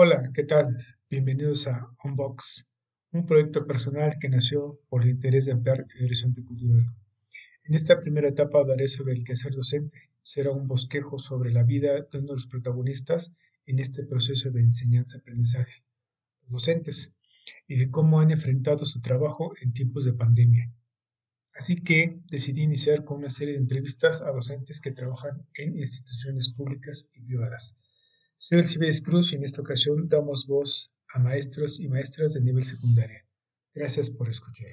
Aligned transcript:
Hola, 0.00 0.30
¿qué 0.32 0.44
tal? 0.44 0.76
Bienvenidos 1.10 1.66
a 1.66 1.90
Unbox, 2.04 2.68
un 3.10 3.26
proyecto 3.26 3.66
personal 3.66 4.14
que 4.20 4.28
nació 4.28 4.78
por 4.88 5.02
el 5.02 5.08
interés 5.08 5.46
de 5.46 5.50
ampliar 5.50 5.86
el 5.92 6.04
horizonte 6.04 6.44
cultural. 6.44 6.84
En 7.64 7.74
esta 7.74 7.98
primera 7.98 8.28
etapa 8.28 8.60
hablaré 8.60 8.86
sobre 8.86 9.14
el 9.14 9.24
quehacer 9.24 9.56
docente. 9.56 10.12
Será 10.22 10.52
un 10.52 10.68
bosquejo 10.68 11.18
sobre 11.18 11.50
la 11.50 11.64
vida 11.64 11.94
de 11.94 12.18
uno 12.18 12.28
de 12.28 12.34
los 12.34 12.46
protagonistas 12.46 13.34
en 13.66 13.80
este 13.80 14.06
proceso 14.06 14.52
de 14.52 14.60
enseñanza-aprendizaje, 14.60 15.82
los 16.42 16.52
docentes, 16.52 17.12
y 17.66 17.78
de 17.78 17.90
cómo 17.90 18.20
han 18.20 18.30
enfrentado 18.30 18.84
su 18.84 19.00
trabajo 19.00 19.52
en 19.60 19.72
tiempos 19.72 20.04
de 20.04 20.12
pandemia. 20.12 20.72
Así 21.54 21.82
que 21.82 22.20
decidí 22.30 22.62
iniciar 22.62 23.04
con 23.04 23.18
una 23.18 23.30
serie 23.30 23.54
de 23.54 23.60
entrevistas 23.60 24.22
a 24.22 24.30
docentes 24.30 24.80
que 24.80 24.92
trabajan 24.92 25.44
en 25.54 25.76
instituciones 25.76 26.52
públicas 26.52 27.10
y 27.14 27.20
privadas 27.20 27.74
soy 28.38 28.58
Elcibedes 28.60 29.02
Cruz 29.02 29.32
y 29.32 29.36
en 29.36 29.44
esta 29.44 29.62
ocasión 29.62 30.08
damos 30.08 30.46
voz 30.46 30.94
a 31.12 31.18
maestros 31.18 31.80
y 31.80 31.88
maestras 31.88 32.34
de 32.34 32.40
nivel 32.40 32.64
secundaria. 32.64 33.26
Gracias 33.74 34.10
por 34.10 34.28
escuchar. 34.28 34.68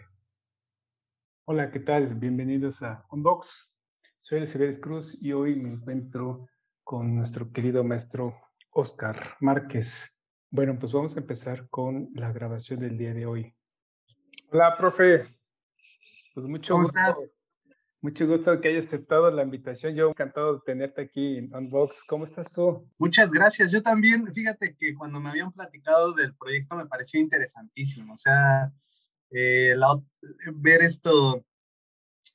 Hola, 1.45 1.71
¿qué 1.71 1.79
tal? 1.79 2.15
Bienvenidos 2.15 2.81
a 2.83 3.05
Unbox. 3.11 3.71
Soy 4.19 4.39
Elcibedes 4.39 4.79
Cruz 4.79 5.17
y 5.19 5.33
hoy 5.33 5.55
me 5.55 5.69
encuentro 5.69 6.47
con 6.83 7.15
nuestro 7.15 7.51
querido 7.51 7.83
maestro 7.83 8.35
Oscar 8.71 9.35
Márquez. 9.41 10.11
Bueno, 10.51 10.77
pues 10.79 10.93
vamos 10.93 11.15
a 11.17 11.19
empezar 11.19 11.67
con 11.69 12.09
la 12.13 12.31
grabación 12.31 12.79
del 12.79 12.97
día 12.97 13.13
de 13.13 13.25
hoy. 13.25 13.55
Hola, 14.51 14.75
profe. 14.77 15.27
Pues 16.33 16.45
mucho 16.45 16.73
¿Cómo 16.73 16.83
gusto. 16.83 16.99
estás? 16.99 17.34
Mucho 18.05 18.27
gusto 18.27 18.61
que 18.61 18.67
hayas 18.67 18.85
aceptado 18.85 19.31
la 19.31 19.41
invitación. 19.41 19.95
Yo 19.95 20.09
encantado 20.09 20.57
de 20.57 20.61
tenerte 20.63 21.01
aquí 21.01 21.39
en 21.39 21.51
Unbox. 21.55 22.03
¿Cómo 22.07 22.25
estás 22.25 22.51
tú? 22.51 22.87
Muchas 22.99 23.31
gracias. 23.31 23.71
Yo 23.71 23.81
también, 23.81 24.31
fíjate 24.31 24.75
que 24.75 24.93
cuando 24.93 25.19
me 25.19 25.31
habían 25.31 25.51
platicado 25.51 26.13
del 26.13 26.35
proyecto 26.35 26.75
me 26.75 26.85
pareció 26.85 27.19
interesantísimo. 27.19 28.13
O 28.13 28.17
sea, 28.17 28.71
eh, 29.31 29.73
la 29.75 29.99
ver 30.53 30.83
esto, 30.83 31.43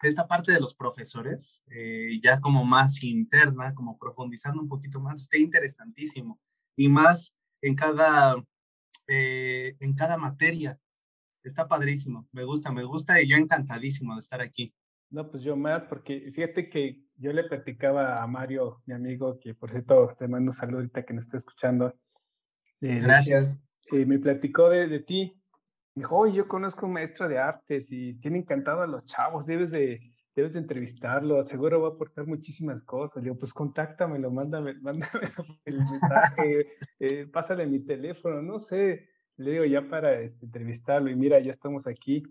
esta 0.02 0.26
parte 0.26 0.50
de 0.50 0.58
los 0.58 0.74
profesores, 0.74 1.62
eh, 1.70 2.18
ya 2.20 2.40
como 2.40 2.64
más 2.64 3.04
interna, 3.04 3.72
como 3.72 3.96
profundizando 3.96 4.60
un 4.60 4.68
poquito 4.68 4.98
más, 4.98 5.20
está 5.20 5.38
interesantísimo. 5.38 6.40
Y 6.74 6.88
más 6.88 7.32
en 7.62 7.76
cada, 7.76 8.34
eh, 9.06 9.76
en 9.78 9.94
cada 9.94 10.18
materia. 10.18 10.80
Está 11.44 11.68
padrísimo. 11.68 12.28
Me 12.32 12.42
gusta, 12.42 12.72
me 12.72 12.82
gusta 12.82 13.22
y 13.22 13.28
yo 13.28 13.36
encantadísimo 13.36 14.14
de 14.16 14.20
estar 14.20 14.40
aquí. 14.40 14.74
No, 15.10 15.30
pues 15.30 15.42
yo 15.42 15.56
más, 15.56 15.84
porque 15.84 16.30
fíjate 16.32 16.70
que 16.70 17.02
yo 17.16 17.32
le 17.32 17.44
platicaba 17.44 18.22
a 18.22 18.26
Mario, 18.26 18.82
mi 18.86 18.94
amigo, 18.94 19.38
que 19.40 19.54
por 19.54 19.70
cierto 19.70 20.14
te 20.18 20.28
mando 20.28 20.52
un 20.52 20.56
saludo 20.56 20.78
ahorita 20.78 21.04
que 21.04 21.14
nos 21.14 21.24
está 21.24 21.36
escuchando. 21.36 21.94
Eh, 22.80 23.00
Gracias. 23.02 23.64
Eh, 23.92 24.06
me 24.06 24.18
platicó 24.18 24.68
de, 24.70 24.86
de 24.86 25.00
ti. 25.00 25.36
Dijo, 25.94 26.16
oye, 26.16 26.34
yo 26.34 26.48
conozco 26.48 26.86
un 26.86 26.92
maestro 26.92 27.28
de 27.28 27.38
artes 27.38 27.86
y 27.90 28.14
tiene 28.20 28.38
encantado 28.38 28.82
a 28.82 28.86
los 28.86 29.04
chavos, 29.04 29.46
debes 29.46 29.70
de, 29.72 30.00
debes 30.34 30.52
de 30.52 30.60
entrevistarlo, 30.60 31.44
seguro 31.44 31.82
va 31.82 31.88
a 31.88 31.90
aportar 31.92 32.26
muchísimas 32.26 32.82
cosas. 32.82 33.16
Le 33.16 33.30
digo, 33.30 33.38
pues 33.38 33.52
contáctamelo, 33.52 34.30
mándame, 34.30 34.74
mándame 34.80 35.32
el 35.64 35.76
mensaje, 35.76 36.66
eh, 37.00 37.26
pásale 37.26 37.66
mi 37.66 37.80
teléfono, 37.80 38.40
no 38.42 38.58
sé. 38.58 39.08
Le 39.36 39.52
digo, 39.52 39.64
ya 39.64 39.88
para 39.88 40.20
este, 40.20 40.46
entrevistarlo 40.46 41.10
y 41.10 41.16
mira, 41.16 41.40
ya 41.40 41.52
estamos 41.52 41.86
aquí. 41.86 42.22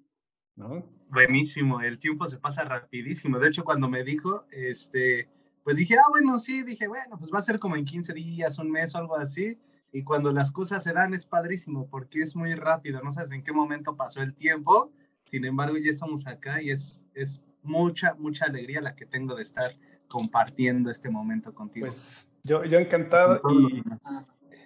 ¿No? 0.59 0.85
Buenísimo, 1.09 1.81
el 1.81 1.97
tiempo 1.97 2.25
se 2.27 2.37
pasa 2.37 2.63
rapidísimo. 2.65 3.39
De 3.39 3.47
hecho, 3.47 3.63
cuando 3.63 3.89
me 3.89 4.03
dijo, 4.03 4.45
este, 4.51 5.29
pues 5.63 5.77
dije, 5.77 5.95
ah, 5.97 6.09
bueno, 6.09 6.37
sí, 6.39 6.61
dije, 6.61 6.87
bueno, 6.87 7.17
pues 7.17 7.31
va 7.33 7.39
a 7.39 7.43
ser 7.43 7.57
como 7.57 7.75
en 7.75 7.85
15 7.85 8.13
días, 8.13 8.59
un 8.59 8.69
mes 8.69 8.93
o 8.93 8.99
algo 8.99 9.15
así. 9.15 9.57
Y 9.91 10.03
cuando 10.03 10.31
las 10.31 10.51
cosas 10.51 10.83
se 10.83 10.93
dan 10.93 11.15
es 11.15 11.25
padrísimo 11.25 11.87
porque 11.89 12.19
es 12.19 12.35
muy 12.35 12.53
rápido, 12.53 13.01
no 13.01 13.11
sabes 13.11 13.31
en 13.31 13.41
qué 13.41 13.51
momento 13.53 13.95
pasó 13.95 14.21
el 14.21 14.35
tiempo. 14.35 14.91
Sin 15.25 15.45
embargo, 15.45 15.77
ya 15.77 15.89
estamos 15.89 16.27
acá 16.27 16.61
y 16.61 16.69
es, 16.69 17.03
es 17.15 17.41
mucha, 17.63 18.13
mucha 18.15 18.45
alegría 18.45 18.81
la 18.81 18.95
que 18.95 19.05
tengo 19.05 19.35
de 19.35 19.41
estar 19.41 19.71
compartiendo 20.07 20.91
este 20.91 21.09
momento 21.09 21.53
contigo. 21.55 21.87
Pues 21.87 22.27
yo, 22.43 22.63
yo 22.65 22.77
encantado. 22.77 23.41
Y, 23.51 23.81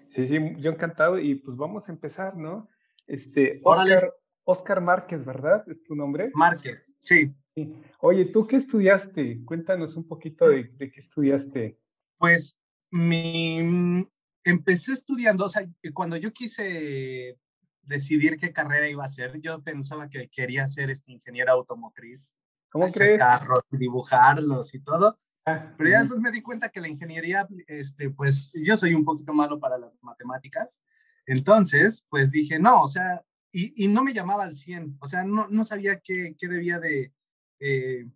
sí, 0.10 0.28
sí, 0.28 0.40
yo 0.58 0.72
encantado 0.72 1.20
y 1.20 1.36
pues 1.36 1.56
vamos 1.56 1.88
a 1.88 1.92
empezar, 1.92 2.36
¿no? 2.36 2.68
Este, 3.08 3.62
Oscar, 3.64 4.04
Oscar 4.46 4.82
Márquez, 4.82 5.24
¿verdad? 5.24 5.64
¿Es 5.68 5.84
tu 5.84 5.96
nombre? 5.96 6.32
Márquez, 6.34 6.96
sí. 7.00 7.34
sí. 7.56 7.74
Oye, 8.00 8.26
¿tú 8.26 8.46
qué 8.46 8.58
estudiaste? 8.58 9.44
Cuéntanos 9.46 9.96
un 9.96 10.08
poquito 10.08 10.48
de, 10.50 10.64
de, 10.64 10.92
qué 10.92 11.00
estudiaste. 11.00 11.80
Pues 12.18 12.58
mi, 12.92 14.06
empecé 14.44 14.94
estudiando, 14.94 15.46
o 15.46 15.50
sea, 15.50 15.66
cuando 15.94 16.18
yo 16.18 16.32
quise 16.32 17.38
decidir 17.82 18.38
qué 18.38 18.52
carrera 18.52 18.88
iba 18.88 19.04
a 19.04 19.08
hacer, 19.08 19.40
yo 19.42 19.62
pensaba 19.62 20.10
que 20.10 20.30
quería 20.30 20.68
ser 20.68 20.90
este 20.90 21.12
ingeniero 21.12 21.52
automotriz. 21.52 22.36
¿Cómo 22.70 22.86
hacer 22.86 23.02
crees? 23.02 23.20
carros, 23.20 23.64
dibujarlos 23.70 24.74
y 24.74 24.80
todo. 24.80 25.18
Ah, 25.46 25.74
Pero 25.78 25.90
ya 25.90 26.00
después 26.00 26.20
me 26.20 26.32
di 26.32 26.42
cuenta 26.42 26.70
que 26.70 26.80
la 26.82 26.88
ingeniería, 26.88 27.48
este, 27.68 28.10
pues 28.10 28.50
yo 28.54 28.78
soy 28.78 28.94
un 28.94 29.04
poquito 29.04 29.34
malo 29.34 29.60
para 29.60 29.78
las 29.78 29.96
matemáticas. 30.02 30.82
Entonces, 31.26 32.06
pues 32.10 32.32
dije, 32.32 32.60
no, 32.60 32.82
o 32.82 32.88
sea, 32.88 33.22
y, 33.54 33.86
y, 33.86 33.88
no 33.88 34.04
me 34.04 34.14
llamaba 34.14 34.44
al 34.44 34.56
100, 34.56 34.98
o 35.00 35.08
sea, 35.08 35.24
no, 35.24 35.48
no 35.48 35.64
sabía 35.64 36.00
qué, 36.00 36.36
qué 36.40 36.48
debía 36.48 36.80
de, 36.80 37.14
eh, 37.60 38.10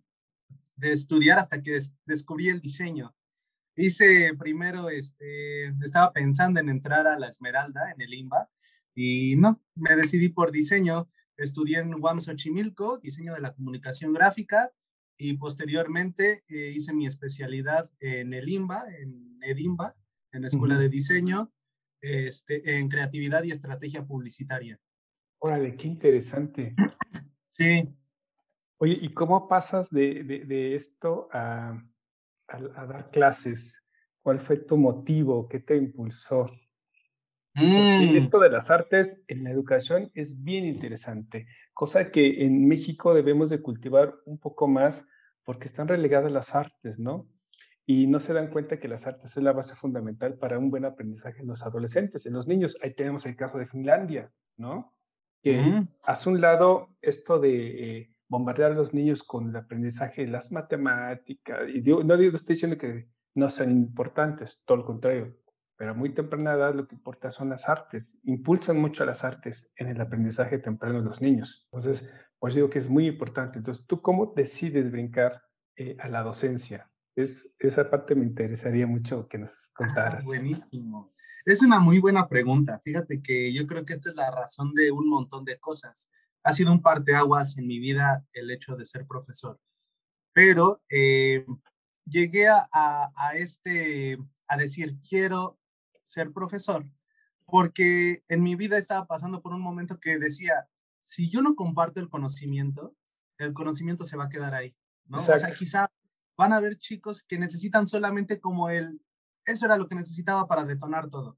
de, 0.75 0.91
estudiar 0.91 1.37
hasta 1.37 1.61
que 1.61 1.73
des, 1.73 1.93
descubrí 2.05 2.49
el 2.49 2.59
diseño. 2.59 3.15
Hice 3.75 4.33
primero, 4.33 4.89
este, 4.89 5.67
estaba 5.83 6.11
pensando 6.11 6.59
en 6.59 6.69
entrar 6.69 7.05
a 7.05 7.19
la 7.19 7.27
Esmeralda, 7.27 7.91
en 7.91 8.01
el 8.01 8.15
IMBA, 8.15 8.49
y 8.95 9.35
no, 9.37 9.61
me 9.75 9.95
decidí 9.95 10.29
por 10.29 10.51
diseño. 10.51 11.07
Estudié 11.37 11.77
en 11.77 11.93
UAM 11.93 12.19
Xochimilco, 12.19 12.97
diseño 12.97 13.35
de 13.35 13.41
la 13.41 13.53
comunicación 13.53 14.13
gráfica, 14.13 14.71
y 15.19 15.33
posteriormente 15.33 16.43
eh, 16.49 16.73
hice 16.75 16.93
mi 16.93 17.05
especialidad 17.05 17.91
en 17.99 18.33
el 18.33 18.49
IMBA, 18.49 18.85
en 18.99 19.37
EDIMBA, 19.43 19.95
en 20.31 20.41
la 20.41 20.47
Escuela 20.47 20.75
uh 20.75 20.77
-huh. 20.79 20.81
de 20.81 20.89
Diseño, 20.89 21.53
este, 22.01 22.77
en 22.77 22.89
creatividad 22.89 23.43
y 23.43 23.51
estrategia 23.51 24.05
publicitaria. 24.05 24.79
Órale, 25.39 25.75
qué 25.75 25.87
interesante. 25.87 26.75
Sí. 27.51 27.89
Oye, 28.77 28.97
¿y 29.01 29.13
cómo 29.13 29.47
pasas 29.47 29.89
de, 29.89 30.23
de, 30.23 30.45
de 30.45 30.75
esto 30.75 31.29
a, 31.31 31.71
a, 32.47 32.57
a, 32.57 32.85
dar 32.85 33.09
clases? 33.09 33.83
¿Cuál 34.21 34.39
fue 34.39 34.57
tu 34.57 34.77
motivo? 34.77 35.47
¿Qué 35.47 35.59
te 35.59 35.75
impulsó? 35.75 36.51
Mm. 37.59 38.15
esto 38.15 38.37
de 38.37 38.51
las 38.51 38.69
artes 38.69 39.19
en 39.27 39.43
la 39.43 39.49
educación 39.49 40.11
es 40.13 40.43
bien 40.43 40.63
interesante, 40.63 41.47
cosa 41.73 42.11
que 42.11 42.45
en 42.45 42.67
México 42.67 43.15
debemos 43.15 43.49
de 43.49 43.63
cultivar 43.63 44.13
un 44.25 44.37
poco 44.37 44.67
más 44.67 45.03
porque 45.43 45.67
están 45.67 45.87
relegadas 45.87 46.31
las 46.31 46.53
artes, 46.53 46.99
¿no? 46.99 47.27
Y 47.87 48.05
no 48.05 48.19
se 48.19 48.33
dan 48.33 48.51
cuenta 48.51 48.79
que 48.79 48.87
las 48.87 49.07
artes 49.07 49.35
es 49.35 49.41
la 49.41 49.53
base 49.53 49.75
fundamental 49.75 50.37
para 50.37 50.59
un 50.59 50.69
buen 50.69 50.85
aprendizaje 50.85 51.41
en 51.41 51.47
los 51.47 51.63
adolescentes, 51.63 52.27
en 52.27 52.33
los 52.33 52.45
niños. 52.45 52.77
Ahí 52.83 52.93
tenemos 52.93 53.25
el 53.25 53.35
caso 53.35 53.57
de 53.57 53.65
Finlandia, 53.65 54.31
¿no? 54.57 54.93
Que 55.41 55.57
mm. 55.57 55.87
hace 56.05 56.29
un 56.29 56.41
lado 56.41 56.89
esto 57.01 57.39
de 57.39 57.99
eh, 57.99 58.13
bombardear 58.27 58.71
a 58.71 58.75
los 58.75 58.93
niños 58.93 59.23
con 59.23 59.49
el 59.49 59.55
aprendizaje 59.55 60.25
de 60.25 60.31
las 60.31 60.51
matemáticas, 60.51 61.69
y 61.69 61.81
digo, 61.81 62.03
no 62.03 62.17
digo, 62.17 62.37
estoy 62.37 62.55
diciendo 62.55 62.77
que 62.77 63.07
no 63.35 63.49
sean 63.49 63.71
importantes, 63.71 64.59
todo 64.65 64.77
lo 64.77 64.85
contrario, 64.85 65.37
pero 65.77 65.91
a 65.91 65.93
muy 65.93 66.09
temprana 66.09 66.53
edad 66.53 66.73
lo 66.73 66.87
que 66.87 66.95
importa 66.95 67.29
son 67.29 67.49
las 67.49 67.69
artes, 67.69 68.19
impulsan 68.23 68.77
mucho 68.77 69.03
a 69.03 69.05
las 69.05 69.23
artes 69.23 69.71
en 69.75 69.87
el 69.89 70.01
aprendizaje 70.01 70.57
temprano 70.57 70.99
de 70.99 71.05
los 71.05 71.21
niños. 71.21 71.67
Entonces, 71.71 72.09
pues 72.39 72.55
digo 72.55 72.69
que 72.69 72.79
es 72.79 72.89
muy 72.89 73.05
importante. 73.07 73.59
Entonces, 73.59 73.85
¿tú 73.85 74.01
cómo 74.01 74.33
decides 74.35 74.91
brincar 74.91 75.43
eh, 75.75 75.95
a 75.99 76.09
la 76.09 76.23
docencia? 76.23 76.89
Es, 77.15 77.47
esa 77.59 77.89
parte 77.89 78.15
me 78.15 78.25
interesaría 78.25 78.87
mucho 78.87 79.27
que 79.27 79.37
nos 79.37 79.69
contaras. 79.69 80.21
Ah, 80.21 80.25
buenísimo. 80.25 81.13
Es 81.47 81.61
una 81.63 81.79
muy 81.79 81.99
buena 81.99 82.27
pregunta. 82.27 82.81
Fíjate 82.83 83.21
que 83.21 83.53
yo 83.53 83.65
creo 83.67 83.85
que 83.85 83.93
esta 83.93 84.09
es 84.09 84.15
la 84.15 84.29
razón 84.29 84.73
de 84.73 84.91
un 84.91 85.07
montón 85.07 85.45
de 85.45 85.57
cosas. 85.57 86.11
Ha 86.43 86.51
sido 86.51 86.73
un 86.73 86.81
parteaguas 86.81 87.57
en 87.57 87.67
mi 87.67 87.79
vida 87.79 88.25
el 88.33 88.51
hecho 88.51 88.75
de 88.75 88.85
ser 88.85 89.07
profesor. 89.07 89.57
Pero 90.33 90.81
eh, 90.89 91.45
llegué 92.03 92.49
a, 92.49 93.31
este, 93.35 94.17
a 94.45 94.57
decir, 94.57 94.97
quiero 94.99 95.57
ser 96.03 96.33
profesor, 96.33 96.85
porque 97.45 98.25
en 98.27 98.43
mi 98.43 98.55
vida 98.55 98.77
estaba 98.77 99.07
pasando 99.07 99.41
por 99.41 99.53
un 99.53 99.61
momento 99.61 100.01
que 100.01 100.19
decía, 100.19 100.67
si 100.99 101.29
yo 101.29 101.41
no 101.41 101.55
comparto 101.55 102.01
el 102.01 102.09
conocimiento, 102.09 102.93
el 103.37 103.53
conocimiento 103.53 104.03
se 104.03 104.17
va 104.17 104.25
a 104.25 104.29
quedar 104.29 104.53
ahí, 104.53 104.75
¿no? 105.05 105.19
O 105.19 105.37
sea, 105.37 105.53
quizá 105.53 105.89
van 106.35 106.51
a 106.51 106.57
haber 106.57 106.77
chicos 106.77 107.23
que 107.23 107.39
necesitan 107.39 107.87
solamente 107.87 108.41
como 108.41 108.69
el, 108.69 108.99
eso 109.47 109.65
era 109.65 109.77
lo 109.77 109.87
que 109.87 109.95
necesitaba 109.95 110.47
para 110.47 110.65
detonar 110.65 111.09
todo. 111.09 111.37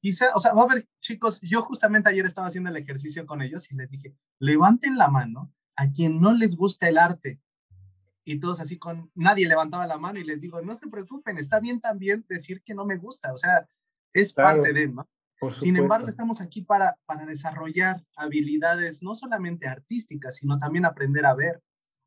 Quizá, 0.00 0.34
o 0.34 0.40
sea, 0.40 0.52
va 0.52 0.62
a 0.62 0.64
haber 0.64 0.88
chicos, 1.00 1.40
yo 1.42 1.62
justamente 1.62 2.08
ayer 2.08 2.24
estaba 2.24 2.46
haciendo 2.46 2.70
el 2.70 2.76
ejercicio 2.76 3.26
con 3.26 3.42
ellos 3.42 3.70
y 3.70 3.76
les 3.76 3.90
dije, 3.90 4.14
levanten 4.38 4.96
la 4.98 5.08
mano 5.08 5.52
a 5.76 5.90
quien 5.90 6.20
no 6.20 6.32
les 6.32 6.56
gusta 6.56 6.88
el 6.88 6.98
arte. 6.98 7.40
Y 8.24 8.38
todos 8.38 8.60
así 8.60 8.78
con, 8.78 9.10
nadie 9.14 9.48
levantaba 9.48 9.86
la 9.86 9.98
mano 9.98 10.18
y 10.18 10.24
les 10.24 10.40
digo, 10.40 10.60
no 10.62 10.74
se 10.74 10.88
preocupen, 10.88 11.38
está 11.38 11.60
bien 11.60 11.80
también 11.80 12.24
decir 12.28 12.62
que 12.62 12.74
no 12.74 12.84
me 12.84 12.96
gusta, 12.96 13.32
o 13.32 13.38
sea, 13.38 13.68
es 14.12 14.32
parte 14.32 14.72
de, 14.72 14.88
¿no? 14.88 15.08
Sin 15.58 15.76
embargo, 15.76 16.06
estamos 16.06 16.42
aquí 16.42 16.60
para, 16.60 16.98
para 17.06 17.24
desarrollar 17.24 18.04
habilidades 18.14 19.02
no 19.02 19.14
solamente 19.14 19.66
artísticas, 19.66 20.36
sino 20.36 20.58
también 20.58 20.84
aprender 20.84 21.24
a 21.24 21.34
ver, 21.34 21.62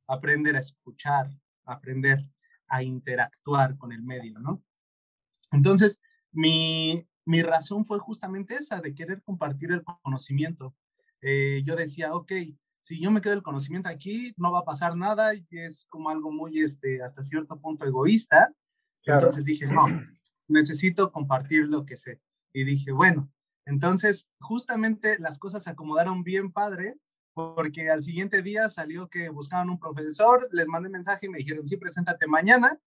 aprender 0.08 0.56
a 0.56 0.60
escuchar, 0.60 1.30
aprender 1.66 2.20
a 2.68 2.84
interactuar 2.84 3.78
con 3.78 3.92
el 3.92 4.04
medio, 4.04 4.40
¿no? 4.40 4.64
Entonces, 5.54 6.02
mi, 6.32 7.08
mi 7.26 7.42
razón 7.42 7.86
fue 7.86 8.00
justamente 8.00 8.56
esa, 8.56 8.82
de 8.82 8.94
querer 8.94 9.22
compartir 9.24 9.72
el 9.72 9.84
conocimiento. 9.84 10.76
Eh, 11.22 11.62
yo 11.64 11.76
decía, 11.76 12.14
ok, 12.14 12.32
si 12.82 13.00
yo 13.00 13.12
me 13.12 13.22
quedo 13.22 13.34
el 13.34 13.44
conocimiento 13.44 13.88
aquí, 13.88 14.34
no 14.36 14.52
va 14.52 14.60
a 14.60 14.66
pasar 14.66 14.98
nada 14.98 15.34
y 15.34 15.46
es 15.52 15.86
como 15.88 16.10
algo 16.10 16.32
muy, 16.32 16.60
este, 16.60 17.02
hasta 17.02 17.24
cierto 17.24 17.60
punto 17.62 17.86
egoísta. 17.86 18.54
Entonces 19.06 19.46
dije, 19.46 19.66
no, 19.68 19.86
necesito 20.50 21.12
compartir 21.12 21.70
lo 21.70 21.86
que 21.86 21.96
sé. 21.96 22.20
Y 22.52 22.66
dije, 22.66 22.92
bueno, 22.92 23.32
entonces 23.66 24.28
justamente 24.40 25.18
las 25.20 25.40
cosas 25.40 25.64
se 25.64 25.70
acomodaron 25.70 26.24
bien 26.24 26.52
padre, 26.52 26.98
porque 27.34 27.90
al 27.90 28.04
siguiente 28.04 28.42
día 28.42 28.70
salió 28.70 29.10
que 29.10 29.30
buscaban 29.30 29.70
un 29.70 29.80
profesor, 29.80 30.48
les 30.52 30.68
mandé 30.68 30.90
mensaje 30.90 31.26
y 31.26 31.30
me 31.30 31.38
dijeron, 31.40 31.66
sí, 31.66 31.78
preséntate 31.78 32.28
mañana. 32.28 32.80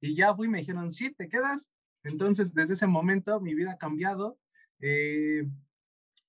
Y 0.00 0.14
ya 0.16 0.34
fui 0.34 0.48
me 0.48 0.58
dijeron, 0.58 0.90
sí, 0.90 1.12
te 1.12 1.28
quedas. 1.28 1.70
Entonces, 2.04 2.54
desde 2.54 2.74
ese 2.74 2.86
momento 2.86 3.40
mi 3.40 3.54
vida 3.54 3.72
ha 3.72 3.78
cambiado. 3.78 4.38
Eh, 4.80 5.48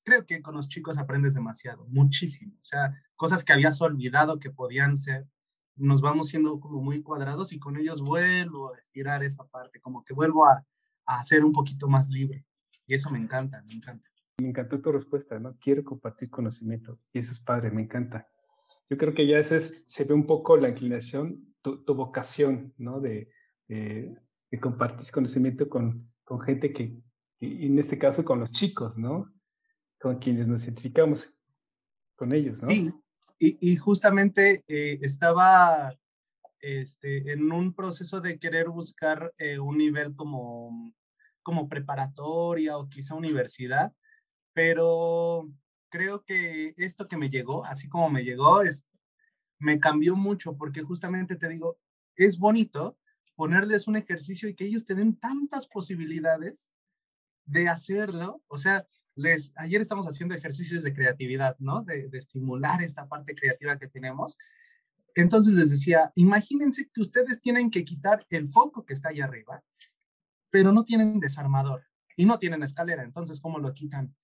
creo 0.04 0.26
que 0.26 0.42
con 0.42 0.56
los 0.56 0.68
chicos 0.68 0.98
aprendes 0.98 1.34
demasiado, 1.34 1.86
muchísimo. 1.88 2.56
O 2.60 2.64
sea, 2.64 2.94
cosas 3.16 3.44
que 3.44 3.54
habías 3.54 3.82
olvidado 3.82 4.40
que 4.40 4.52
podían 4.52 4.98
ser, 4.98 5.28
nos 5.76 6.02
vamos 6.02 6.28
siendo 6.28 6.60
como 6.60 6.82
muy 6.82 7.02
cuadrados 7.02 7.52
y 7.52 7.60
con 7.60 7.78
ellos 7.78 8.02
vuelvo 8.02 8.74
a 8.74 8.78
estirar 8.78 9.24
esa 9.24 9.46
parte, 9.46 9.80
como 9.80 10.04
que 10.04 10.14
vuelvo 10.14 10.46
a, 10.46 10.66
a 11.06 11.24
ser 11.24 11.44
un 11.44 11.52
poquito 11.52 11.88
más 11.88 12.10
libre. 12.10 12.46
Y 12.86 12.96
eso 12.96 13.10
me 13.10 13.20
encanta, 13.20 13.64
me 13.68 13.74
encanta. 13.74 14.10
Me 14.42 14.50
encantó 14.50 14.82
tu 14.82 14.92
respuesta, 14.92 15.40
¿no? 15.40 15.58
Quiero 15.60 15.84
compartir 15.84 16.30
conocimiento. 16.30 17.00
Y 17.14 17.20
eso 17.20 17.32
es 17.32 17.40
padre, 17.40 17.72
me 17.72 17.84
encanta. 17.84 18.28
Yo 18.90 18.98
creo 18.98 19.14
que 19.14 19.28
ya 19.28 19.38
ese 19.38 19.58
es, 19.58 19.84
se 19.88 20.04
ve 20.04 20.14
un 20.14 20.26
poco 20.26 20.58
la 20.58 20.70
inclinación, 20.70 21.56
tu, 21.62 21.96
vocación, 21.96 22.74
¿no? 22.78 23.00
De, 23.00 23.30
de, 24.54 24.60
compartir 24.60 25.12
conocimiento 25.12 25.68
con, 25.68 26.12
con 26.24 26.40
gente 26.42 26.72
que, 26.72 26.96
en 27.42 27.80
este 27.80 27.98
caso 27.98 28.24
con 28.24 28.40
los 28.40 28.52
chicos, 28.52 28.96
¿no? 28.98 29.34
Con 30.00 30.20
quienes 30.20 30.48
nos 30.48 30.64
identificamos 30.64 31.28
con 32.16 32.34
ellos, 32.34 32.62
¿no? 32.62 32.70
Sí, 32.70 32.94
y, 33.40 33.58
y 33.72 33.76
justamente 33.76 34.64
eh, 34.68 35.00
estaba 35.02 35.94
este, 36.64 37.34
en 37.34 37.52
un 37.52 37.74
proceso 37.74 38.22
de 38.22 38.40
querer 38.40 38.70
buscar 38.70 39.34
eh, 39.38 39.60
un 39.60 39.78
nivel 39.78 40.16
como, 40.16 40.94
como 41.42 41.68
preparatoria 41.68 42.78
o 42.78 42.88
quizá 42.88 43.16
universidad, 43.16 43.94
pero 44.54 45.50
creo 45.90 46.24
que 46.24 46.74
esto 46.78 47.08
que 47.10 47.18
me 47.18 47.30
llegó, 47.30 47.66
así 47.66 47.90
como 47.90 48.10
me 48.10 48.24
llegó, 48.24 48.62
es, 48.62 48.86
me 49.60 49.80
cambió 49.80 50.16
mucho 50.16 50.56
porque 50.56 50.84
justamente 50.84 51.36
te 51.36 51.50
digo, 51.50 51.78
es 52.16 52.38
bonito 52.38 52.98
ponerles 53.36 53.88
un 53.88 53.96
ejercicio 53.96 54.50
y 54.50 54.56
que 54.56 54.66
ellos 54.66 54.86
tengan 54.86 55.16
tantas 55.16 55.68
posibilidades 55.68 56.74
de 57.46 57.68
hacerlo. 57.68 58.42
O 58.48 58.58
sea, 58.58 58.86
les, 59.16 59.52
ayer 59.56 59.82
estamos 59.82 60.06
haciendo 60.08 60.36
ejercicios 60.36 60.84
de 60.84 60.94
creatividad, 60.94 61.56
¿no? 61.60 61.84
De, 61.84 62.10
de 62.10 62.18
estimular 62.18 62.82
esta 62.82 63.08
parte 63.08 63.36
creativa 63.36 63.78
que 63.78 63.88
tenemos 63.88 64.38
entonces 65.16 65.54
les 65.54 65.70
decía, 65.70 66.12
imagínense 66.16 66.90
que 66.92 67.02
ustedes 67.02 67.42
tienen 67.42 67.70
que 67.70 67.86
quitar 67.86 68.26
el 68.30 68.48
foco 68.48 68.86
que 68.86 68.94
está 68.94 69.10
ahí 69.10 69.22
arriba, 69.22 69.64
pero 70.50 70.72
no 70.72 70.86
tienen 70.86 71.20
desarmador 71.20 71.84
y 72.16 72.26
no 72.26 72.40
tienen 72.40 72.64
escalera, 72.64 73.04
entonces 73.04 73.40
¿cómo 73.40 73.60
lo 73.60 73.74
quitan? 73.74 74.16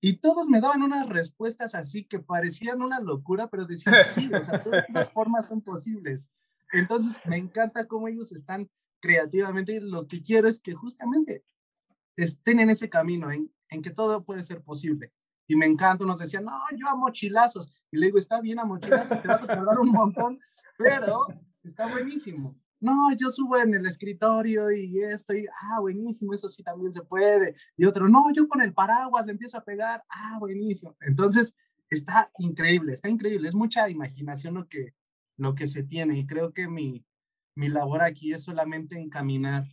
Y 0.00 0.18
todos 0.18 0.48
me 0.48 0.60
daban 0.60 0.82
unas 0.82 1.08
respuestas 1.08 1.74
así 1.74 2.04
que 2.04 2.20
parecían 2.20 2.82
una 2.82 3.00
locura, 3.00 3.48
pero 3.48 3.66
decían, 3.66 3.96
sí, 4.06 4.32
o 4.32 4.40
sea, 4.40 4.62
todas 4.62 4.88
esas 4.88 5.12
formas 5.12 5.48
son 5.48 5.60
posibles. 5.60 6.30
Entonces, 6.72 7.20
me 7.24 7.36
encanta 7.36 7.86
cómo 7.86 8.08
ellos 8.08 8.32
están 8.32 8.70
creativamente 9.00 9.74
y 9.74 9.80
lo 9.80 10.06
que 10.06 10.22
quiero 10.22 10.48
es 10.48 10.58
que 10.60 10.74
justamente 10.74 11.44
estén 12.16 12.60
en 12.60 12.70
ese 12.70 12.88
camino, 12.88 13.30
en, 13.30 13.52
en 13.70 13.82
que 13.82 13.90
todo 13.90 14.24
puede 14.24 14.42
ser 14.42 14.62
posible 14.62 15.12
y 15.48 15.56
me 15.56 15.66
encanta, 15.66 16.04
nos 16.04 16.18
decían, 16.18 16.44
no, 16.44 16.52
yo 16.76 16.88
a 16.88 16.94
mochilazos. 16.94 17.72
Y 17.90 17.96
le 17.96 18.06
digo, 18.06 18.18
está 18.18 18.40
bien 18.40 18.60
a 18.60 18.64
mochilazos, 18.64 19.20
te 19.22 19.28
vas 19.28 19.42
a 19.42 19.46
tardar 19.46 19.80
un 19.80 19.88
montón, 19.88 20.38
pero 20.76 21.26
está 21.62 21.88
buenísimo. 21.88 22.54
No, 22.80 23.12
yo 23.16 23.30
subo 23.30 23.56
en 23.56 23.74
el 23.74 23.86
escritorio 23.86 24.70
y 24.70 25.00
esto, 25.00 25.34
y, 25.34 25.46
ah, 25.46 25.80
buenísimo, 25.80 26.34
eso 26.34 26.48
sí 26.48 26.62
también 26.62 26.92
se 26.92 27.02
puede. 27.02 27.56
Y 27.76 27.86
otro, 27.86 28.08
no, 28.08 28.26
yo 28.32 28.46
con 28.46 28.60
el 28.60 28.74
paraguas 28.74 29.24
le 29.24 29.32
empiezo 29.32 29.56
a 29.56 29.64
pegar, 29.64 30.04
ah, 30.10 30.36
buenísimo. 30.38 30.94
Entonces, 31.00 31.54
está 31.88 32.30
increíble, 32.38 32.92
está 32.92 33.08
increíble, 33.08 33.48
es 33.48 33.54
mucha 33.54 33.88
imaginación 33.88 34.54
lo 34.54 34.68
que, 34.68 34.94
lo 35.38 35.54
que 35.54 35.68
se 35.68 35.82
tiene 35.82 36.18
y 36.18 36.26
creo 36.26 36.52
que 36.52 36.68
mi, 36.68 37.06
mi 37.54 37.68
labor 37.68 38.02
aquí 38.02 38.34
es 38.34 38.44
solamente 38.44 38.98
encaminar 38.98 39.66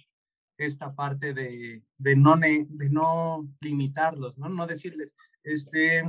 esta 0.57 0.95
parte 0.95 1.33
de, 1.33 1.83
de, 1.97 2.15
no, 2.15 2.37
de 2.37 2.89
no 2.89 3.47
limitarlos, 3.59 4.37
¿no? 4.37 4.47
No 4.47 4.65
decirles, 4.67 5.15
este, 5.43 6.03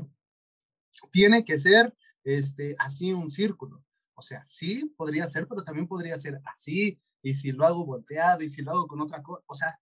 tiene 1.11 1.44
que 1.44 1.58
ser 1.58 1.94
este, 2.23 2.76
así 2.79 3.12
un 3.12 3.31
círculo. 3.31 3.82
O 4.14 4.23
sea, 4.23 4.44
sí 4.44 4.93
podría 4.97 5.26
ser, 5.29 5.47
pero 5.49 5.64
también 5.64 5.88
podría 5.88 6.19
ser 6.19 6.41
así, 6.44 7.00
y 7.23 7.35
si 7.35 7.53
lo 7.53 7.67
hago 7.67 7.85
volteado, 7.85 8.43
y 8.43 8.49
si 8.49 8.62
lo 8.62 8.70
hago 8.70 8.87
con 8.87 9.00
otra 9.00 9.23
cosa, 9.23 9.43
o 9.47 9.55
sea, 9.55 9.79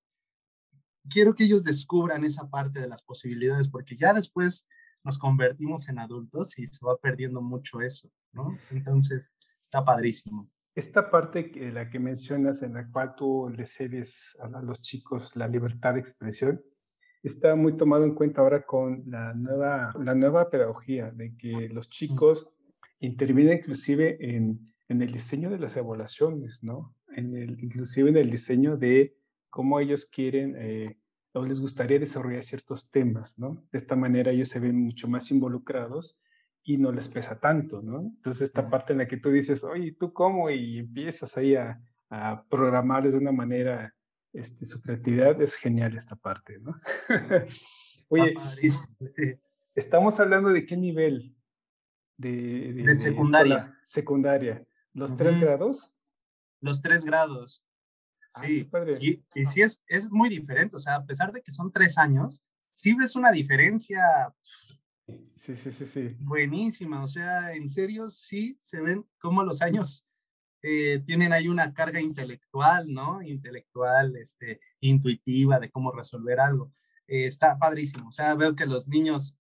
quiero 1.09 1.35
que 1.35 1.45
ellos 1.45 1.63
descubran 1.63 2.25
esa 2.25 2.49
parte 2.49 2.81
de 2.81 2.89
las 2.89 3.03
posibilidades, 3.03 3.69
porque 3.69 3.97
ya 3.97 4.13
después 4.13 4.67
nos 5.05 5.19
convertimos 5.19 5.89
en 5.89 5.99
adultos 5.99 6.59
y 6.59 6.67
se 6.67 6.85
va 6.85 6.97
perdiendo 6.97 7.43
mucho 7.43 7.81
eso, 7.81 8.11
¿no? 8.35 8.59
Entonces, 8.71 9.37
está 9.61 9.85
padrísimo. 9.85 10.51
Esta 10.75 11.09
parte 11.11 11.51
que 11.51 11.71
la 11.71 11.89
que 11.89 12.01
mencionas, 12.01 12.63
en 12.63 12.75
la 12.75 12.91
cual 12.91 13.15
tú 13.17 13.49
le 13.49 13.67
cedes 13.67 14.37
a 14.41 14.49
los 14.61 14.83
chicos 14.83 15.31
la 15.37 15.47
libertad 15.47 15.95
de 15.95 16.01
expresión, 16.01 16.61
está 17.23 17.55
muy 17.55 17.77
tomado 17.77 18.05
en 18.05 18.15
cuenta 18.15 18.41
ahora 18.41 18.63
con 18.63 19.05
la 19.07 19.33
nueva, 19.35 19.95
la 19.99 20.15
nueva 20.15 20.51
pedagogía, 20.51 21.11
de 21.13 21.37
que 21.37 21.69
los 21.69 21.89
chicos 21.89 22.51
intervienen 23.01 23.59
inclusive 23.59 24.17
en, 24.21 24.75
en 24.89 25.03
el 25.03 25.13
diseño 25.13 25.49
de 25.51 25.59
las 25.59 25.77
evaluaciones, 25.77 26.63
¿no? 26.63 26.95
En 27.17 27.37
el, 27.37 27.63
inclusive 27.63 28.11
en 28.11 28.17
el 28.17 28.31
diseño 28.31 28.77
de 28.77 29.17
cómo 29.51 29.79
ellos 29.79 30.07
quieren 30.07 30.57
eh, 30.59 30.99
o 31.33 31.45
les 31.45 31.61
gustaría 31.61 31.99
desarrollar 31.99 32.43
ciertos 32.43 32.91
temas, 32.91 33.39
¿no? 33.39 33.65
De 33.73 33.79
esta 33.79 33.97
manera 33.97 34.33
ellos 34.33 34.49
se 34.49 34.61
ven 34.61 34.77
mucho 34.77 35.09
más 35.09 35.31
involucrados 35.31 36.19
y 36.65 36.79
no 36.79 36.91
les 36.91 37.09
pesa 37.09 37.39
tanto, 37.39 37.83
¿no? 37.83 38.01
Entonces 38.01 38.43
esta 38.43 38.69
parte 38.69 38.93
en 38.93 38.99
la 38.99 39.09
que 39.09 39.19
tú 39.19 39.31
dices, 39.31 39.63
oye, 39.63 39.97
¿tú 39.99 40.13
cómo? 40.13 40.51
Y 40.51 40.79
empiezas 40.79 41.37
ahí 41.37 41.55
a, 41.55 41.81
a 42.11 42.45
programarles 42.49 43.13
de 43.13 43.19
una 43.19 43.33
manera 43.33 43.95
este, 44.35 44.67
su 44.67 44.81
creatividad 44.83 45.41
es 45.41 45.55
genial 45.55 45.97
esta 45.97 46.17
parte, 46.17 46.59
¿no? 46.59 46.75
Oye, 48.09 48.35
estamos 49.77 50.19
hablando 50.19 50.49
de 50.51 50.67
qué 50.67 50.77
nivel 50.77 51.37
de, 52.17 52.73
de, 52.75 52.95
secundaria. 52.97 53.79
secundaria. 53.87 54.67
¿Los 54.93 55.17
tres 55.17 55.41
grados? 55.41 55.93
Los 56.61 56.83
tres 56.83 57.05
grados. 57.05 57.65
Ah, 58.35 58.41
sí, 58.45 58.69
y, 59.01 59.25
y, 59.35 59.45
sí 59.45 59.63
es, 59.63 59.81
es 59.87 60.11
muy 60.11 60.29
diferente, 60.29 60.75
o 60.75 60.81
sea, 60.81 60.97
a 60.97 61.07
pesar 61.07 61.33
de 61.33 61.41
que 61.41 61.53
son 61.53 61.71
tres 61.71 61.97
años, 61.97 62.45
sí 62.73 62.95
ves 62.95 63.15
una 63.15 63.31
diferencia. 63.31 64.01
Sí, 65.45 65.57
sí, 65.57 65.71
sí, 65.73 65.87
sí. 65.87 66.17
Buenísima, 66.21 67.03
o 67.03 67.09
sea, 67.09 67.53
en 67.55 67.69
serio, 67.69 68.09
sí 68.09 68.57
se 68.59 68.81
ven 68.81 69.07
como 69.19 69.45
los 69.45 69.61
años 69.61 70.07
eh, 70.63 71.03
tienen 71.05 71.35
ahí 71.35 71.49
una 71.49 71.75
carga 71.75 72.01
intelectual, 72.01 72.91
¿no? 72.91 73.21
Intelectual, 73.21 74.17
este, 74.17 74.61
intuitiva 74.81 75.61
de 75.61 75.71
cómo 75.71 75.93
resolver 75.93 76.41
algo. 76.41 76.73
Eh, 77.07 77.27
está 77.27 77.59
padrísimo. 77.59 78.09
O 78.09 78.13
sea, 78.13 78.35
veo 78.35 78.57
que 78.57 78.65
los 78.65 78.89
niños 78.89 79.37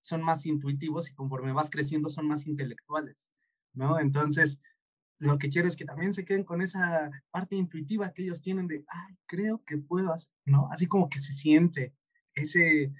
son 0.00 0.22
más 0.22 0.46
intuitivos 0.46 1.10
y 1.10 1.14
conforme 1.14 1.52
vas 1.52 1.70
creciendo 1.70 2.10
son 2.10 2.28
más 2.28 2.46
intelectuales, 2.46 3.32
¿no? 3.72 3.98
Entonces, 3.98 4.60
lo 5.18 5.36
que 5.38 5.48
quiero 5.48 5.66
es 5.66 5.74
que 5.74 5.84
también 5.84 6.14
se 6.14 6.24
queden 6.24 6.44
con 6.44 6.62
esa 6.62 7.10
parte 7.32 7.56
intuitiva 7.56 8.12
que 8.12 8.22
ellos 8.22 8.40
tienen 8.40 8.68
de, 8.68 8.84
ay, 8.86 9.18
creo 9.26 9.64
que 9.64 9.78
puedo 9.78 10.12
hacer, 10.12 10.32
¿no? 10.44 10.68
Así 10.70 10.86
como 10.86 11.08
que 11.08 11.18
se 11.18 11.32
siente 11.32 11.92
ese, 12.34 12.92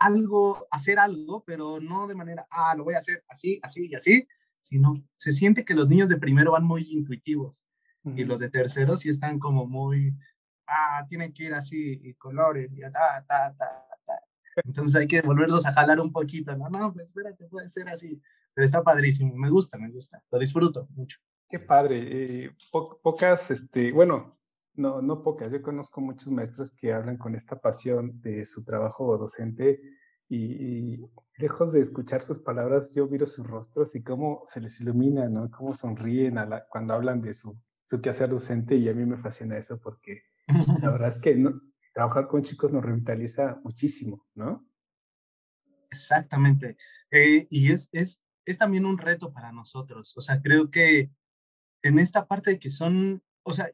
algo, 0.00 0.66
hacer 0.70 0.98
algo, 0.98 1.44
pero 1.46 1.78
no 1.78 2.08
de 2.08 2.14
manera, 2.14 2.46
ah, 2.50 2.74
lo 2.74 2.84
voy 2.84 2.94
a 2.94 2.98
hacer 2.98 3.22
así, 3.28 3.60
así 3.62 3.86
y 3.86 3.94
así, 3.94 4.26
sino 4.58 4.94
se 5.10 5.32
siente 5.32 5.64
que 5.64 5.74
los 5.74 5.88
niños 5.88 6.08
de 6.08 6.16
primero 6.16 6.52
van 6.52 6.64
muy 6.64 6.86
intuitivos 6.90 7.66
y 8.02 8.24
los 8.24 8.40
de 8.40 8.48
tercero 8.48 8.96
sí 8.96 9.10
están 9.10 9.38
como 9.38 9.66
muy, 9.66 10.16
ah, 10.66 11.04
tienen 11.06 11.32
que 11.34 11.44
ir 11.44 11.54
así, 11.54 12.00
y 12.02 12.14
colores, 12.14 12.72
y 12.72 12.80
ta, 12.80 13.24
ta, 13.28 13.54
ta, 13.56 13.84
ta. 14.06 14.14
Entonces 14.64 14.96
hay 14.96 15.06
que 15.06 15.20
volverlos 15.20 15.66
a 15.66 15.72
jalar 15.72 16.00
un 16.00 16.10
poquito, 16.10 16.56
no, 16.56 16.70
no, 16.70 16.92
pues 16.94 17.06
espérate, 17.06 17.46
puede 17.48 17.68
ser 17.68 17.88
así, 17.88 18.20
pero 18.54 18.64
está 18.64 18.82
padrísimo, 18.82 19.34
me 19.36 19.50
gusta, 19.50 19.76
me 19.76 19.90
gusta, 19.90 20.22
lo 20.30 20.38
disfruto 20.38 20.88
mucho. 20.94 21.18
Qué 21.46 21.58
padre, 21.58 22.44
eh, 22.46 22.56
pocas, 23.02 23.50
este, 23.50 23.92
bueno, 23.92 24.39
no, 24.80 25.02
no 25.02 25.22
pocas, 25.22 25.52
yo 25.52 25.62
conozco 25.62 26.00
muchos 26.00 26.28
maestros 26.32 26.72
que 26.72 26.92
hablan 26.92 27.16
con 27.16 27.34
esta 27.34 27.60
pasión 27.60 28.20
de 28.22 28.44
su 28.44 28.64
trabajo 28.64 29.16
docente 29.18 29.80
y, 30.28 30.98
lejos 31.36 31.72
de 31.72 31.80
escuchar 31.80 32.22
sus 32.22 32.38
palabras, 32.38 32.92
yo 32.94 33.06
miro 33.08 33.26
sus 33.26 33.46
rostros 33.46 33.94
y 33.94 34.02
cómo 34.02 34.42
se 34.46 34.60
les 34.60 34.80
ilumina, 34.80 35.28
¿no? 35.28 35.50
Cómo 35.50 35.74
sonríen 35.74 36.36
cuando 36.68 36.94
hablan 36.94 37.22
de 37.22 37.32
su, 37.34 37.58
su 37.84 38.00
quehacer 38.00 38.28
docente 38.28 38.76
y 38.76 38.88
a 38.88 38.94
mí 38.94 39.06
me 39.06 39.16
fascina 39.16 39.56
eso 39.56 39.80
porque 39.80 40.22
la 40.82 40.90
verdad 40.90 41.08
es 41.08 41.18
que 41.18 41.42
trabajar 41.94 42.28
con 42.28 42.42
chicos 42.42 42.70
nos 42.72 42.84
revitaliza 42.84 43.58
muchísimo, 43.64 44.26
¿no? 44.34 44.66
Exactamente. 45.90 46.76
Eh, 47.10 47.46
y 47.50 47.72
es, 47.72 47.88
es, 47.92 48.22
es 48.44 48.58
también 48.58 48.86
un 48.86 48.98
reto 48.98 49.32
para 49.32 49.50
nosotros. 49.50 50.16
O 50.16 50.20
sea, 50.20 50.40
creo 50.40 50.70
que 50.70 51.10
en 51.82 51.98
esta 51.98 52.26
parte 52.26 52.50
de 52.50 52.58
que 52.58 52.70
son, 52.70 53.22
o 53.42 53.52
sea, 53.52 53.70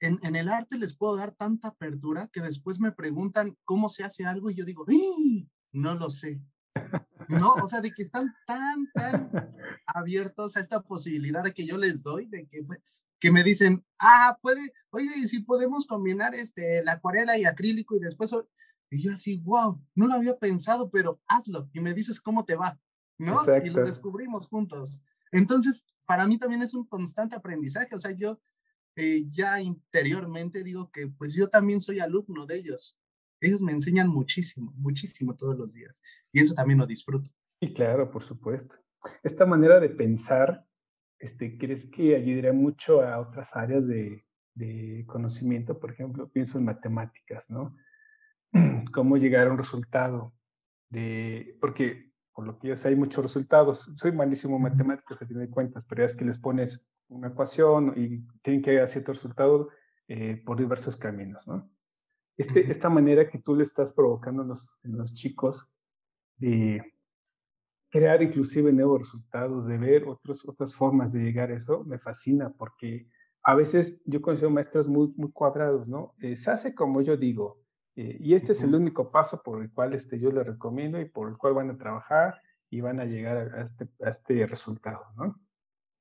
en, 0.00 0.18
en, 0.22 0.36
el 0.36 0.48
arte 0.48 0.78
les 0.78 0.94
puedo 0.94 1.16
dar 1.16 1.32
tanta 1.32 1.68
apertura 1.68 2.28
que 2.32 2.40
después 2.40 2.80
me 2.80 2.92
preguntan 2.92 3.56
cómo 3.64 3.88
se 3.88 4.02
hace 4.02 4.24
algo 4.24 4.50
y 4.50 4.54
yo 4.54 4.64
digo, 4.64 4.84
no 5.72 5.94
lo 5.94 6.10
sé. 6.10 6.40
No, 7.28 7.52
o 7.52 7.66
sea, 7.66 7.80
de 7.80 7.92
que 7.92 8.02
están 8.02 8.34
tan, 8.46 8.86
tan 8.92 9.30
abiertos 9.86 10.56
a 10.56 10.60
esta 10.60 10.80
posibilidad 10.80 11.44
de 11.44 11.52
que 11.52 11.64
yo 11.64 11.76
les 11.76 12.02
doy, 12.02 12.26
de 12.26 12.46
que, 12.46 12.60
que 13.20 13.30
me 13.30 13.44
dicen, 13.44 13.84
ah, 13.98 14.36
puede, 14.42 14.72
oye, 14.90 15.26
si 15.28 15.40
podemos 15.40 15.86
combinar 15.86 16.34
este, 16.34 16.82
la 16.82 16.92
acuarela 16.92 17.38
y 17.38 17.44
acrílico 17.44 17.96
y 17.96 18.00
después, 18.00 18.34
y 18.90 19.02
yo 19.02 19.12
así, 19.12 19.38
wow, 19.38 19.80
no 19.94 20.06
lo 20.06 20.14
había 20.14 20.38
pensado, 20.38 20.90
pero 20.90 21.20
hazlo 21.26 21.68
y 21.72 21.80
me 21.80 21.94
dices 21.94 22.20
cómo 22.20 22.44
te 22.44 22.56
va, 22.56 22.80
¿no? 23.18 23.36
Y 23.62 23.70
lo 23.70 23.84
descubrimos 23.84 24.48
juntos. 24.48 25.00
Entonces, 25.30 25.84
para 26.06 26.26
mí 26.26 26.38
también 26.38 26.62
es 26.62 26.74
un 26.74 26.84
constante 26.86 27.36
aprendizaje, 27.36 27.94
o 27.94 27.98
sea, 27.98 28.10
yo 28.10 28.40
eh, 29.00 29.24
ya 29.28 29.60
interiormente 29.60 30.62
digo 30.62 30.90
que 30.90 31.08
pues 31.08 31.34
yo 31.34 31.48
también 31.48 31.80
soy 31.80 32.00
alumno 32.00 32.46
de 32.46 32.56
ellos. 32.56 32.98
Ellos 33.40 33.62
me 33.62 33.72
enseñan 33.72 34.08
muchísimo, 34.08 34.72
muchísimo 34.76 35.34
todos 35.34 35.56
los 35.56 35.72
días 35.72 36.02
y 36.32 36.40
eso 36.40 36.54
también 36.54 36.78
lo 36.78 36.86
disfruto. 36.86 37.30
Sí, 37.60 37.72
claro, 37.72 38.10
por 38.10 38.22
supuesto. 38.22 38.76
Esta 39.22 39.46
manera 39.46 39.80
de 39.80 39.88
pensar 39.88 40.66
este, 41.20 41.58
¿crees 41.58 41.86
que 41.86 42.16
ayudaría 42.16 42.52
mucho 42.52 43.02
a 43.02 43.20
otras 43.20 43.54
áreas 43.54 43.86
de, 43.86 44.24
de 44.54 45.04
conocimiento? 45.06 45.78
Por 45.78 45.92
ejemplo, 45.92 46.28
pienso 46.30 46.58
en 46.58 46.64
matemáticas, 46.64 47.50
¿no? 47.50 47.76
¿Cómo 48.92 49.18
llegar 49.18 49.46
a 49.46 49.50
un 49.50 49.58
resultado? 49.58 50.34
De, 50.88 51.56
porque 51.60 52.10
por 52.34 52.46
lo 52.46 52.58
que 52.58 52.68
yo 52.68 52.76
sé 52.76 52.88
hay 52.88 52.96
muchos 52.96 53.22
resultados. 53.22 53.92
Soy 53.96 54.12
malísimo 54.12 54.56
en 54.56 54.62
matemáticas, 54.62 55.20
a 55.20 55.26
fin 55.26 55.38
de 55.38 55.50
cuentas, 55.50 55.84
pero 55.84 56.04
es 56.04 56.14
que 56.14 56.24
les 56.24 56.38
pones 56.38 56.86
una 57.10 57.28
ecuación 57.28 57.92
y 57.96 58.26
tienen 58.42 58.62
que 58.62 58.70
llegar 58.70 58.84
a 58.84 58.88
cierto 58.88 59.12
resultado 59.12 59.68
eh, 60.08 60.42
por 60.44 60.58
diversos 60.58 60.96
caminos, 60.96 61.46
¿no? 61.46 61.70
Este, 62.36 62.70
esta 62.70 62.88
manera 62.88 63.28
que 63.28 63.38
tú 63.38 63.54
le 63.54 63.64
estás 63.64 63.92
provocando 63.92 64.42
los, 64.42 64.78
en 64.82 64.96
los 64.96 65.14
chicos 65.14 65.70
de 66.38 66.94
crear 67.90 68.22
inclusive 68.22 68.72
nuevos 68.72 69.00
resultados, 69.00 69.66
de 69.66 69.76
ver 69.76 70.08
otros, 70.08 70.48
otras 70.48 70.74
formas 70.74 71.12
de 71.12 71.20
llegar 71.20 71.50
a 71.50 71.56
eso, 71.56 71.84
me 71.84 71.98
fascina 71.98 72.50
porque 72.50 73.08
a 73.42 73.54
veces 73.54 74.00
yo 74.06 74.22
considero 74.22 74.50
maestros 74.50 74.88
muy, 74.88 75.12
muy 75.16 75.32
cuadrados, 75.32 75.88
¿no? 75.88 76.14
Eh, 76.20 76.36
se 76.36 76.50
hace 76.50 76.74
como 76.74 77.02
yo 77.02 77.16
digo, 77.16 77.60
eh, 77.96 78.16
y 78.20 78.34
este 78.34 78.52
es 78.52 78.62
el 78.62 78.74
único 78.74 79.10
paso 79.10 79.42
por 79.42 79.62
el 79.62 79.70
cual 79.72 79.94
este, 79.94 80.18
yo 80.18 80.30
les 80.30 80.46
recomiendo 80.46 81.00
y 81.00 81.06
por 81.06 81.28
el 81.28 81.36
cual 81.36 81.54
van 81.54 81.70
a 81.70 81.76
trabajar 81.76 82.40
y 82.70 82.80
van 82.80 83.00
a 83.00 83.04
llegar 83.04 83.36
a 83.54 83.62
este, 83.62 83.88
a 84.02 84.08
este 84.08 84.46
resultado, 84.46 85.04
¿no? 85.16 85.40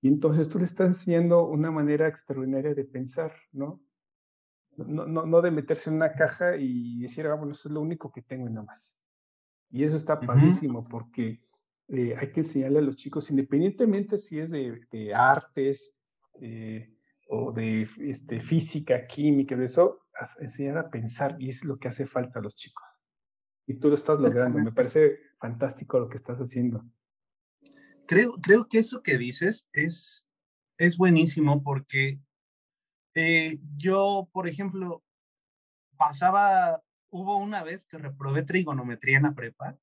Y 0.02 0.08
entonces 0.08 0.48
tú 0.50 0.60
le 0.60 0.66
estás 0.66 0.88
enseñando 0.88 1.46
una 1.46 1.72
manera 1.72 2.08
extraordinaria 2.08 2.74
de 2.74 2.86
pensar, 2.86 3.34
¿no? 3.52 3.82
No, 4.78 5.06
no, 5.06 5.26
no 5.26 5.42
de 5.42 5.52
meterse 5.52 5.90
en 5.90 5.98
una 5.98 6.14
caja 6.14 6.56
y 6.56 7.02
decir, 7.02 7.28
ah, 7.28 7.36
bueno, 7.36 7.52
eso 7.52 7.68
es 7.68 7.74
lo 7.74 7.82
único 7.82 8.12
que 8.12 8.22
tengo 8.22 8.48
y 8.48 8.54
nada 8.54 8.66
más. 8.66 8.98
Y 9.72 9.84
eso 9.84 9.98
está 9.98 10.20
padrísimo 10.20 10.82
porque 10.90 11.40
eh, 11.90 12.16
hay 12.18 12.32
que 12.32 12.42
enseñarle 12.42 12.80
a 12.80 12.84
los 12.84 12.96
chicos, 12.96 13.30
independientemente 13.30 14.18
si 14.18 14.40
es 14.40 14.50
de, 14.50 15.14
artes 15.14 15.96
eh, 16.40 16.96
o 17.28 17.52
de 17.52 17.88
este, 18.00 18.40
física, 18.42 19.06
química, 19.06 19.56
de 19.56 19.66
eso, 19.66 20.06
enseñar 20.40 20.78
a 20.78 20.90
pensar 20.90 21.36
y 21.40 21.50
es 21.50 21.66
lo 21.66 21.78
que 21.78 21.90
hace 21.90 22.06
falta 22.06 22.40
a 22.40 22.42
los 22.42 22.56
chicos. 22.56 22.86
Y 23.68 23.76
tú 23.76 23.90
lo 23.90 23.96
estás 23.96 24.20
logrando, 24.20 24.60
me 24.60 24.72
parece 24.72 25.18
fantástico 25.40 26.00
lo 26.00 26.10
que 26.10 26.18
estás 26.18 26.40
haciendo. 26.40 26.84
Creo, 28.10 28.34
creo 28.42 28.68
que 28.68 28.80
eso 28.80 29.04
que 29.04 29.20
dices 29.20 29.68
es, 29.72 30.26
es 30.80 30.98
buenísimo 30.98 31.62
porque 31.62 32.20
eh, 33.14 33.60
yo, 33.78 34.28
por 34.32 34.48
ejemplo, 34.48 35.04
pasaba, 35.96 36.82
hubo 37.12 37.38
una 37.38 37.62
vez 37.62 37.86
que 37.86 38.00
reprobé 38.00 38.42
trigonometría 38.42 39.18
en 39.18 39.24
la 39.24 39.36
prepa 39.36 39.78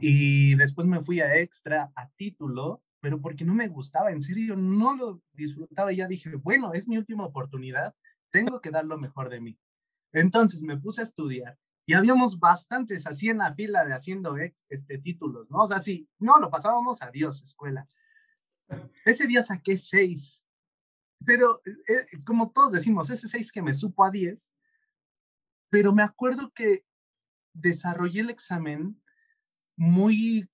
y 0.00 0.54
después 0.54 0.86
me 0.86 1.02
fui 1.02 1.20
a 1.20 1.36
extra, 1.36 1.92
a 1.94 2.08
título, 2.16 2.82
pero 3.02 3.20
porque 3.20 3.44
no 3.44 3.52
me 3.52 3.68
gustaba, 3.68 4.12
en 4.12 4.22
serio, 4.22 4.56
no 4.56 4.96
lo 4.96 5.22
disfrutaba. 5.34 5.92
Y 5.92 5.96
ya 5.96 6.08
dije, 6.08 6.34
bueno, 6.36 6.72
es 6.72 6.88
mi 6.88 6.96
última 6.96 7.26
oportunidad, 7.26 7.94
tengo 8.30 8.62
que 8.62 8.70
dar 8.70 8.86
lo 8.86 8.96
mejor 8.96 9.28
de 9.28 9.42
mí. 9.42 9.58
Entonces 10.14 10.62
me 10.62 10.78
puse 10.78 11.02
a 11.02 11.04
estudiar 11.04 11.58
y 11.84 11.94
habíamos 11.94 12.38
bastantes 12.38 13.06
así 13.06 13.28
en 13.28 13.38
la 13.38 13.54
fila 13.54 13.84
de 13.84 13.92
haciendo 13.92 14.36
este, 14.36 14.98
títulos, 14.98 15.50
¿no? 15.50 15.62
O 15.62 15.66
sea, 15.66 15.78
sí, 15.78 16.08
no, 16.18 16.38
lo 16.38 16.48
pasábamos 16.50 17.02
a 17.02 17.10
Dios, 17.10 17.42
escuela. 17.42 17.86
Ese 19.04 19.26
día 19.26 19.42
saqué 19.42 19.76
seis, 19.76 20.42
pero 21.24 21.60
eh, 21.66 22.22
como 22.24 22.50
todos 22.52 22.72
decimos, 22.72 23.10
ese 23.10 23.28
seis 23.28 23.50
que 23.50 23.62
me 23.62 23.74
supo 23.74 24.04
a 24.04 24.10
diez, 24.10 24.56
pero 25.70 25.92
me 25.92 26.02
acuerdo 26.02 26.52
que 26.52 26.84
desarrollé 27.52 28.20
el 28.20 28.30
examen 28.30 29.00
muy, 29.76 30.48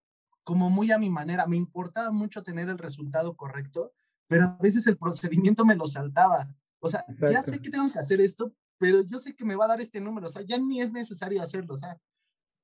como 0.45 0.71
muy 0.71 0.91
a 0.93 0.99
mi 0.99 1.11
manera. 1.11 1.47
Me 1.47 1.57
importaba 1.57 2.11
mucho 2.11 2.43
tener 2.43 2.69
el 2.69 2.79
resultado 2.79 3.37
correcto, 3.37 3.93
pero 4.27 4.45
a 4.45 4.59
veces 4.61 4.87
el 4.87 4.97
procedimiento 4.97 5.65
me 5.65 5.77
lo 5.77 5.87
saltaba. 5.87 6.49
O 6.81 6.89
sea, 6.89 7.05
ya 7.31 7.43
sé 7.43 7.61
que 7.61 7.71
tengo 7.71 7.91
que 7.93 7.99
hacer 7.99 8.21
esto, 8.21 8.55
pero 8.79 9.03
yo 9.03 9.19
sé 9.19 9.35
que 9.35 9.45
me 9.45 9.57
va 9.57 9.67
a 9.67 9.69
dar 9.69 9.81
este 9.81 10.01
número, 10.01 10.27
o 10.27 10.31
sea, 10.31 10.43
ya 10.43 10.59
ni 10.59 10.81
es 10.81 10.93
necesario 10.93 11.43
hacerlo, 11.43 11.75
o 11.75 11.77
sea, 11.77 11.99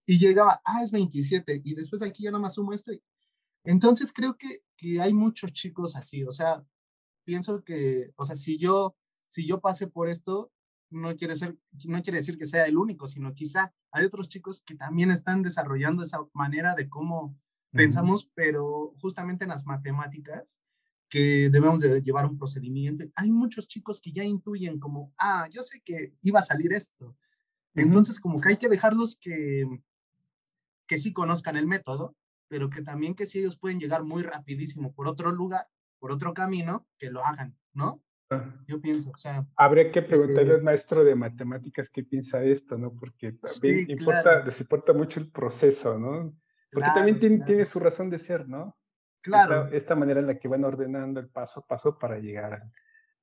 y 0.06 0.18
llegaba, 0.18 0.60
ah, 0.64 0.82
es 0.82 0.90
27, 0.92 1.62
y 1.64 1.74
después 1.74 2.00
de 2.00 2.08
aquí 2.08 2.24
ya 2.24 2.30
nomás 2.30 2.54
sumo 2.54 2.72
esto. 2.72 2.92
Entonces 3.64 4.12
creo 4.12 4.36
que, 4.36 4.62
que 4.76 5.00
hay 5.00 5.14
muchos 5.14 5.52
chicos 5.52 5.96
así, 5.96 6.24
o 6.24 6.32
sea, 6.32 6.64
pienso 7.24 7.64
que, 7.64 8.12
o 8.16 8.24
sea, 8.24 8.36
si 8.36 8.58
yo, 8.58 8.96
si 9.28 9.46
yo 9.46 9.60
pasé 9.60 9.86
por 9.86 10.08
esto, 10.08 10.52
no 10.90 11.14
quiere, 11.16 11.36
ser, 11.36 11.58
no 11.86 12.00
quiere 12.02 12.18
decir 12.18 12.38
que 12.38 12.46
sea 12.46 12.66
el 12.66 12.76
único, 12.76 13.08
sino 13.08 13.34
quizá 13.34 13.74
hay 13.90 14.04
otros 14.04 14.28
chicos 14.28 14.60
que 14.60 14.74
también 14.74 15.10
están 15.10 15.42
desarrollando 15.42 16.02
esa 16.02 16.20
manera 16.32 16.74
de 16.74 16.88
cómo 16.88 17.36
pensamos, 17.72 18.30
pero 18.34 18.94
justamente 19.00 19.44
en 19.44 19.50
las 19.50 19.66
matemáticas, 19.66 20.60
que 21.08 21.48
debemos 21.50 21.80
de 21.80 22.00
llevar 22.00 22.26
un 22.26 22.38
procedimiento. 22.38 23.04
Hay 23.14 23.30
muchos 23.30 23.68
chicos 23.68 24.00
que 24.00 24.12
ya 24.12 24.24
intuyen 24.24 24.78
como, 24.78 25.12
ah, 25.18 25.48
yo 25.50 25.62
sé 25.62 25.80
que 25.84 26.14
iba 26.22 26.40
a 26.40 26.44
salir 26.44 26.72
esto. 26.72 27.16
Entonces, 27.74 28.20
como 28.20 28.40
que 28.40 28.50
hay 28.50 28.56
que 28.56 28.68
dejarlos 28.68 29.18
que, 29.20 29.64
que 30.86 30.98
sí 30.98 31.12
conozcan 31.12 31.56
el 31.56 31.66
método, 31.66 32.16
pero 32.48 32.70
que 32.70 32.82
también 32.82 33.14
que 33.14 33.26
si 33.26 33.40
ellos 33.40 33.58
pueden 33.58 33.80
llegar 33.80 34.04
muy 34.04 34.22
rapidísimo 34.22 34.92
por 34.92 35.08
otro 35.08 35.32
lugar, 35.32 35.66
por 35.98 36.12
otro 36.12 36.34
camino, 36.34 36.86
que 36.98 37.10
lo 37.10 37.24
hagan, 37.24 37.56
¿no? 37.72 38.02
Yo 38.66 38.80
pienso, 38.80 39.10
o 39.10 39.16
sea. 39.16 39.46
Habría 39.56 39.90
que 39.92 40.02
preguntarle 40.02 40.54
al 40.54 40.62
maestro 40.62 41.04
de 41.04 41.14
matemáticas 41.14 41.88
qué 41.90 42.02
piensa 42.02 42.38
de 42.38 42.52
esto, 42.52 42.76
¿no? 42.76 42.92
Porque 42.92 43.32
también 43.32 43.90
importa, 43.90 44.42
les 44.42 44.60
importa 44.60 44.92
mucho 44.92 45.20
el 45.20 45.30
proceso, 45.30 45.98
¿no? 45.98 46.34
Porque 46.72 46.88
también 46.94 47.44
tiene, 47.46 47.64
su 47.64 47.78
razón 47.78 48.10
de 48.10 48.18
ser, 48.18 48.48
¿no? 48.48 48.76
Claro. 49.24 49.68
Esta, 49.72 49.96
manera 49.96 50.20
en 50.20 50.26
la 50.26 50.38
que 50.38 50.48
van 50.48 50.64
ordenando 50.64 51.18
el 51.18 51.30
paso 51.30 51.60
a 51.60 51.66
paso 51.66 51.98
para 51.98 52.18
llegar 52.18 52.62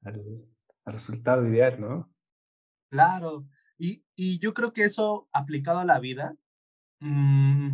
al, 0.04 0.46
resultado 0.86 1.48
ideal, 1.48 1.80
¿no? 1.80 2.12
Claro. 2.90 3.46
Y, 3.78 4.04
y, 4.16 4.40
yo 4.40 4.52
creo 4.54 4.74
que 4.74 4.84
eso 4.84 5.30
aplicado 5.32 5.78
a 5.78 5.86
la 5.86 6.00
vida, 6.00 6.36
mm, 7.02 7.70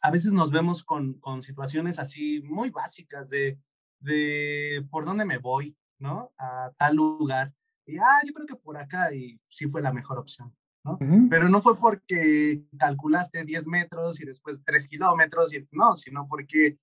a 0.00 0.10
veces 0.10 0.32
nos 0.32 0.50
vemos 0.50 0.82
con, 0.82 1.14
con 1.20 1.42
situaciones 1.42 1.98
así 1.98 2.40
muy 2.42 2.70
básicas 2.70 3.28
de, 3.28 3.60
de 3.98 4.86
por 4.90 5.04
dónde 5.04 5.26
me 5.26 5.36
voy, 5.36 5.76
¿no? 5.98 6.32
A 6.38 6.72
tal 6.78 6.96
lugar. 6.96 7.52
Y, 7.84 7.98
ah, 7.98 8.22
yo 8.26 8.32
creo 8.32 8.46
que 8.46 8.56
por 8.56 8.78
acá 8.78 9.12
y 9.12 9.38
sí 9.46 9.66
fue 9.66 9.82
la 9.82 9.92
mejor 9.92 10.18
opción. 10.18 10.56
¿no? 10.82 10.98
Pero 11.28 11.50
no 11.50 11.60
fue 11.60 11.76
porque 11.76 12.64
calculaste 12.78 13.44
10 13.44 13.66
metros 13.66 14.18
y 14.18 14.24
después 14.24 14.62
3 14.64 14.88
kilómetros, 14.88 15.52
y, 15.52 15.68
no, 15.72 15.94
sino 15.94 16.26
porque 16.26 16.78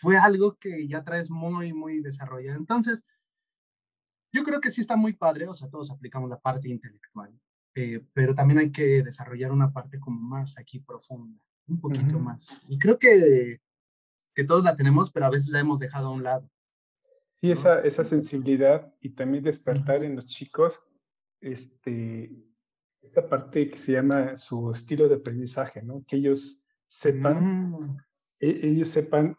fue 0.00 0.16
algo 0.16 0.56
que 0.58 0.88
ya 0.88 1.04
traes 1.04 1.30
muy, 1.30 1.72
muy 1.72 2.00
desarrollado. 2.00 2.58
Entonces, 2.58 3.02
yo 4.32 4.42
creo 4.42 4.60
que 4.60 4.70
sí 4.70 4.80
está 4.80 4.96
muy 4.96 5.12
padre, 5.12 5.46
o 5.46 5.52
sea, 5.52 5.68
todos 5.68 5.90
aplicamos 5.90 6.30
la 6.30 6.40
parte 6.40 6.68
intelectual, 6.68 7.38
eh, 7.74 8.04
pero 8.12 8.34
también 8.34 8.58
hay 8.58 8.72
que 8.72 9.02
desarrollar 9.02 9.52
una 9.52 9.72
parte 9.72 9.98
como 10.00 10.18
más 10.20 10.58
aquí 10.58 10.80
profunda, 10.80 11.42
un 11.66 11.80
poquito 11.80 12.18
más. 12.18 12.60
Y 12.68 12.78
creo 12.78 12.98
que, 12.98 13.60
que 14.34 14.44
todos 14.44 14.64
la 14.64 14.76
tenemos, 14.76 15.10
pero 15.10 15.26
a 15.26 15.30
veces 15.30 15.48
la 15.48 15.60
hemos 15.60 15.80
dejado 15.80 16.08
a 16.08 16.12
un 16.12 16.22
lado. 16.22 16.50
Sí, 17.32 17.50
esa, 17.50 17.80
esa 17.80 18.04
sensibilidad 18.04 18.94
y 19.00 19.10
también 19.10 19.44
despertar 19.44 20.04
en 20.04 20.16
los 20.16 20.26
chicos 20.26 20.74
este, 21.40 22.30
esta 23.02 23.28
parte 23.28 23.70
que 23.70 23.78
se 23.78 23.92
llama 23.92 24.36
su 24.36 24.72
estilo 24.72 25.08
de 25.08 25.16
aprendizaje, 25.16 25.82
¿no? 25.82 26.04
Que 26.06 26.16
ellos 26.16 26.60
sepan, 26.86 27.70
mm. 27.70 27.78
e, 28.40 28.68
ellos 28.68 28.90
sepan 28.90 29.36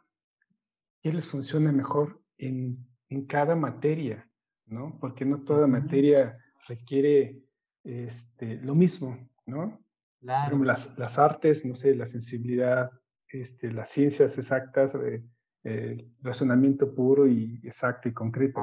qué 1.01 1.11
les 1.11 1.27
funciona 1.27 1.71
mejor 1.71 2.21
en, 2.37 2.85
en 3.09 3.25
cada 3.25 3.55
materia, 3.55 4.29
¿no? 4.65 4.97
Porque 4.99 5.25
no 5.25 5.43
toda 5.43 5.67
materia 5.67 6.37
requiere 6.67 7.41
este, 7.83 8.55
lo 8.57 8.75
mismo, 8.75 9.29
¿no? 9.45 9.83
Claro. 10.19 10.63
Las, 10.63 10.97
las 10.97 11.17
artes, 11.17 11.65
no 11.65 11.75
sé, 11.75 11.95
la 11.95 12.07
sensibilidad, 12.07 12.91
este, 13.27 13.71
las 13.71 13.89
ciencias 13.89 14.37
exactas, 14.37 14.93
eh, 14.95 15.23
el 15.63 16.11
razonamiento 16.21 16.93
puro 16.93 17.27
y 17.27 17.59
exacto 17.63 18.09
y 18.09 18.13
concreto. 18.13 18.61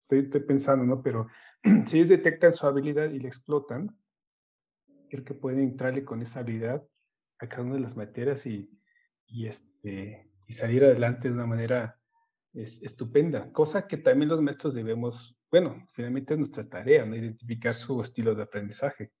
estoy, 0.00 0.20
estoy, 0.20 0.40
pensando, 0.42 0.84
¿no? 0.84 1.02
Pero 1.02 1.26
si 1.86 1.96
ellos 1.96 2.08
detectan 2.08 2.54
su 2.54 2.66
habilidad 2.66 3.10
y 3.10 3.20
la 3.20 3.28
explotan, 3.28 3.96
creo 5.08 5.24
que 5.24 5.34
pueden 5.34 5.60
entrarle 5.60 6.04
con 6.04 6.22
esa 6.22 6.40
habilidad 6.40 6.86
a 7.38 7.48
cada 7.48 7.62
una 7.62 7.74
de 7.74 7.80
las 7.80 7.96
materias 7.96 8.46
y, 8.46 8.70
y, 9.26 9.46
este, 9.46 10.30
y 10.46 10.52
salir 10.52 10.84
adelante 10.84 11.28
de 11.28 11.34
una 11.34 11.46
manera 11.46 11.98
es, 12.52 12.82
estupenda, 12.82 13.52
cosa 13.52 13.86
que 13.86 13.96
también 13.96 14.28
los 14.28 14.40
maestros 14.40 14.74
debemos, 14.74 15.36
bueno, 15.50 15.84
finalmente 15.92 16.34
es 16.34 16.38
nuestra 16.38 16.68
tarea, 16.68 17.04
¿no? 17.04 17.16
identificar 17.16 17.74
su 17.74 18.00
estilo 18.00 18.34
de 18.34 18.42
aprendizaje. 18.42 19.12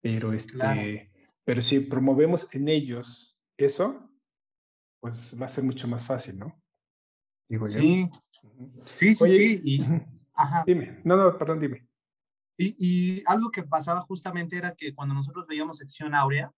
Pero, 0.00 0.32
este, 0.32 1.10
pero 1.44 1.60
si 1.60 1.80
promovemos 1.80 2.48
en 2.52 2.68
ellos 2.68 3.40
eso, 3.56 4.08
pues 5.00 5.36
va 5.40 5.46
a 5.46 5.50
ser 5.50 5.64
mucho 5.64 5.88
más 5.88 6.04
fácil, 6.04 6.38
¿no? 6.38 6.62
Digo 7.48 7.66
sí. 7.66 8.08
sí, 8.92 9.14
sí, 9.14 9.28
sí, 9.28 9.60
y, 9.64 9.80
ajá. 10.34 10.64
Dime, 10.66 11.00
no, 11.04 11.16
no, 11.16 11.36
perdón, 11.38 11.60
dime. 11.60 11.88
Y, 12.58 12.74
y, 12.78 13.22
algo 13.26 13.50
que 13.50 13.62
pasaba 13.62 14.00
justamente 14.02 14.56
era 14.56 14.74
que 14.74 14.94
cuando 14.94 15.14
nosotros 15.14 15.46
veíamos 15.46 15.78
sección 15.78 16.14
áurea, 16.14 16.52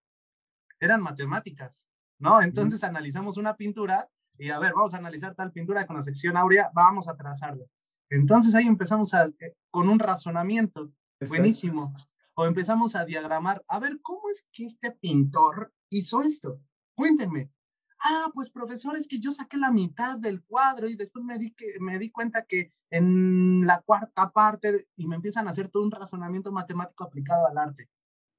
eran 0.80 1.02
matemáticas, 1.02 1.87
¿no? 2.18 2.40
Entonces 2.42 2.82
analizamos 2.84 3.37
una 3.37 3.56
pintura 3.56 4.08
y 4.38 4.50
a 4.50 4.58
ver, 4.58 4.72
vamos 4.75 4.94
a 4.94 4.98
analizar 4.98 5.34
tal 5.34 5.52
pintura 5.52 5.87
con 5.87 5.96
la 5.96 6.02
sección 6.02 6.37
áurea, 6.37 6.70
vamos 6.75 7.08
a 7.08 7.16
trazarla. 7.16 7.64
Entonces 8.10 8.54
ahí 8.54 8.66
empezamos 8.66 9.12
a, 9.14 9.26
eh, 9.26 9.54
con 9.70 9.88
un 9.88 9.98
razonamiento 9.98 10.90
buenísimo. 11.26 11.92
O 12.34 12.46
empezamos 12.46 12.94
a 12.94 13.04
diagramar, 13.04 13.64
a 13.66 13.80
ver, 13.80 14.00
¿cómo 14.00 14.30
es 14.30 14.46
que 14.52 14.64
este 14.64 14.92
pintor 14.92 15.72
hizo 15.90 16.20
esto? 16.20 16.60
Cuéntenme. 16.94 17.50
Ah, 18.00 18.30
pues 18.32 18.48
profesor, 18.48 18.96
es 18.96 19.08
que 19.08 19.18
yo 19.18 19.32
saqué 19.32 19.56
la 19.56 19.72
mitad 19.72 20.16
del 20.16 20.44
cuadro 20.44 20.88
y 20.88 20.94
después 20.94 21.25
me 21.25 21.37
di, 21.37 21.50
que, 21.50 21.66
me 21.80 21.98
di 21.98 22.10
cuenta 22.10 22.44
que 22.44 22.72
en 22.90 23.66
la 23.66 23.80
cuarta 23.80 24.30
parte 24.30 24.87
y 24.94 25.08
me 25.08 25.16
empiezan 25.16 25.48
a 25.48 25.50
hacer 25.50 25.68
todo 25.68 25.82
un 25.82 25.90
razonamiento 25.90 26.52
matemático 26.52 27.02
aplicado 27.02 27.48
al 27.48 27.58
arte. 27.58 27.90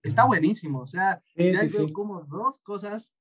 Está 0.01 0.23
buenísimo, 0.25 0.79
o 0.79 0.87
sea, 0.87 1.21
ya 1.35 1.63
veo 1.63 1.91
como 1.91 2.21
dos 2.21 2.59
cosas 2.59 3.13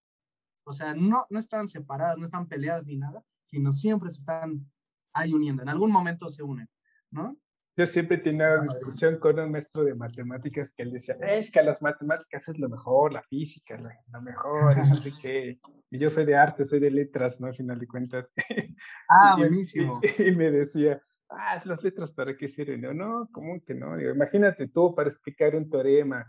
o 0.68 0.72
sea, 0.72 0.94
no, 0.94 1.26
no 1.30 1.38
están 1.38 1.68
separadas, 1.68 2.18
no 2.18 2.26
están 2.26 2.46
peleadas 2.46 2.86
ni 2.86 2.96
nada, 2.96 3.24
sino 3.44 3.72
siempre 3.72 4.10
se 4.10 4.20
están 4.20 4.70
ahí 5.14 5.32
uniendo. 5.32 5.62
En 5.62 5.68
algún 5.70 5.90
momento 5.90 6.28
se 6.28 6.42
unen, 6.42 6.68
¿no? 7.10 7.36
Yo 7.76 7.86
siempre 7.86 8.18
tenía 8.18 8.54
una 8.54 8.62
discusión 8.62 9.18
con 9.20 9.38
un 9.38 9.52
maestro 9.52 9.84
de 9.84 9.94
matemáticas 9.94 10.72
que 10.72 10.82
él 10.82 10.92
decía, 10.92 11.14
es 11.22 11.50
que 11.50 11.62
las 11.62 11.80
matemáticas 11.80 12.48
es 12.48 12.58
lo 12.58 12.68
mejor, 12.68 13.12
la 13.12 13.22
física, 13.22 13.78
lo, 13.78 14.20
mejor, 14.20 14.76
no 14.76 14.96
sé 14.96 15.12
qué. 15.22 15.60
Y 15.88 15.98
yo 15.98 16.10
soy 16.10 16.26
de 16.26 16.34
arte, 16.34 16.64
soy 16.64 16.80
de 16.80 16.90
letras, 16.90 17.40
¿no? 17.40 17.46
Al 17.46 17.54
final 17.54 17.78
de 17.78 17.86
cuentas. 17.86 18.26
Ah, 19.08 19.36
buenísimo. 19.38 20.00
Y, 20.18 20.32
me 20.32 20.50
decía, 20.50 21.00
ah, 21.30 21.62
las 21.64 21.82
letras 21.82 22.10
para 22.12 22.36
qué 22.36 22.48
sirven. 22.48 22.80
No, 22.80 22.92
no, 22.92 23.28
¿cómo 23.32 23.60
que 23.64 23.74
no? 23.74 23.96
Digo, 23.96 24.10
imagínate 24.10 24.68
tú 24.68 24.94
para 24.94 25.08
explicar 25.08 25.54
un 25.54 25.70
teorema 25.70 26.26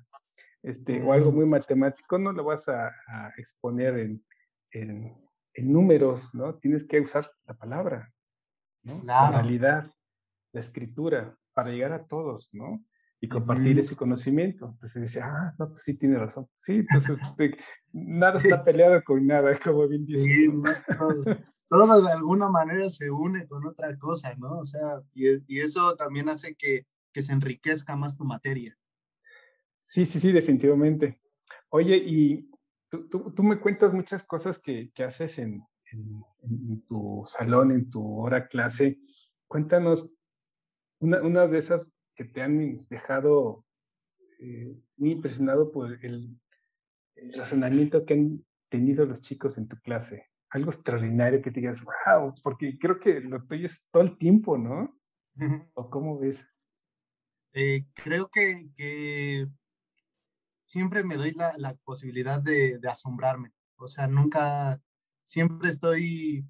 este, 0.63 1.01
o 1.01 1.13
algo 1.13 1.31
muy 1.31 1.45
matemático, 1.45 2.17
no 2.17 2.31
lo 2.31 2.43
vas 2.43 2.67
a, 2.67 2.87
a 2.87 3.31
exponer 3.37 3.97
en, 3.97 4.23
en, 4.71 5.15
números, 5.61 6.33
¿no? 6.33 6.55
Tienes 6.55 6.85
que 6.85 7.01
usar 7.01 7.29
la 7.45 7.53
palabra, 7.53 8.13
¿no? 8.83 9.01
La 9.03 9.29
realidad, 9.29 9.85
la 10.53 10.61
escritura, 10.61 11.37
para 11.53 11.71
llegar 11.71 11.91
a 11.91 12.05
todos, 12.05 12.49
¿no? 12.53 12.81
Y 13.19 13.27
compartir 13.27 13.77
ese 13.77 13.97
conocimiento. 13.97 14.69
Entonces 14.71 15.01
dice, 15.01 15.19
ah, 15.21 15.53
no, 15.59 15.69
pues 15.69 15.83
sí 15.83 15.97
tiene 15.97 16.17
razón. 16.17 16.47
Sí, 16.61 16.85
entonces 16.89 17.17
este, 17.31 17.57
nada 17.91 18.39
está 18.41 18.63
peleado 18.63 19.03
con 19.03 19.27
nada, 19.27 19.59
como 19.59 19.85
bien 19.85 20.05
dice. 20.05 20.23
Sí, 20.23 20.47
todo, 21.67 22.01
de 22.03 22.11
alguna 22.13 22.47
manera 22.47 22.87
se 22.87 23.11
une 23.11 23.45
con 23.47 23.65
otra 23.67 23.97
cosa, 23.97 24.33
¿no? 24.35 24.59
O 24.59 24.63
sea, 24.63 25.01
y, 25.13 25.27
y 25.53 25.59
eso 25.59 25.95
también 25.97 26.29
hace 26.29 26.55
que, 26.55 26.85
que 27.11 27.21
se 27.21 27.33
enriquezca 27.33 27.97
más 27.97 28.15
tu 28.15 28.23
materia. 28.23 28.77
Sí, 29.89 30.05
sí, 30.05 30.19
sí, 30.19 30.31
definitivamente. 30.31 31.19
Oye, 31.69 31.97
y 31.97 32.47
tú, 32.91 33.09
tú, 33.09 33.41
me 33.41 33.59
cuentas 33.59 33.91
muchas 33.91 34.23
cosas 34.23 34.59
que, 34.59 34.91
que 34.93 35.03
haces 35.03 35.39
en, 35.39 35.63
en, 36.43 36.85
tu 36.87 37.25
salón, 37.27 37.71
en 37.71 37.89
tu 37.89 38.19
hora 38.19 38.47
clase. 38.47 38.99
Cuéntanos 39.47 40.15
una, 40.99 41.23
una 41.23 41.47
de 41.47 41.57
esas 41.57 41.91
que 42.13 42.25
te 42.25 42.43
han 42.43 42.77
dejado 42.87 43.65
eh, 44.39 44.77
muy 44.97 45.13
impresionado 45.13 45.71
por 45.71 45.91
el, 46.05 46.39
razonamiento 47.35 48.05
que 48.05 48.13
han 48.13 48.45
tenido 48.69 49.07
los 49.07 49.21
chicos 49.21 49.57
en 49.57 49.67
tu 49.67 49.77
clase. 49.77 50.23
Algo 50.51 50.69
extraordinario 50.69 51.41
que 51.41 51.49
te 51.49 51.61
digas, 51.61 51.81
wow, 51.83 52.35
porque 52.43 52.77
creo 52.77 52.99
que 52.99 53.21
lo 53.21 53.43
tuyo 53.47 53.65
es 53.65 53.87
todo 53.89 54.03
el 54.03 54.19
tiempo, 54.19 54.55
¿no? 54.55 54.95
¿O 55.73 55.89
cómo 55.89 56.19
ves? 56.19 56.39
Eh, 57.53 57.87
creo 57.95 58.29
que, 58.29 58.69
que 58.77 59.47
siempre 60.69 61.03
me 61.03 61.15
doy 61.15 61.31
la, 61.31 61.51
la 61.57 61.73
posibilidad 61.77 62.39
de, 62.39 62.77
de, 62.77 62.87
asombrarme. 62.87 63.51
O 63.77 63.87
sea, 63.87 64.07
nunca, 64.07 64.79
siempre 65.23 65.69
estoy, 65.69 66.47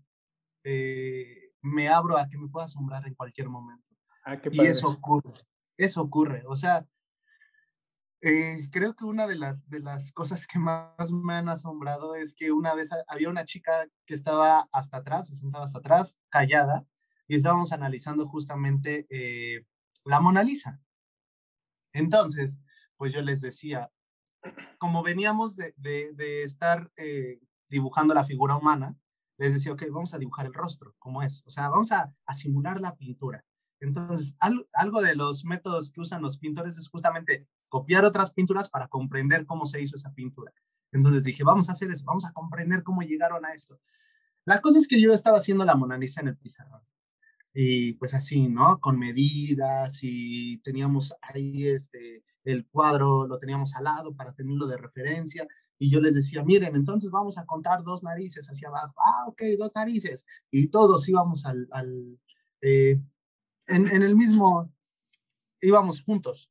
eh, 0.65 1.53
me 1.61 1.87
abro 1.87 2.17
a 2.17 2.27
que 2.27 2.37
me 2.37 2.49
pueda 2.49 2.65
asombrar 2.65 3.07
en 3.07 3.15
cualquier 3.15 3.47
momento. 3.47 3.87
Ah, 4.25 4.37
y 4.51 4.65
eso 4.65 4.89
ocurre, 4.89 5.31
eso 5.77 6.01
ocurre. 6.01 6.43
O 6.47 6.57
sea, 6.57 6.85
eh, 8.19 8.67
creo 8.73 8.93
que 8.93 9.05
una 9.05 9.25
de 9.25 9.37
las, 9.37 9.69
de 9.69 9.79
las 9.79 10.11
cosas 10.11 10.45
que 10.47 10.59
más 10.59 11.11
me 11.11 11.35
han 11.35 11.47
asombrado 11.47 12.15
es 12.15 12.33
que 12.35 12.51
una 12.51 12.75
vez 12.75 12.89
había 13.07 13.29
una 13.29 13.45
chica 13.45 13.87
que 14.05 14.15
estaba 14.15 14.67
hasta 14.73 14.97
atrás, 14.97 15.27
se 15.29 15.35
sentaba 15.35 15.63
hasta 15.63 15.79
atrás, 15.79 16.17
callada, 16.27 16.85
y 17.25 17.37
estábamos 17.37 17.71
analizando 17.71 18.27
justamente 18.27 19.07
eh, 19.09 19.65
la 20.03 20.19
Mona 20.19 20.43
Lisa. 20.43 20.81
Entonces, 21.93 22.59
pues 22.97 23.13
yo 23.13 23.21
les 23.21 23.39
decía, 23.39 23.89
como 24.77 25.03
veníamos 25.03 25.55
de, 25.55 25.73
de, 25.77 26.43
estar 26.43 26.91
eh, 26.97 27.39
dibujando 27.69 28.13
la 28.13 28.23
figura 28.23 28.55
humana, 28.55 28.97
les 29.37 29.53
decía, 29.53 29.71
ok, 29.73 29.83
vamos 29.91 30.13
a 30.13 30.17
dibujar 30.17 30.45
el 30.45 30.53
rostro, 30.53 30.95
como 30.99 31.21
es. 31.21 31.43
O 31.45 31.49
sea, 31.49 31.69
vamos 31.69 31.91
a, 31.91 32.13
simular 32.35 32.81
la 32.81 32.95
pintura. 32.95 33.45
Entonces, 33.79 34.35
algo 34.73 35.01
de 35.01 35.15
los 35.15 35.45
métodos 35.45 35.91
que 35.91 36.01
usan 36.01 36.21
los 36.21 36.37
pintores 36.37 36.77
es 36.77 36.89
justamente 36.89 37.47
copiar 37.69 38.03
otras 38.03 38.31
pinturas 38.31 38.69
para 38.69 38.89
comprender 38.89 39.45
cómo 39.45 39.65
se 39.65 39.81
hizo 39.81 39.95
esa 39.95 40.13
pintura. 40.13 40.53
Entonces 40.91 41.23
dije, 41.23 41.43
vamos 41.43 41.69
a 41.69 41.71
hacer 41.71 41.89
eso, 41.91 42.03
vamos 42.03 42.25
a 42.25 42.33
comprender 42.33 42.83
cómo 42.83 43.01
llegaron 43.01 43.45
a 43.45 43.53
esto. 43.53 43.79
La 44.43 44.59
cosa 44.59 44.79
es 44.79 44.87
que 44.87 44.99
yo 44.99 45.13
estaba 45.13 45.37
haciendo 45.37 45.63
la 45.63 45.75
Mona 45.75 45.97
Lisa 45.97 46.21
en 46.21 46.29
el 46.29 46.37
pizarrón. 46.37 46.81
Y 47.53 47.93
pues 47.93 48.13
así, 48.13 48.47
¿no? 48.47 48.79
Con 48.79 48.99
medidas 48.99 49.99
y 50.01 50.59
teníamos 50.59 51.13
ahí 51.21 51.67
este, 51.67 52.23
el 52.43 52.67
cuadro, 52.67 53.27
lo 53.27 53.37
teníamos 53.37 53.75
al 53.75 53.85
lado 53.85 54.15
para 54.15 54.33
tenerlo 54.33 54.67
de 54.67 54.77
referencia. 54.77 55.47
Y 55.77 55.89
yo 55.89 56.01
les 56.01 56.13
decía, 56.13 56.43
miren, 56.43 56.75
entonces 56.75 57.09
vamos 57.09 57.37
a 57.37 57.45
contar 57.45 57.83
dos 57.83 58.03
narices 58.03 58.47
hacia 58.47 58.67
abajo. 58.67 58.93
Ah, 58.97 59.25
ok, 59.27 59.41
dos 59.57 59.71
narices. 59.73 60.25
Y 60.51 60.67
todos 60.67 61.07
íbamos 61.07 61.45
al, 61.45 61.67
al 61.71 62.19
eh, 62.61 63.01
en, 63.67 63.87
en, 63.87 64.03
el 64.03 64.15
mismo, 64.15 64.71
íbamos 65.61 66.01
juntos. 66.03 66.49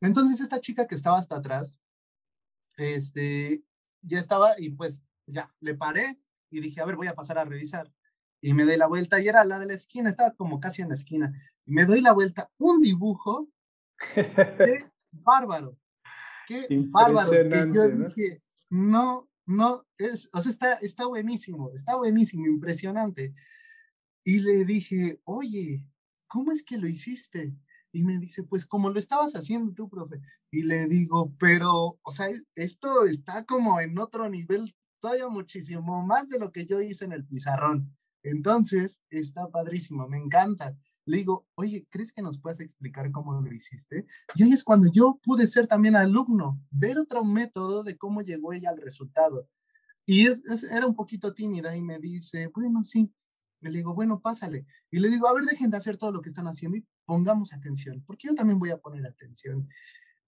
Entonces 0.00 0.40
esta 0.40 0.60
chica 0.60 0.86
que 0.86 0.96
estaba 0.96 1.18
hasta 1.18 1.36
atrás, 1.36 1.80
este, 2.76 3.62
ya 4.00 4.18
estaba 4.18 4.54
y 4.58 4.70
pues 4.70 5.02
ya, 5.26 5.54
le 5.60 5.74
paré 5.74 6.18
y 6.50 6.60
dije, 6.60 6.80
a 6.80 6.84
ver, 6.84 6.96
voy 6.96 7.06
a 7.06 7.14
pasar 7.14 7.38
a 7.38 7.44
revisar 7.44 7.92
y 8.42 8.54
me 8.54 8.64
doy 8.64 8.76
la 8.76 8.88
vuelta 8.88 9.20
y 9.20 9.28
era 9.28 9.44
la 9.44 9.60
de 9.60 9.66
la 9.66 9.74
esquina, 9.74 10.10
estaba 10.10 10.32
como 10.32 10.58
casi 10.58 10.82
en 10.82 10.88
la 10.88 10.94
esquina. 10.94 11.32
Y 11.64 11.72
me 11.72 11.86
doy 11.86 12.00
la 12.00 12.12
vuelta, 12.12 12.50
un 12.58 12.80
dibujo 12.80 13.48
bárbaro. 15.12 15.78
qué 16.48 16.66
bárbaro. 16.92 17.30
Que 17.30 17.68
yo 17.72 17.88
dije, 17.88 18.42
no, 18.68 19.30
no, 19.46 19.86
es, 19.96 20.28
o 20.32 20.40
sea, 20.40 20.50
está, 20.50 20.74
está 20.74 21.06
buenísimo, 21.06 21.70
está 21.72 21.94
buenísimo, 21.94 22.46
impresionante. 22.46 23.32
Y 24.24 24.40
le 24.40 24.64
dije, 24.64 25.20
oye, 25.24 25.88
¿cómo 26.26 26.50
es 26.50 26.64
que 26.64 26.78
lo 26.78 26.88
hiciste? 26.88 27.54
Y 27.92 28.02
me 28.02 28.18
dice, 28.18 28.42
pues 28.42 28.66
como 28.66 28.90
lo 28.90 28.98
estabas 28.98 29.34
haciendo 29.34 29.72
tú, 29.72 29.88
profe. 29.88 30.20
Y 30.50 30.64
le 30.64 30.88
digo, 30.88 31.32
pero, 31.38 32.00
o 32.02 32.10
sea, 32.10 32.28
esto 32.56 33.04
está 33.04 33.44
como 33.44 33.80
en 33.80 33.96
otro 34.00 34.28
nivel, 34.28 34.74
todavía 34.98 35.28
muchísimo 35.28 36.04
más 36.04 36.28
de 36.28 36.40
lo 36.40 36.50
que 36.50 36.66
yo 36.66 36.80
hice 36.80 37.04
en 37.04 37.12
el 37.12 37.24
pizarrón. 37.24 37.96
Entonces, 38.22 39.00
está 39.10 39.48
padrísimo, 39.48 40.08
me 40.08 40.18
encanta. 40.18 40.76
Le 41.04 41.18
digo, 41.18 41.46
oye, 41.56 41.86
¿crees 41.90 42.12
que 42.12 42.22
nos 42.22 42.38
puedes 42.38 42.60
explicar 42.60 43.10
cómo 43.10 43.40
lo 43.40 43.52
hiciste? 43.52 44.06
Y 44.34 44.44
ahí 44.44 44.52
es 44.52 44.62
cuando 44.62 44.90
yo 44.92 45.18
pude 45.22 45.46
ser 45.46 45.66
también 45.66 45.96
alumno, 45.96 46.60
ver 46.70 46.98
otro 46.98 47.24
método 47.24 47.82
de 47.82 47.96
cómo 47.96 48.22
llegó 48.22 48.52
ella 48.52 48.70
al 48.70 48.80
resultado. 48.80 49.48
Y 50.06 50.26
es, 50.26 50.42
era 50.64 50.86
un 50.86 50.94
poquito 50.94 51.34
tímida 51.34 51.76
y 51.76 51.82
me 51.82 51.98
dice, 51.98 52.48
bueno, 52.48 52.84
sí. 52.84 53.12
Le 53.60 53.70
digo, 53.70 53.94
bueno, 53.94 54.20
pásale. 54.20 54.66
Y 54.90 54.98
le 54.98 55.08
digo, 55.08 55.28
a 55.28 55.32
ver, 55.32 55.44
dejen 55.44 55.70
de 55.70 55.76
hacer 55.76 55.96
todo 55.96 56.10
lo 56.10 56.20
que 56.20 56.28
están 56.28 56.48
haciendo 56.48 56.76
y 56.76 56.86
pongamos 57.04 57.52
atención, 57.52 58.02
porque 58.06 58.26
yo 58.28 58.34
también 58.34 58.58
voy 58.58 58.70
a 58.70 58.78
poner 58.78 59.06
atención. 59.06 59.68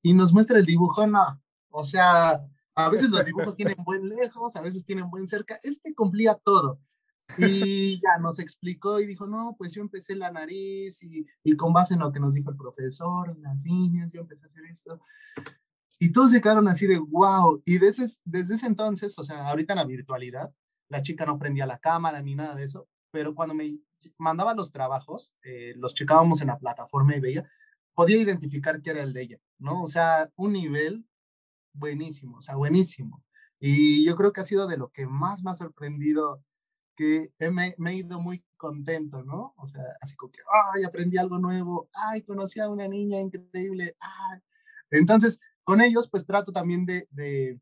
Y 0.03 0.15
nos 0.15 0.33
muestra 0.33 0.59
el 0.59 0.67
dibujo, 0.67 1.07
no. 1.07 1.43
O 1.71 1.83
sea, 1.83 2.45
a 2.77 2.89
veces 2.91 3.11
los 3.11 3.25
dibujos 3.25 3.57
tienen 3.57 3.77
buen 3.85 4.09
lejos, 4.09 4.55
a 4.55 4.61
veces 4.61 4.85
tienen 4.85 5.11
buen 5.11 5.27
cerca. 5.27 5.59
Este 5.63 5.95
cumplía 5.95 6.35
todo. 6.35 6.81
Y 7.39 8.01
ya 8.01 8.19
nos 8.21 8.39
explicó 8.39 9.01
y 9.01 9.07
dijo, 9.07 9.27
no, 9.27 9.55
pues 9.59 9.73
yo 9.73 9.83
empecé 9.83 10.15
la 10.15 10.31
nariz 10.31 11.03
y, 11.03 11.27
y 11.43 11.57
con 11.57 11.73
base 11.73 11.95
en 11.95 12.01
lo 12.01 12.13
que 12.13 12.21
nos 12.21 12.35
dijo 12.35 12.51
el 12.51 12.57
profesor, 12.57 13.37
las 13.39 13.57
líneas, 13.63 14.13
yo 14.13 14.21
empecé 14.21 14.45
a 14.45 14.49
hacer 14.49 14.65
esto. 14.67 15.01
Y 15.99 16.13
todos 16.13 16.33
se 16.33 16.41
quedaron 16.41 16.69
así 16.69 16.87
de, 16.87 16.99
wow. 16.99 17.63
Y 17.65 17.79
desde, 17.79 18.07
desde 18.25 18.55
ese 18.55 18.67
entonces, 18.67 19.19
o 19.19 19.23
sea, 19.23 19.49
ahorita 19.49 19.75
en 19.75 19.79
la 19.79 19.85
virtualidad, 19.85 20.53
la 20.89 21.03
chica 21.03 21.25
no 21.25 21.39
prendía 21.39 21.67
la 21.67 21.79
cámara 21.79 22.21
ni 22.23 22.35
nada 22.35 22.55
de 22.55 22.65
eso, 22.65 22.89
pero 23.11 23.35
cuando 23.35 23.55
me 23.55 23.79
mandaba 24.19 24.55
los 24.55 24.71
trabajos, 24.71 25.35
eh, 25.43 25.75
los 25.77 25.95
checábamos 25.95 26.41
en 26.41 26.49
la 26.49 26.59
plataforma 26.59 27.17
y 27.17 27.21
veía, 27.21 27.49
podía 27.95 28.19
identificar 28.19 28.83
que 28.83 28.91
era 28.91 29.03
el 29.03 29.13
de 29.13 29.23
ella, 29.23 29.39
¿no? 29.59 29.83
O 29.83 29.87
sea, 29.87 30.31
un 30.37 30.53
nivel 30.53 31.07
buenísimo, 31.73 32.39
o 32.39 32.41
sea, 32.41 32.57
buenísimo. 32.57 33.25
Y 33.59 34.05
yo 34.05 34.17
creo 34.17 34.33
que 34.33 34.41
ha 34.41 34.45
sido 34.45 34.67
de 34.67 34.77
lo 34.77 34.91
que 34.91 35.07
más 35.07 35.43
me 35.43 35.51
ha 35.51 35.55
sorprendido 35.55 36.45
que 36.95 37.33
me, 37.51 37.75
me, 37.79 37.93
he 37.93 37.97
ido 37.97 38.21
muy 38.21 38.45
contento, 38.57 39.23
¿no? 39.23 39.55
O 39.57 39.67
sea, 39.67 39.83
así 40.01 40.15
como 40.17 40.33
que, 40.33 40.41
ay, 40.75 40.85
aprendí 40.85 41.19
algo 41.19 41.39
nuevo, 41.39 41.89
ay, 41.95 42.23
conocí 42.23 42.61
a 42.61 42.69
una 42.69 42.89
niña 42.89 43.21
increíble, 43.21 43.97
ay. 44.01 44.41
Entonces, 44.91 45.39
con 45.65 45.81
ellos, 45.81 46.09
pues 46.09 46.25
trato 46.27 46.53
también 46.53 46.87
de, 46.87 47.09
de, 47.11 47.61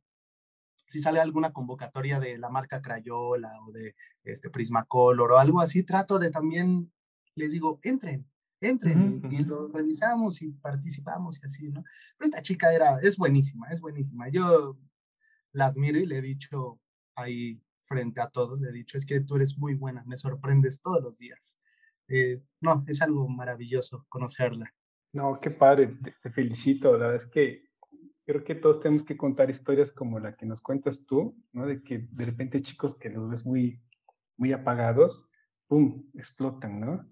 si 0.86 1.00
sale 1.00 1.20
alguna 1.20 1.52
convocatoria 1.52 2.20
de 2.20 2.36
la 2.36 2.50
marca 2.50 2.82
Crayola 2.82 3.50
o 3.66 3.72
de 3.72 3.94
este 4.24 4.50
Prismacolor 4.50 5.32
o 5.32 5.38
algo 5.38 5.60
así, 5.60 5.82
trato 5.84 6.18
de 6.18 6.30
también, 6.30 6.92
les 7.34 7.52
digo, 7.52 7.80
entren, 7.82 8.28
entren 8.60 9.22
y, 9.30 9.38
lo 9.44 9.68
revisamos 9.68 10.42
y 10.42 10.52
participamos 10.52 11.40
y 11.40 11.46
así, 11.46 11.70
¿no? 11.70 11.82
Pero 12.18 12.28
esta 12.28 12.42
chica 12.42 12.72
era, 12.74 12.98
es 13.00 13.16
buenísima, 13.16 13.68
es 13.70 13.80
buenísima. 13.80 14.28
Yo 14.28 14.76
la 15.52 15.66
admiro 15.66 15.98
y 15.98 16.06
le 16.06 16.18
he 16.18 16.22
dicho 16.22 16.80
ahí 17.14 17.62
frente 17.92 18.20
a 18.20 18.31
todos, 18.31 18.61
le 18.61 18.70
he 18.70 18.72
dicho, 18.72 18.96
es 18.96 19.05
que 19.05 19.20
tú 19.20 19.37
eres 19.37 19.59
muy 19.59 19.74
buena, 19.74 20.02
me 20.07 20.16
sorprendes 20.16 20.81
todos 20.81 21.02
los 21.02 21.18
días. 21.18 21.59
Eh, 22.09 22.42
no, 22.61 22.85
es 22.87 23.02
algo 23.02 23.28
maravilloso 23.28 24.07
conocerla. 24.09 24.72
No, 25.12 25.38
qué 25.40 25.50
padre, 25.50 25.98
te, 26.22 26.31
felicito, 26.31 26.92
la 26.92 27.09
verdad 27.09 27.16
es 27.16 27.26
que 27.26 27.68
creo 28.24 28.44
que 28.44 28.55
todos 28.55 28.81
tenemos 28.81 29.05
que 29.05 29.16
contar 29.16 29.50
historias 29.50 29.92
como 29.92 30.18
la 30.18 30.35
que 30.37 30.46
nos 30.46 30.62
cuentas 30.62 31.05
tú, 31.07 31.37
¿no? 31.52 31.66
De 31.66 31.83
que 31.83 32.07
de 32.11 32.24
repente 32.24 32.62
chicos 32.62 32.96
que 32.96 33.11
los 33.11 33.28
ves 33.28 33.44
muy, 33.44 33.83
muy 34.38 34.52
apagados, 34.52 35.28
¡pum!, 35.68 36.05
explotan, 36.14 36.81
¿no? 36.81 37.07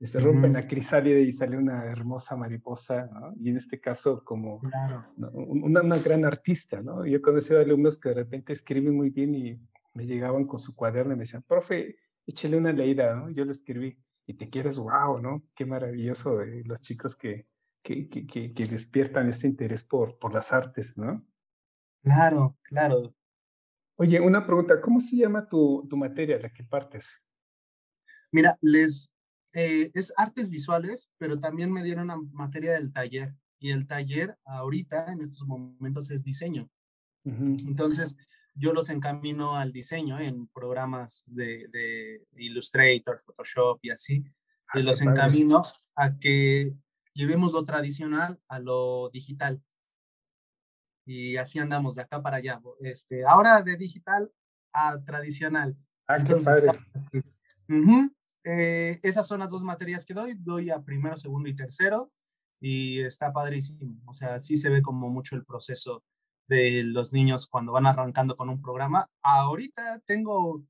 Y 0.00 0.06
se 0.06 0.20
rompen 0.20 0.52
la 0.52 0.68
crisálida 0.68 1.18
y 1.20 1.32
sale 1.32 1.56
una 1.56 1.84
hermosa 1.86 2.36
mariposa, 2.36 3.06
¿no? 3.06 3.32
Y 3.40 3.48
en 3.48 3.56
este 3.56 3.80
caso 3.80 4.22
como 4.24 4.60
una, 5.16 5.82
una, 5.82 5.98
gran 5.98 6.24
artista, 6.24 6.80
¿no? 6.82 7.04
Yo 7.04 7.16
he 7.16 7.22
conocido 7.22 7.58
alumnos 7.60 7.98
que 7.98 8.10
de 8.10 8.14
repente 8.14 8.52
escriben 8.52 8.94
muy 8.94 9.10
bien 9.10 9.34
y 9.34 9.60
me 9.98 10.06
llegaban 10.06 10.46
con 10.46 10.60
su 10.60 10.76
cuaderno 10.76 11.12
y 11.12 11.16
me 11.16 11.24
decían, 11.24 11.42
profe, 11.42 11.96
échale 12.24 12.56
una 12.56 12.72
leída, 12.72 13.16
¿no? 13.16 13.30
Yo 13.30 13.44
lo 13.44 13.50
escribí 13.50 13.98
y 14.26 14.34
te 14.34 14.48
quieres, 14.48 14.78
wow, 14.78 15.20
¿no? 15.20 15.42
Qué 15.56 15.66
maravilloso 15.66 16.36
de 16.36 16.62
los 16.62 16.80
chicos 16.80 17.16
que, 17.16 17.48
que, 17.82 18.08
que, 18.08 18.54
que, 18.54 18.66
despiertan 18.66 19.28
este 19.28 19.48
interés 19.48 19.82
por, 19.82 20.16
por 20.20 20.32
las 20.32 20.52
artes, 20.52 20.96
¿no? 20.96 21.26
Claro, 22.04 22.56
claro. 22.62 23.12
Oye, 23.96 24.20
una 24.20 24.46
pregunta, 24.46 24.80
¿cómo 24.80 25.00
se 25.00 25.16
llama 25.16 25.48
tu, 25.48 25.84
tu 25.90 25.96
materia, 25.96 26.38
la 26.38 26.50
que 26.50 26.62
partes? 26.62 27.08
Mira, 28.30 28.56
les, 28.60 29.10
eh, 29.52 29.90
es 29.94 30.14
artes 30.16 30.48
visuales, 30.48 31.10
pero 31.18 31.40
también 31.40 31.72
me 31.72 31.82
dieron 31.82 32.04
una 32.04 32.18
materia 32.30 32.74
del 32.74 32.92
taller. 32.92 33.34
Y 33.58 33.72
el 33.72 33.88
taller 33.88 34.38
ahorita, 34.44 35.12
en 35.12 35.22
estos 35.22 35.44
momentos, 35.44 36.12
es 36.12 36.22
diseño. 36.22 36.70
Entonces, 37.24 38.16
yo 38.58 38.72
los 38.72 38.90
encamino 38.90 39.56
al 39.56 39.72
diseño 39.72 40.18
en 40.18 40.48
programas 40.48 41.22
de, 41.26 41.68
de 41.68 42.26
Illustrator, 42.36 43.22
Photoshop 43.24 43.78
y 43.82 43.90
así. 43.90 44.24
Ah, 44.68 44.80
y 44.80 44.82
los 44.82 45.00
encamino 45.00 45.62
a 45.94 46.18
que 46.18 46.74
llevemos 47.14 47.52
lo 47.52 47.64
tradicional 47.64 48.40
a 48.48 48.58
lo 48.58 49.10
digital. 49.10 49.62
Y 51.06 51.36
así 51.36 51.58
andamos 51.58 51.94
de 51.94 52.02
acá 52.02 52.20
para 52.20 52.38
allá. 52.38 52.60
Este, 52.80 53.24
ahora 53.24 53.62
de 53.62 53.76
digital 53.76 54.30
a 54.72 55.02
tradicional. 55.04 55.76
Ah, 56.08 56.16
Entonces, 56.16 56.64
eh, 58.44 59.00
esas 59.02 59.26
son 59.26 59.40
las 59.40 59.50
dos 59.50 59.62
materias 59.62 60.04
que 60.04 60.14
doy. 60.14 60.34
Doy 60.34 60.70
a 60.70 60.82
primero, 60.82 61.16
segundo 61.16 61.48
y 61.48 61.54
tercero. 61.54 62.12
Y 62.60 63.00
está 63.00 63.32
padrísimo. 63.32 64.02
O 64.04 64.12
sea, 64.12 64.40
sí 64.40 64.56
se 64.56 64.68
ve 64.68 64.82
como 64.82 65.08
mucho 65.08 65.36
el 65.36 65.44
proceso 65.44 66.02
de 66.48 66.82
los 66.82 67.12
niños 67.12 67.46
cuando 67.46 67.72
van 67.72 67.86
arrancando 67.86 68.36
con 68.36 68.48
un 68.48 68.60
programa. 68.60 69.10
Ahorita 69.22 70.00
tengo 70.06 70.64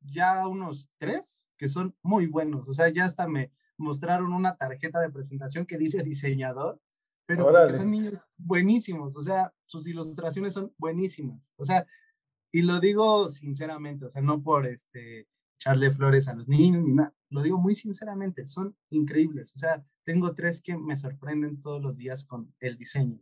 ya 0.00 0.46
unos 0.46 0.90
tres 0.98 1.48
que 1.56 1.68
son 1.68 1.96
muy 2.02 2.26
buenos, 2.26 2.68
o 2.68 2.74
sea, 2.74 2.88
ya 2.90 3.04
hasta 3.04 3.26
me 3.26 3.50
mostraron 3.76 4.32
una 4.32 4.56
tarjeta 4.56 5.00
de 5.00 5.10
presentación 5.10 5.66
que 5.66 5.78
dice 5.78 6.02
diseñador, 6.04 6.80
pero 7.26 7.50
que 7.66 7.74
son 7.74 7.90
niños 7.90 8.28
buenísimos, 8.36 9.16
o 9.16 9.22
sea, 9.22 9.52
sus 9.64 9.86
ilustraciones 9.86 10.52
son 10.52 10.72
buenísimas, 10.76 11.52
o 11.56 11.64
sea, 11.64 11.86
y 12.52 12.62
lo 12.62 12.80
digo 12.80 13.28
sinceramente, 13.28 14.04
o 14.04 14.10
sea, 14.10 14.20
no 14.20 14.42
por 14.42 14.66
este 14.66 15.26
echarle 15.58 15.90
flores 15.90 16.28
a 16.28 16.34
los 16.34 16.48
niños 16.48 16.82
ni 16.82 16.92
nada, 16.92 17.14
lo 17.30 17.40
digo 17.40 17.58
muy 17.58 17.74
sinceramente, 17.74 18.44
son 18.44 18.76
increíbles, 18.90 19.54
o 19.56 19.58
sea, 19.58 19.82
tengo 20.04 20.34
tres 20.34 20.60
que 20.60 20.76
me 20.76 20.98
sorprenden 20.98 21.62
todos 21.62 21.80
los 21.80 21.96
días 21.96 22.24
con 22.24 22.54
el 22.60 22.76
diseño. 22.76 23.18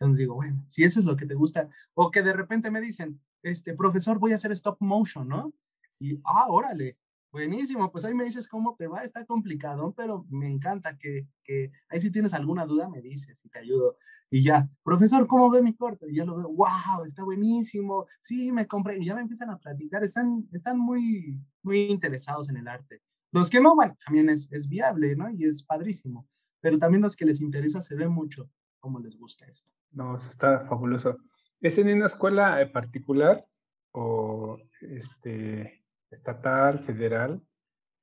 Entonces 0.00 0.18
digo, 0.18 0.34
bueno, 0.34 0.64
si 0.68 0.84
eso 0.84 1.00
es 1.00 1.06
lo 1.06 1.16
que 1.16 1.26
te 1.26 1.34
gusta, 1.34 1.68
o 1.94 2.10
que 2.10 2.22
de 2.22 2.32
repente 2.32 2.70
me 2.70 2.80
dicen, 2.80 3.20
este, 3.42 3.74
profesor, 3.74 4.18
voy 4.18 4.32
a 4.32 4.36
hacer 4.36 4.52
stop 4.52 4.76
motion, 4.80 5.28
¿no? 5.28 5.52
Y, 5.98 6.20
ah, 6.24 6.46
órale, 6.48 6.96
buenísimo, 7.32 7.90
pues 7.90 8.04
ahí 8.04 8.14
me 8.14 8.24
dices 8.24 8.46
cómo 8.48 8.76
te 8.76 8.86
va, 8.86 9.02
está 9.02 9.24
complicado, 9.24 9.92
pero 9.96 10.24
me 10.30 10.48
encanta 10.48 10.96
que, 10.96 11.26
que 11.42 11.72
ahí 11.88 12.00
si 12.00 12.10
tienes 12.10 12.32
alguna 12.34 12.64
duda 12.66 12.88
me 12.88 13.02
dices 13.02 13.44
y 13.44 13.48
te 13.48 13.58
ayudo. 13.58 13.96
Y 14.30 14.42
ya, 14.44 14.68
profesor, 14.84 15.26
¿cómo 15.26 15.50
ve 15.50 15.62
mi 15.62 15.74
corto? 15.74 16.06
Y 16.08 16.16
ya 16.16 16.24
lo 16.24 16.36
veo, 16.36 16.48
wow, 16.52 17.04
está 17.04 17.24
buenísimo, 17.24 18.06
sí, 18.20 18.52
me 18.52 18.66
compré, 18.66 18.98
y 18.98 19.06
ya 19.06 19.14
me 19.14 19.22
empiezan 19.22 19.50
a 19.50 19.58
platicar, 19.58 20.04
están, 20.04 20.48
están 20.52 20.78
muy, 20.78 21.40
muy 21.62 21.80
interesados 21.82 22.48
en 22.50 22.58
el 22.58 22.68
arte. 22.68 23.02
Los 23.32 23.50
que 23.50 23.60
no, 23.60 23.74
bueno, 23.74 23.96
también 24.04 24.28
es, 24.28 24.50
es 24.52 24.68
viable, 24.68 25.16
¿no? 25.16 25.30
Y 25.30 25.44
es 25.44 25.62
padrísimo, 25.62 26.26
pero 26.60 26.78
también 26.78 27.02
los 27.02 27.16
que 27.16 27.24
les 27.24 27.40
interesa 27.40 27.82
se 27.82 27.94
ve 27.94 28.08
mucho 28.08 28.50
cómo 28.78 28.98
les 29.00 29.16
gusta 29.16 29.46
esto. 29.46 29.72
No, 29.92 30.16
está 30.16 30.66
fabuloso. 30.66 31.16
¿Es 31.60 31.78
en 31.78 31.88
una 31.88 32.06
escuela 32.06 32.58
particular 32.72 33.46
o 33.92 34.58
este, 34.80 35.84
estatal, 36.10 36.78
federal? 36.80 37.42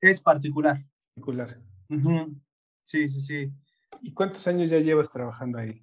Es 0.02 0.20
particular. 0.20 0.84
Particular. 1.16 1.62
Sí, 2.84 3.08
sí, 3.08 3.22
sí. 3.22 3.54
¿Y 4.02 4.14
cuántos 4.14 4.46
años 4.48 4.70
ya 4.70 4.80
llevas 4.80 5.10
trabajando 5.10 5.60
ahí? 5.60 5.82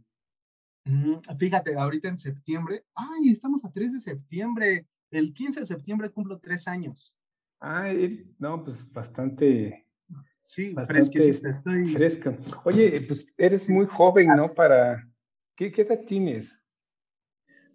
fíjate, 1.38 1.76
ahorita 1.76 2.08
en 2.08 2.18
septiembre, 2.18 2.84
ay, 2.94 3.30
estamos 3.30 3.64
a 3.64 3.70
3 3.70 3.92
de 3.92 4.00
septiembre, 4.00 4.88
el 5.12 5.32
15 5.32 5.60
de 5.60 5.66
septiembre 5.66 6.10
cumplo 6.10 6.38
tres 6.38 6.66
años. 6.66 7.16
Ay, 7.60 8.34
no, 8.38 8.64
pues 8.64 8.90
bastante. 8.92 9.86
Sí, 10.44 10.74
fresquecita, 10.86 11.48
estoy. 11.48 11.92
Fresco. 11.94 12.36
Oye, 12.64 13.00
pues 13.02 13.26
eres 13.36 13.68
muy 13.68 13.86
joven, 13.86 14.28
¿no? 14.36 14.48
Para, 14.52 15.08
¿Qué, 15.56 15.70
¿Qué, 15.70 15.82
edad 15.82 16.00
tienes? 16.06 16.54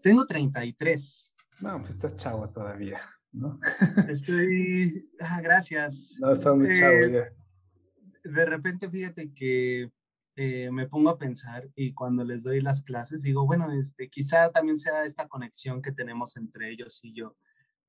Tengo 0.02 0.26
33. 0.26 1.34
No, 1.62 1.80
pues 1.80 1.92
estás 1.92 2.18
chavo 2.18 2.50
todavía, 2.50 3.02
¿no? 3.32 3.60
Estoy. 4.08 4.94
Ah, 5.20 5.42
gracias. 5.42 6.16
No, 6.20 6.34
estás 6.34 6.56
muy 6.56 6.68
chavo 6.68 6.98
eh, 6.98 7.12
ya. 7.12 8.32
De 8.32 8.46
repente, 8.46 8.90
fíjate 8.90 9.34
que 9.34 9.92
eh, 10.36 10.70
me 10.72 10.88
pongo 10.88 11.10
a 11.10 11.18
pensar 11.18 11.68
y 11.76 11.94
cuando 11.94 12.24
les 12.24 12.44
doy 12.44 12.62
las 12.62 12.84
clases 12.84 13.24
digo, 13.24 13.46
bueno, 13.46 13.72
este, 13.72 14.08
quizá 14.10 14.52
también 14.52 14.78
sea 14.78 15.04
esta 15.06 15.28
conexión 15.28 15.82
que 15.82 15.92
tenemos 15.92 16.38
entre 16.38 16.70
ellos 16.70 17.00
y 17.04 17.14
yo 17.14 17.36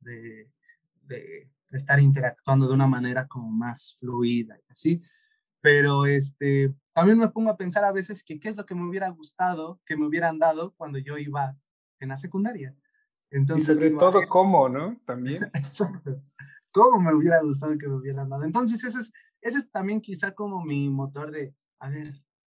de, 0.01 0.49
de 1.09 1.51
estar 1.71 2.01
interactuando 2.01 2.69
de 2.69 2.75
una 2.75 2.87
manera 2.87 3.27
como 3.27 3.51
más 3.51 3.97
fluida 3.99 4.57
y 4.57 4.71
así. 4.71 5.03
Pero 5.61 6.07
este, 6.07 6.75
también 6.93 7.19
me 7.19 7.29
pongo 7.29 7.51
a 7.51 7.57
pensar 7.57 7.85
a 7.85 7.93
veces 7.93 8.23
que 8.23 8.39
qué 8.39 8.51
es 8.51 8.57
lo 8.57 8.65
que 8.65 8.75
me 8.75 8.89
hubiera 8.89 9.09
gustado 9.09 9.81
que 9.85 9.97
me 9.97 10.07
hubieran 10.07 10.39
dado 10.39 10.75
cuando 10.77 10.99
yo 10.99 11.19
iba 11.19 11.57
en 12.01 12.09
la 12.11 12.17
secundaria. 12.17 12.75
Entonces, 13.31 13.69
y 13.69 13.75
sobre 13.75 13.91
todo 13.91 14.29
cómo, 14.29 14.69
¿no? 14.69 15.01
También. 15.05 15.45
Exacto. 15.55 16.23
¿Cómo 16.71 17.01
me 17.01 17.15
hubiera 17.15 17.43
gustado 17.43 17.77
que 17.77 17.89
me 17.89 17.97
hubieran 17.97 18.29
dado? 18.29 18.45
Entonces, 18.45 18.83
ese 18.85 19.01
es, 19.01 19.13
ese 19.41 19.59
es 19.59 19.71
también 19.71 20.01
quizá 20.01 20.33
como 20.33 20.65
mi 20.65 20.89
motor 20.89 21.31
de, 21.31 21.55
a 21.81 21.89
ver, 21.89 22.15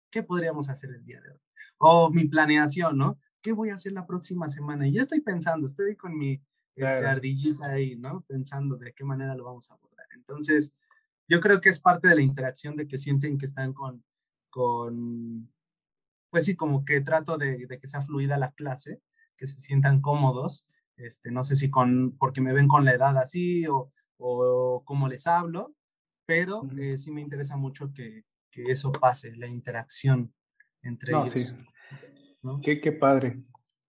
¿qué 0.09 0.23
podríamos 0.23 0.69
hacer 0.69 0.91
el 0.91 1.03
día 1.03 1.19
de 1.21 1.31
hoy? 1.31 1.39
O 1.77 2.09
mi 2.09 2.25
planeación, 2.25 2.97
¿no? 2.97 3.17
¿Qué 3.41 3.51
voy 3.51 3.69
a 3.69 3.75
hacer 3.75 3.91
la 3.91 4.05
próxima 4.05 4.47
semana? 4.47 4.87
Y 4.87 4.93
ya 4.93 5.01
estoy 5.01 5.21
pensando, 5.21 5.67
estoy 5.67 5.95
con 5.95 6.17
mi 6.17 6.41
este, 6.75 7.05
ardillita 7.05 7.71
ahí, 7.71 7.95
¿no? 7.95 8.21
Pensando 8.27 8.77
de 8.77 8.93
qué 8.93 9.03
manera 9.03 9.35
lo 9.35 9.45
vamos 9.45 9.69
a 9.69 9.73
abordar. 9.75 10.07
Entonces, 10.15 10.73
yo 11.27 11.39
creo 11.39 11.61
que 11.61 11.69
es 11.69 11.79
parte 11.79 12.07
de 12.07 12.15
la 12.15 12.21
interacción 12.21 12.75
de 12.75 12.87
que 12.87 12.97
sienten 12.97 13.37
que 13.37 13.45
están 13.45 13.73
con, 13.73 14.03
con 14.49 15.49
pues 16.29 16.45
sí, 16.45 16.55
como 16.55 16.83
que 16.83 17.01
trato 17.01 17.37
de, 17.37 17.67
de 17.67 17.79
que 17.79 17.87
sea 17.87 18.01
fluida 18.01 18.37
la 18.37 18.51
clase, 18.51 19.01
que 19.37 19.45
se 19.45 19.59
sientan 19.59 20.01
cómodos, 20.01 20.67
este, 20.97 21.31
no 21.31 21.43
sé 21.43 21.55
si 21.55 21.69
con, 21.69 22.17
porque 22.17 22.41
me 22.41 22.53
ven 22.53 22.67
con 22.67 22.85
la 22.85 22.93
edad 22.93 23.17
así 23.17 23.67
o, 23.67 23.91
o 24.17 24.83
cómo 24.85 25.07
les 25.07 25.27
hablo, 25.27 25.75
pero 26.25 26.67
eh, 26.77 26.97
sí 26.97 27.11
me 27.11 27.21
interesa 27.21 27.57
mucho 27.57 27.91
que, 27.93 28.25
que, 28.49 28.63
eso 28.63 28.91
pase, 28.91 29.35
la 29.35 29.47
interacción 29.47 30.33
entre 30.81 31.13
ellos. 31.13 31.31
Sí. 31.31 31.55
¿no? 32.41 32.59
Qué, 32.61 32.79
qué, 32.81 32.91
padre. 32.91 33.43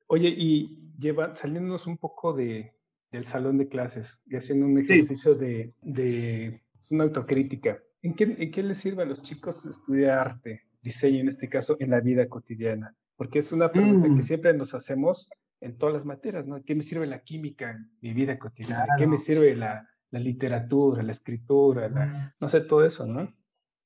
Oye, 0.06 0.28
y 0.28 0.83
lleva, 0.98 1.34
saliéndonos 1.36 1.86
un 1.86 1.98
poco 1.98 2.32
de, 2.32 2.74
del 3.10 3.26
salón 3.26 3.58
de 3.58 3.68
clases 3.68 4.18
y 4.26 4.36
haciendo 4.36 4.66
un 4.66 4.78
ejercicio 4.78 5.34
de, 5.34 5.74
de 5.82 6.62
una 6.90 7.04
autocrítica. 7.04 7.78
¿En 8.02 8.14
qué, 8.14 8.24
¿En 8.38 8.50
qué 8.50 8.62
les 8.62 8.78
sirve 8.78 9.02
a 9.02 9.06
los 9.06 9.22
chicos 9.22 9.64
estudiar 9.64 10.18
arte, 10.18 10.62
diseño 10.82 11.20
en 11.20 11.28
este 11.28 11.48
caso, 11.48 11.76
en 11.80 11.90
la 11.90 12.00
vida 12.00 12.28
cotidiana? 12.28 12.94
Porque 13.16 13.38
es 13.38 13.52
una 13.52 13.70
pregunta 13.70 14.08
que 14.08 14.14
mm. 14.14 14.18
siempre 14.18 14.54
nos 14.54 14.74
hacemos 14.74 15.28
en 15.60 15.78
todas 15.78 15.94
las 15.94 16.04
materias, 16.04 16.46
¿no? 16.46 16.62
¿Qué 16.62 16.74
me 16.74 16.82
sirve 16.82 17.06
la 17.06 17.22
química 17.22 17.70
en 17.70 17.90
mi 18.00 18.12
vida 18.12 18.38
cotidiana? 18.38 18.84
¿Qué 18.98 19.06
me 19.06 19.18
sirve 19.18 19.56
la, 19.56 19.88
la 20.10 20.20
literatura, 20.20 21.02
la 21.02 21.12
escritura, 21.12 21.88
mm. 21.88 22.34
no 22.40 22.48
sé, 22.48 22.60
todo 22.60 22.84
eso, 22.84 23.06
¿no? 23.06 23.32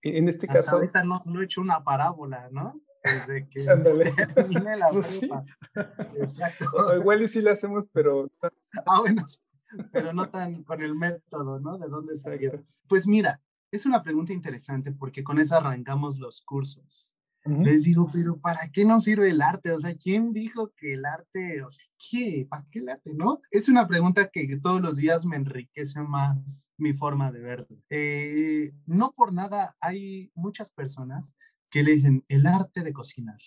En 0.03 0.29
este 0.29 0.47
Hasta 0.47 0.63
caso... 0.63 0.77
ahorita 0.77 1.05
no, 1.05 1.23
no, 1.25 1.41
he 1.41 1.45
hecho 1.45 1.61
una 1.61 1.83
parábola, 1.83 2.49
¿no? 2.51 2.81
Desde 3.15 3.49
que 3.51 3.61
terminé 4.35 4.77
la 4.77 4.91
prepa. 4.91 5.45
Exacto. 6.17 6.97
igual 6.97 7.23
y 7.23 7.29
sí 7.29 7.41
la 7.41 7.53
hacemos, 7.53 7.89
pero... 7.93 8.29
ah, 8.87 9.01
bueno, 9.01 9.25
pero 9.93 10.13
no 10.13 10.29
tan 10.29 10.63
con 10.65 10.83
el 10.83 10.95
método, 10.95 11.61
¿no? 11.61 11.79
¿De 11.79 11.89
dónde 11.89 12.17
salió? 12.17 12.65
Pues 12.89 13.07
mira, 13.07 13.41
es 13.71 13.87
una 13.87 14.03
pregunta 14.03 14.33
interesante 14.33 14.93
porque 14.93 15.23
con 15.23 15.39
eso 15.39 15.57
arrancamos 15.57 16.19
los 16.19 16.43
cursos. 16.43 17.15
Les 17.45 17.85
digo, 17.85 18.11
pero 18.13 18.39
¿para 18.43 18.69
qué 18.71 18.85
nos 18.85 19.05
sirve 19.05 19.31
el 19.31 19.41
arte? 19.41 19.73
O 19.73 19.79
sea, 19.79 19.95
¿quién 19.97 20.33
dijo 20.33 20.73
que 20.77 20.95
el 20.95 21.07
arte, 21.07 21.63
o 21.63 21.71
sea, 21.71 21.85
qué? 22.11 22.47
¿Para 22.49 22.67
qué 22.71 22.81
el 22.81 22.89
arte, 22.91 23.15
no? 23.15 23.41
Es 23.51 23.71
una 23.71 23.89
pregunta 23.89 24.29
que 24.29 24.59
todos 24.61 24.83
los 24.83 24.97
días 24.97 25.25
me 25.25 25.37
enriquece 25.37 26.01
más 26.03 26.71
mi 26.77 26.93
forma 26.93 27.33
de 27.33 27.41
verlo. 27.41 27.79
Eh, 27.89 28.73
no 28.85 29.13
por 29.13 29.33
nada 29.33 29.77
hay 29.81 30.31
muchas 30.35 30.71
personas 30.71 31.37
que 31.71 31.83
le 31.83 31.93
dicen 31.93 32.25
el 32.29 32.47
arte 32.47 32.83
de 32.83 32.93
cocinar, 32.93 33.39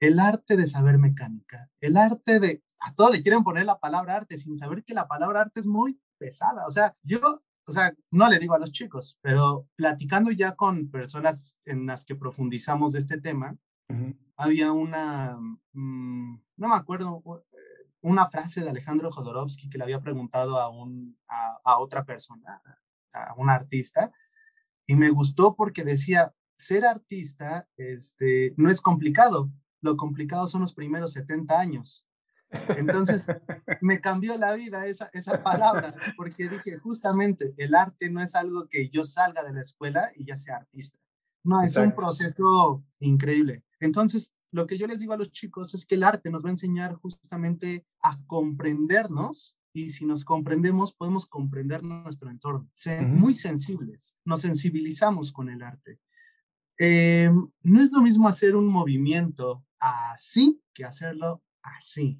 el 0.00 0.18
arte 0.18 0.56
de 0.56 0.66
saber 0.66 0.98
mecánica, 0.98 1.70
el 1.80 1.96
arte 1.96 2.40
de... 2.40 2.62
A 2.78 2.94
todos 2.94 3.12
le 3.12 3.20
quieren 3.20 3.44
poner 3.44 3.66
la 3.66 3.78
palabra 3.78 4.16
arte 4.16 4.38
sin 4.38 4.56
saber 4.56 4.82
que 4.84 4.94
la 4.94 5.06
palabra 5.06 5.42
arte 5.42 5.60
es 5.60 5.66
muy 5.66 6.00
pesada. 6.18 6.66
O 6.66 6.70
sea, 6.70 6.96
yo 7.02 7.20
o 7.70 7.72
sea, 7.72 7.94
no 8.10 8.28
le 8.28 8.38
digo 8.38 8.54
a 8.54 8.58
los 8.58 8.72
chicos, 8.72 9.18
pero 9.20 9.68
platicando 9.76 10.32
ya 10.32 10.56
con 10.56 10.90
personas 10.90 11.56
en 11.64 11.86
las 11.86 12.04
que 12.04 12.16
profundizamos 12.16 12.92
de 12.92 12.98
este 12.98 13.20
tema, 13.20 13.56
había 14.36 14.72
una, 14.72 15.38
mm, 15.72 16.40
no 16.56 16.68
me 16.68 16.74
acuerdo, 16.74 17.22
una 18.00 18.28
frase 18.28 18.62
de 18.62 18.70
Alejandro 18.70 19.10
Jodorowsky 19.10 19.68
que 19.68 19.78
le 19.78 19.84
había 19.84 20.00
preguntado 20.00 20.58
a, 20.58 20.68
un, 20.68 21.18
a, 21.28 21.78
otra 21.78 22.04
persona, 22.04 22.62
a 23.12 23.34
un 23.36 23.50
artista, 23.50 24.12
y 24.86 24.96
me 24.96 25.10
gustó 25.10 25.54
porque 25.54 25.84
decía, 25.84 26.34
ser 26.60 26.84
artista 26.84 27.66
este, 27.76 28.54
no 28.56 28.70
es 28.70 28.80
complicado, 28.80 29.50
lo 29.80 29.96
complicado 29.96 30.46
son 30.46 30.60
los 30.60 30.74
primeros 30.74 31.12
70 31.14 31.58
años. 31.58 32.06
Entonces, 32.50 33.26
me 33.80 34.00
cambió 34.00 34.36
la 34.36 34.54
vida 34.54 34.86
esa, 34.86 35.08
esa 35.12 35.42
palabra, 35.42 35.94
porque 36.16 36.48
dije, 36.48 36.76
justamente, 36.78 37.54
el 37.56 37.74
arte 37.74 38.10
no 38.10 38.20
es 38.20 38.34
algo 38.34 38.68
que 38.68 38.90
yo 38.90 39.04
salga 39.04 39.42
de 39.42 39.54
la 39.54 39.62
escuela 39.62 40.10
y 40.14 40.24
ya 40.24 40.36
sea 40.36 40.56
artista. 40.56 40.98
No, 41.42 41.62
es 41.62 41.76
un 41.76 41.94
proceso 41.94 42.84
increíble. 42.98 43.64
Entonces, 43.78 44.32
lo 44.52 44.66
que 44.66 44.76
yo 44.76 44.86
les 44.86 45.00
digo 45.00 45.14
a 45.14 45.16
los 45.16 45.30
chicos 45.30 45.74
es 45.74 45.86
que 45.86 45.94
el 45.94 46.04
arte 46.04 46.28
nos 46.28 46.44
va 46.44 46.48
a 46.48 46.52
enseñar 46.52 46.94
justamente 46.96 47.86
a 48.02 48.20
comprendernos 48.26 49.56
y 49.72 49.90
si 49.90 50.04
nos 50.04 50.24
comprendemos, 50.24 50.92
podemos 50.92 51.24
comprender 51.24 51.82
nuestro 51.82 52.28
entorno. 52.28 52.68
Ser 52.72 53.06
muy 53.06 53.34
sensibles, 53.34 54.16
nos 54.24 54.40
sensibilizamos 54.42 55.32
con 55.32 55.48
el 55.48 55.62
arte. 55.62 56.00
Eh, 56.82 57.30
no 57.62 57.82
es 57.82 57.92
lo 57.92 58.00
mismo 58.00 58.26
hacer 58.26 58.56
un 58.56 58.66
movimiento 58.66 59.62
así 59.78 60.62
que 60.72 60.84
hacerlo 60.84 61.42
así. 61.62 62.18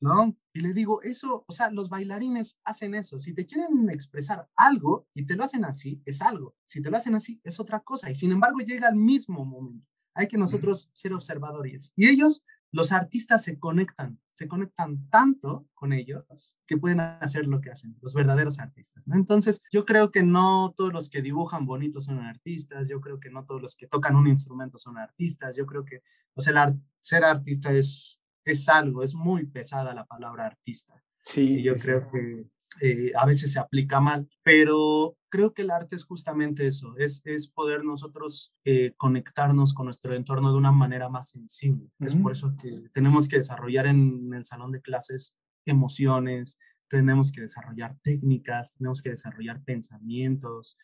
¿No? 0.00 0.36
Y 0.54 0.60
le 0.60 0.72
digo, 0.72 1.02
eso, 1.02 1.44
o 1.46 1.52
sea, 1.52 1.70
los 1.70 1.88
bailarines 1.88 2.56
hacen 2.64 2.94
eso. 2.94 3.18
Si 3.18 3.34
te 3.34 3.44
quieren 3.44 3.90
expresar 3.90 4.48
algo 4.56 5.06
y 5.12 5.26
te 5.26 5.36
lo 5.36 5.44
hacen 5.44 5.64
así, 5.64 6.00
es 6.06 6.22
algo. 6.22 6.56
Si 6.64 6.80
te 6.80 6.90
lo 6.90 6.96
hacen 6.96 7.14
así, 7.14 7.40
es 7.44 7.60
otra 7.60 7.80
cosa. 7.80 8.10
Y 8.10 8.14
sin 8.14 8.32
embargo, 8.32 8.60
llega 8.60 8.88
al 8.88 8.96
mismo 8.96 9.44
momento. 9.44 9.86
Hay 10.14 10.28
que 10.28 10.38
nosotros 10.38 10.88
ser 10.92 11.12
observadores. 11.12 11.92
Y 11.94 12.08
ellos, 12.08 12.42
los 12.70 12.92
artistas, 12.92 13.42
se 13.42 13.58
conectan, 13.58 14.20
se 14.32 14.46
conectan 14.46 15.08
tanto 15.08 15.66
con 15.74 15.92
ellos 15.92 16.56
que 16.66 16.76
pueden 16.76 17.00
hacer 17.00 17.46
lo 17.46 17.60
que 17.60 17.70
hacen, 17.70 17.96
los 18.00 18.14
verdaderos 18.14 18.58
artistas. 18.58 19.08
¿no? 19.08 19.16
Entonces, 19.16 19.60
yo 19.72 19.84
creo 19.84 20.10
que 20.10 20.22
no 20.22 20.74
todos 20.76 20.92
los 20.92 21.08
que 21.08 21.22
dibujan 21.22 21.66
bonito 21.66 22.00
son 22.00 22.18
artistas. 22.20 22.88
Yo 22.88 23.00
creo 23.00 23.18
que 23.18 23.30
no 23.30 23.44
todos 23.44 23.62
los 23.62 23.74
que 23.74 23.86
tocan 23.86 24.16
un 24.16 24.28
instrumento 24.28 24.78
son 24.78 24.98
artistas. 24.98 25.56
Yo 25.56 25.66
creo 25.66 25.84
que, 25.84 26.02
o 26.34 26.40
sea, 26.40 26.74
ser 27.00 27.24
artista 27.24 27.72
es 27.72 28.18
es 28.50 28.68
algo, 28.68 29.02
es 29.02 29.14
muy 29.14 29.46
pesada 29.46 29.94
la 29.94 30.04
palabra 30.04 30.46
artista. 30.46 31.02
Sí. 31.22 31.58
Y 31.58 31.62
yo 31.62 31.76
creo 31.76 32.08
que 32.08 32.46
eh, 32.80 33.12
a 33.16 33.26
veces 33.26 33.52
se 33.52 33.58
aplica 33.58 34.00
mal, 34.00 34.28
pero 34.42 35.16
creo 35.28 35.52
que 35.52 35.62
el 35.62 35.70
arte 35.70 35.96
es 35.96 36.04
justamente 36.04 36.66
eso, 36.66 36.96
es, 36.96 37.22
es 37.24 37.48
poder 37.48 37.84
nosotros 37.84 38.54
eh, 38.64 38.94
conectarnos 38.96 39.74
con 39.74 39.86
nuestro 39.86 40.14
entorno 40.14 40.52
de 40.52 40.58
una 40.58 40.72
manera 40.72 41.08
más 41.08 41.30
sensible. 41.30 41.90
Es 42.00 42.16
por 42.16 42.32
eso 42.32 42.54
que 42.60 42.88
tenemos 42.92 43.28
que 43.28 43.36
desarrollar 43.36 43.86
en 43.86 44.32
el 44.32 44.44
salón 44.44 44.72
de 44.72 44.80
clases 44.80 45.34
emociones, 45.66 46.58
tenemos 46.88 47.32
que 47.32 47.42
desarrollar 47.42 47.96
técnicas, 48.02 48.74
tenemos 48.74 49.02
que 49.02 49.10
desarrollar 49.10 49.62
pensamientos. 49.62 50.78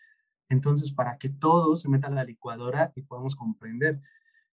Entonces, 0.51 0.93
para 0.93 1.17
que 1.17 1.31
todo 1.31 1.77
se 1.77 1.89
meta 1.89 2.09
en 2.09 2.17
la 2.17 2.25
licuadora 2.25 2.93
y 2.95 3.03
podamos 3.03 3.35
comprender 3.35 4.01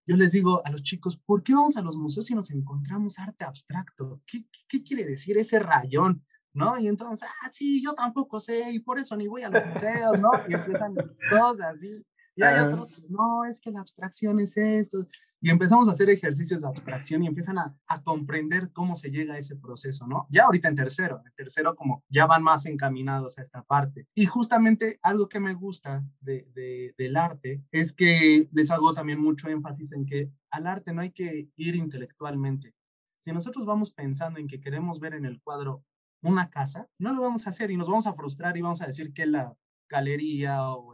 yo 0.07 0.17
les 0.17 0.31
digo 0.31 0.65
a 0.65 0.71
los 0.71 0.83
chicos, 0.83 1.15
¿por 1.15 1.43
qué 1.43 1.53
vamos 1.53 1.77
a 1.77 1.81
los 1.81 1.95
museos 1.95 2.25
si 2.25 2.33
nos 2.33 2.51
encontramos 2.51 3.19
arte 3.19 3.45
abstracto? 3.45 4.21
¿Qué, 4.25 4.45
qué 4.67 4.83
quiere 4.83 5.05
decir 5.05 5.37
ese 5.37 5.59
rayón? 5.59 6.25
¿No? 6.53 6.77
Y 6.77 6.87
entonces, 6.87 7.27
ah, 7.41 7.49
sí, 7.51 7.81
yo 7.81 7.93
tampoco 7.93 8.39
sé 8.39 8.71
y 8.71 8.79
por 8.79 8.99
eso 8.99 9.15
ni 9.15 9.27
voy 9.27 9.43
a 9.43 9.49
los 9.49 9.65
museos, 9.65 10.21
¿no? 10.21 10.31
Y 10.47 10.53
empiezan 10.53 10.93
todos 11.29 11.61
así. 11.61 12.05
Y 12.35 12.43
hay 12.43 12.59
otros, 12.65 13.09
no, 13.09 13.45
es 13.45 13.59
que 13.61 13.71
la 13.71 13.81
abstracción 13.81 14.39
es 14.39 14.57
esto 14.57 15.07
y 15.43 15.49
empezamos 15.49 15.89
a 15.89 15.91
hacer 15.91 16.09
ejercicios 16.11 16.61
de 16.61 16.67
abstracción 16.67 17.23
y 17.23 17.27
empiezan 17.27 17.57
a, 17.57 17.75
a, 17.87 18.03
comprender 18.03 18.71
cómo 18.71 18.95
se 18.95 19.09
llega 19.09 19.33
a 19.33 19.37
ese 19.39 19.55
proceso, 19.55 20.05
¿no? 20.05 20.27
Ya 20.29 20.43
ahorita 20.43 20.67
en 20.67 20.75
tercero, 20.75 21.23
en 21.25 21.33
tercero 21.33 21.75
como 21.75 22.03
ya 22.09 22.27
van 22.27 22.43
más 22.43 22.67
encaminados 22.67 23.39
a 23.39 23.41
esta 23.41 23.63
parte. 23.63 24.07
Y 24.13 24.27
justamente 24.27 24.99
algo 25.01 25.27
que 25.27 25.39
me 25.39 25.55
gusta 25.55 26.05
de, 26.19 26.47
de, 26.53 26.93
del 26.95 27.17
arte 27.17 27.63
es 27.71 27.91
que 27.91 28.49
les 28.51 28.69
hago 28.69 28.93
también 28.93 29.19
mucho 29.19 29.49
énfasis 29.49 29.93
en 29.93 30.05
que 30.05 30.29
al 30.51 30.67
arte 30.67 30.93
no 30.93 31.01
hay 31.01 31.11
que 31.11 31.49
ir 31.55 31.75
intelectualmente. 31.75 32.75
Si 33.19 33.31
nosotros 33.31 33.65
vamos 33.65 33.91
pensando 33.91 34.39
en 34.39 34.47
que 34.47 34.59
queremos 34.59 34.99
ver 34.99 35.15
en 35.15 35.25
el 35.25 35.41
cuadro 35.41 35.83
una 36.21 36.49
casa, 36.49 36.87
no 36.97 37.13
lo 37.13 37.21
vamos 37.21 37.45
a 37.45 37.49
hacer 37.49 37.71
y 37.71 37.77
nos 37.77 37.87
vamos 37.87 38.07
a 38.07 38.13
frustrar 38.13 38.57
y 38.57 38.61
vamos 38.61 38.81
a 38.81 38.87
decir 38.87 39.13
que 39.13 39.25
la 39.25 39.55
galería 39.89 40.69
o, 40.69 40.93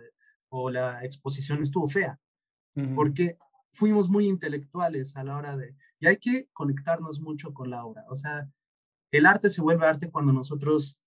o 0.49 0.69
la 0.69 1.03
exposición 1.03 1.61
estuvo 1.63 1.87
fea. 1.87 2.19
Porque 2.95 3.39
fuimos 3.71 4.07
muy 4.07 4.27
intelectuales 4.27 5.15
a 5.15 5.23
la 5.23 5.35
hora 5.35 5.57
de, 5.57 5.75
y 5.99 6.05
hay 6.05 6.17
que 6.17 6.47
conectarnos 6.53 7.19
mucho 7.19 7.51
con 7.51 7.71
la 7.71 7.83
obra. 7.83 8.05
O 8.09 8.13
sea, 8.13 8.47
el 9.11 9.25
arte 9.25 9.49
se 9.49 9.61
vuelve 9.61 9.87
arte 9.87 10.11
cuando 10.11 10.31
nosotros 10.31 10.99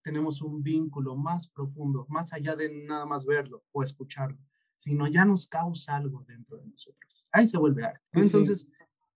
tenemos 0.00 0.40
un 0.40 0.62
vínculo 0.62 1.16
más 1.16 1.48
profundo, 1.48 2.06
más 2.08 2.32
allá 2.32 2.56
de 2.56 2.72
nada 2.86 3.04
más 3.04 3.26
verlo 3.26 3.62
o 3.72 3.82
escucharlo. 3.82 4.38
sino 4.76 5.06
ya 5.06 5.24
nos 5.24 5.46
causa 5.46 5.96
algo 5.96 6.24
dentro 6.26 6.56
de 6.58 6.66
nosotros. 6.66 7.26
Ahí 7.30 7.46
se 7.46 7.58
vuelve 7.58 7.84
arte. 7.84 8.00
Entonces, 8.12 8.66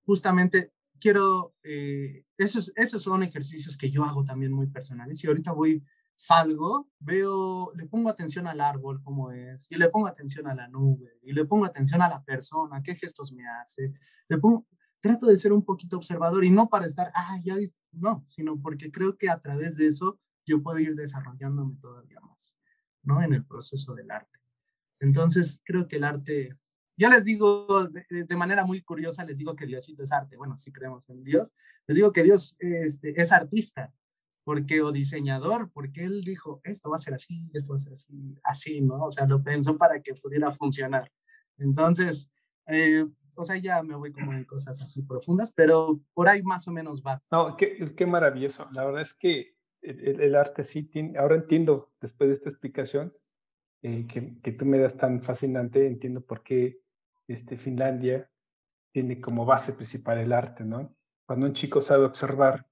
justamente 0.05 0.73
quiero, 1.01 1.55
eh, 1.63 2.25
esos, 2.37 2.73
esos 2.77 3.03
son 3.03 3.23
ejercicios 3.23 3.77
que 3.77 3.91
yo 3.91 4.05
hago 4.05 4.25
también 4.25 4.53
muy 4.53 4.67
personales 4.67 5.23
y 5.23 5.27
ahorita 5.27 5.53
voy, 5.53 5.85
salgo, 6.15 6.89
veo, 6.99 7.73
le 7.75 7.87
pongo 7.87 8.09
atención 8.09 8.47
al 8.47 8.61
árbol 8.61 9.03
como 9.03 9.33
es, 9.33 9.71
y 9.71 9.77
le 9.77 9.89
pongo 9.91 10.07
atención 10.07 10.47
a 10.47 10.55
la 10.55 10.67
nube, 10.69 11.19
y 11.23 11.33
le 11.33 11.45
pongo 11.45 11.67
atención 11.67 12.01
a 12.03 12.09
la 12.09 12.25
persona, 12.25 12.83
qué 12.83 12.95
gestos 12.95 13.33
me 13.33 13.47
hace, 13.47 13.93
le 14.29 14.39
pongo, 14.39 14.67
trato 15.01 15.27
de 15.27 15.37
ser 15.37 15.53
un 15.53 15.65
poquito 15.65 15.97
observador 15.97 16.45
y 16.45 16.51
no 16.51 16.69
para 16.69 16.87
estar, 16.87 17.13
ah, 17.15 17.39
ya 17.45 17.57
viste, 17.57 17.79
no, 17.93 18.25
sino 18.27 18.61
porque 18.61 18.91
creo 18.91 19.17
que 19.17 19.29
a 19.29 19.41
través 19.41 19.77
de 19.77 19.87
eso 19.87 20.19
yo 20.47 20.63
puedo 20.63 20.79
ir 20.79 20.95
desarrollándome 20.95 21.77
todavía 21.77 22.21
más, 22.21 22.57
¿no? 23.03 23.23
En 23.23 23.33
el 23.35 23.45
proceso 23.45 23.95
del 23.95 24.11
arte. 24.11 24.41
Entonces, 25.01 25.61
creo 25.65 25.87
que 25.87 25.97
el 25.97 26.05
arte 26.05 26.57
ya 26.97 27.11
les 27.11 27.25
digo 27.25 27.89
de, 27.89 28.37
manera 28.37 28.65
muy 28.65 28.83
curiosa, 28.83 29.25
les 29.25 29.39
digo 29.39 29.55
que 29.55 29.67
Diosito 29.67 30.03
es 30.03 30.13
arte. 30.13 30.37
Bueno, 30.37 30.57
si 30.57 30.73
creemos 30.73 31.09
en 31.11 31.23
Dios. 31.23 31.53
Les 31.87 31.97
digo 31.97 32.13
que 32.13 32.23
Dios 32.23 32.57
este, 32.59 33.21
es 33.21 33.33
artista, 33.33 33.93
porque 34.45 34.81
o 34.81 34.93
diseñador, 34.93 35.71
porque 35.73 36.05
él 36.05 36.23
dijo, 36.23 36.61
esto 36.65 36.89
va 36.89 36.97
a 36.97 37.01
ser 37.01 37.15
así, 37.15 37.51
esto 37.53 37.73
va 37.73 37.77
a 37.77 37.81
ser 37.81 37.93
así, 37.93 38.39
así, 38.45 38.81
¿no? 38.81 39.05
O 39.05 39.11
sea, 39.11 39.27
lo 39.27 39.43
pensó 39.43 39.77
para 39.77 40.01
que 40.01 40.15
pudiera 40.15 40.51
funcionar. 40.51 41.11
Entonces, 41.59 42.31
eh, 42.67 43.05
o 43.35 43.45
sea, 43.45 43.57
ya 43.59 43.83
me 43.83 43.95
voy 43.95 44.13
como 44.13 44.33
en 44.33 44.45
cosas 44.45 44.81
así 44.83 45.03
profundas, 45.03 45.53
pero 45.55 46.01
por 46.15 46.29
ahí 46.29 46.43
más 46.43 46.67
o 46.67 46.73
menos 46.73 47.03
va. 47.03 47.23
No, 47.31 47.57
qué, 47.57 47.95
qué 47.95 48.07
maravilloso. 48.07 48.69
La 48.73 48.85
verdad 48.85 49.03
es 49.03 49.13
que 49.13 49.57
el, 49.83 50.35
arte 50.35 50.65
sí 50.65 50.83
tiene, 50.85 51.19
ahora 51.19 51.37
entiendo, 51.37 51.93
después 52.01 52.29
de 52.29 52.35
esta 52.37 52.49
explicación, 52.49 53.13
eh, 53.83 54.07
que, 54.07 54.41
que, 54.41 54.53
tú 54.53 54.65
me 54.65 54.79
das 54.79 54.97
tan 54.97 55.23
fascinante, 55.23 55.87
entiendo 55.87 56.23
por 56.23 56.43
qué 56.43 56.81
este, 57.29 57.57
Finlandia 57.57 58.31
tiene 58.93 59.21
como 59.21 59.45
base 59.45 59.73
principal 59.73 60.19
el 60.19 60.33
arte, 60.33 60.65
¿no? 60.65 60.95
Cuando 61.27 61.47
un 61.47 61.53
chico 61.53 61.83
sabe 61.83 62.05
observar 62.05 62.67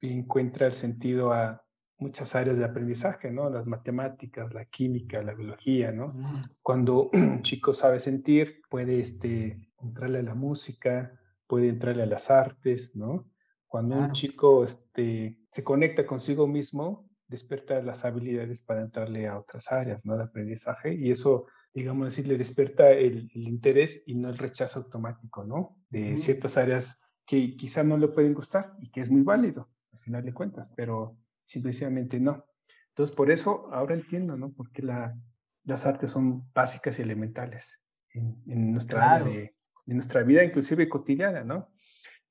y 0.00 0.12
encuentra 0.12 0.66
el 0.66 0.72
sentido 0.72 1.32
a 1.32 1.64
muchas 1.98 2.34
áreas 2.34 2.58
de 2.58 2.64
aprendizaje, 2.64 3.30
¿no? 3.30 3.48
Las 3.50 3.66
matemáticas, 3.66 4.52
la 4.52 4.64
química, 4.64 5.22
la 5.22 5.34
biología, 5.34 5.92
¿no? 5.92 6.08
Mm. 6.08 6.42
Cuando 6.62 7.10
un 7.12 7.42
chico 7.42 7.72
sabe 7.72 8.00
sentir, 8.00 8.62
puede 8.68 9.00
este, 9.00 9.70
entrarle 9.80 10.18
a 10.18 10.22
la 10.22 10.34
música, 10.34 11.18
puede 11.46 11.68
entrarle 11.68 12.02
a 12.02 12.06
las 12.06 12.30
artes, 12.30 12.94
¿no? 12.94 13.30
Cuando 13.66 13.96
un 13.96 14.12
chico 14.12 14.64
este, 14.64 15.36
se 15.50 15.64
conecta 15.64 16.06
consigo 16.06 16.46
mismo, 16.46 17.08
despierta 17.26 17.82
las 17.82 18.04
habilidades 18.04 18.60
para 18.60 18.82
entrarle 18.82 19.26
a 19.26 19.38
otras 19.38 19.72
áreas, 19.72 20.06
¿no? 20.06 20.16
De 20.16 20.24
aprendizaje 20.24 20.94
y 20.94 21.10
eso 21.10 21.46
digamos 21.74 22.08
así, 22.08 22.22
le 22.22 22.38
despierta 22.38 22.90
el, 22.90 23.30
interés 23.34 24.02
y 24.06 24.14
no 24.14 24.28
el 24.28 24.38
rechazo 24.38 24.78
automático, 24.78 25.44
¿no? 25.44 25.76
De 25.90 26.16
ciertas 26.16 26.56
áreas 26.56 27.00
que 27.26 27.56
quizá 27.56 27.82
no 27.82 27.98
le 27.98 28.08
pueden 28.08 28.32
gustar 28.32 28.74
y 28.80 28.90
que 28.90 29.00
es 29.00 29.10
muy 29.10 29.22
válido, 29.22 29.68
al 29.92 29.98
final 29.98 30.24
de 30.24 30.32
cuentas, 30.32 30.72
pero 30.76 31.18
simplemente 31.44 32.20
no. 32.20 32.44
Entonces, 32.90 33.14
por 33.14 33.30
eso 33.32 33.68
ahora 33.72 33.94
entiendo, 33.94 34.36
¿no? 34.36 34.52
Porque 34.52 34.82
la, 34.82 35.18
las 35.64 35.84
artes 35.84 36.12
son 36.12 36.48
básicas 36.54 36.98
y 36.98 37.02
elementales 37.02 37.80
en, 38.12 38.72
nuestra, 38.72 39.18
de, 39.18 39.56
en 39.86 39.96
nuestra 39.96 40.22
vida, 40.22 40.44
inclusive 40.44 40.88
cotidiana, 40.88 41.42
¿no? 41.42 41.70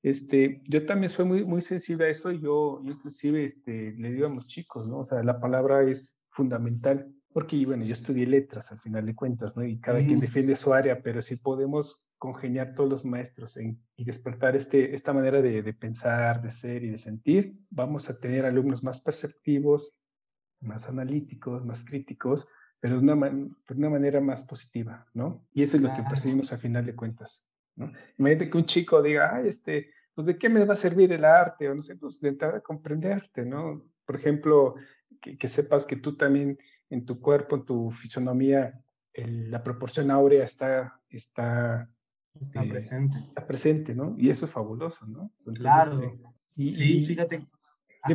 Este, 0.02 0.62
yo 0.64 0.86
también 0.86 1.10
soy 1.10 1.26
muy, 1.26 1.44
muy 1.44 1.60
sensible 1.60 2.06
a 2.06 2.10
eso 2.10 2.30
y 2.30 2.40
yo, 2.40 2.80
inclusive 2.82 3.44
este, 3.44 3.92
le 3.92 4.12
digo 4.12 4.26
a 4.26 4.30
los 4.30 4.46
chicos, 4.46 4.86
¿no? 4.86 5.00
O 5.00 5.04
sea, 5.04 5.22
la 5.22 5.38
palabra 5.38 5.82
es 5.82 6.18
fundamental 6.30 7.10
porque, 7.34 7.66
bueno, 7.66 7.84
yo 7.84 7.92
estudié 7.92 8.28
letras 8.28 8.70
al 8.70 8.78
final 8.78 9.04
de 9.04 9.14
cuentas, 9.16 9.56
¿no? 9.56 9.64
Y 9.64 9.80
cada 9.80 9.98
quien 9.98 10.20
defiende 10.20 10.54
su 10.54 10.72
área, 10.72 11.02
pero 11.02 11.20
si 11.20 11.34
podemos 11.34 12.00
congeniar 12.16 12.76
todos 12.76 12.88
los 12.88 13.04
maestros 13.04 13.58
y 13.58 14.04
despertar 14.04 14.54
este, 14.54 14.94
esta 14.94 15.12
manera 15.12 15.42
de, 15.42 15.60
de, 15.60 15.74
pensar, 15.74 16.40
de 16.40 16.52
ser 16.52 16.84
y 16.84 16.90
de 16.90 16.98
sentir, 16.98 17.58
vamos 17.70 18.08
a 18.08 18.20
tener 18.20 18.46
alumnos 18.46 18.84
más 18.84 19.00
perceptivos, 19.00 19.90
más 20.60 20.88
analíticos, 20.88 21.66
más 21.66 21.84
críticos, 21.84 22.46
pero 22.78 23.00
de 23.00 23.12
una, 23.12 23.28
de 23.28 23.74
una 23.74 23.90
manera 23.90 24.20
más 24.20 24.44
positiva, 24.44 25.04
¿no? 25.12 25.44
Y 25.52 25.64
eso 25.64 25.76
es 25.76 25.82
lo 25.82 25.88
que 25.88 26.08
percibimos 26.08 26.52
al 26.52 26.60
final 26.60 26.86
de 26.86 26.94
cuentas, 26.94 27.44
¿no? 27.74 27.90
Imagínate 28.16 28.48
que 28.48 28.58
un 28.58 28.66
chico 28.66 29.02
diga, 29.02 29.34
ay, 29.34 29.48
este, 29.48 29.90
pues 30.14 30.28
¿de 30.28 30.38
qué 30.38 30.48
me 30.48 30.64
va 30.64 30.74
a 30.74 30.76
servir 30.76 31.12
el 31.12 31.24
arte? 31.24 31.68
O 31.68 31.74
no 31.74 31.82
sé, 31.82 31.96
pues 31.96 32.20
de 32.20 32.28
entrar 32.28 32.54
a 32.54 32.60
comprenderte, 32.60 33.44
¿no? 33.44 33.82
Por 34.06 34.14
ejemplo, 34.14 34.76
que, 35.20 35.36
que 35.36 35.48
sepas 35.48 35.84
que 35.84 35.96
tú 35.96 36.16
también 36.16 36.56
en 36.90 37.04
tu 37.04 37.20
cuerpo, 37.20 37.56
en 37.56 37.64
tu 37.64 37.90
fisonomía, 37.90 38.80
la 39.14 39.62
proporción 39.62 40.10
áurea 40.10 40.44
está, 40.44 41.00
está, 41.08 41.88
está 42.40 42.64
eh, 42.64 42.68
presente. 42.68 43.18
Está 43.18 43.46
presente, 43.46 43.94
¿no? 43.94 44.14
Y 44.18 44.30
eso 44.30 44.46
es 44.46 44.52
fabuloso, 44.52 45.06
¿no? 45.06 45.32
claro. 45.54 46.02
Este, 46.46 46.70
sí, 46.70 47.04
fíjate. 47.04 47.42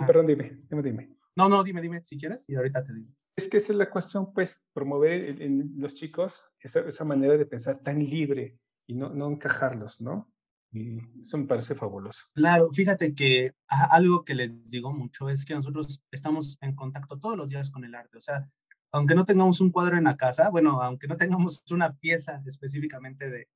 perdón, 0.06 0.28
dime, 0.28 0.60
dime, 0.70 0.84
dime. 0.84 1.16
No, 1.36 1.48
no, 1.48 1.64
dime, 1.64 1.82
dime, 1.82 2.02
si 2.02 2.18
quieres, 2.18 2.50
y 2.50 2.56
ahorita 2.56 2.84
te 2.84 2.94
digo. 2.94 3.12
Es 3.36 3.48
que 3.48 3.58
esa 3.58 3.72
es 3.72 3.78
la 3.78 3.90
cuestión, 3.90 4.34
pues, 4.34 4.62
promover 4.74 5.42
en, 5.42 5.74
los 5.78 5.94
chicos 5.94 6.44
esa, 6.60 6.82
esa, 6.82 7.06
manera 7.06 7.38
de 7.38 7.46
pensar 7.46 7.80
tan 7.80 8.04
libre 8.04 8.60
y 8.86 8.96
no, 8.96 9.10
no 9.10 9.32
encajarlos, 9.32 10.02
¿no? 10.02 10.30
Y 10.72 11.00
eso 11.22 11.38
me 11.38 11.46
parece 11.46 11.74
fabuloso. 11.76 12.20
Claro, 12.34 12.70
fíjate 12.72 13.16
que 13.16 13.56
algo 13.68 14.24
que 14.24 14.36
les 14.36 14.70
digo 14.70 14.94
mucho 14.94 15.30
es 15.30 15.46
que 15.46 15.56
nosotros 15.56 16.02
estamos 16.12 16.58
en 16.62 16.76
contacto 16.76 17.18
todos 17.18 17.36
los 17.36 17.50
días 17.50 17.72
con 17.72 17.84
el 17.86 17.96
arte. 17.96 18.18
O 18.18 18.22
sea, 18.22 18.48
aunque 18.92 19.16
no 19.16 19.26
tengamos 19.26 19.62
un 19.62 19.72
cuadro 19.72 19.98
en 19.98 20.04
la 20.06 20.18
casa, 20.18 20.50
bueno, 20.50 20.82
aunque 20.82 21.08
no 21.08 21.18
tengamos 21.18 21.64
una 21.72 21.96
pieza 21.96 22.42
específicamente 22.46 23.30
de, 23.30 23.48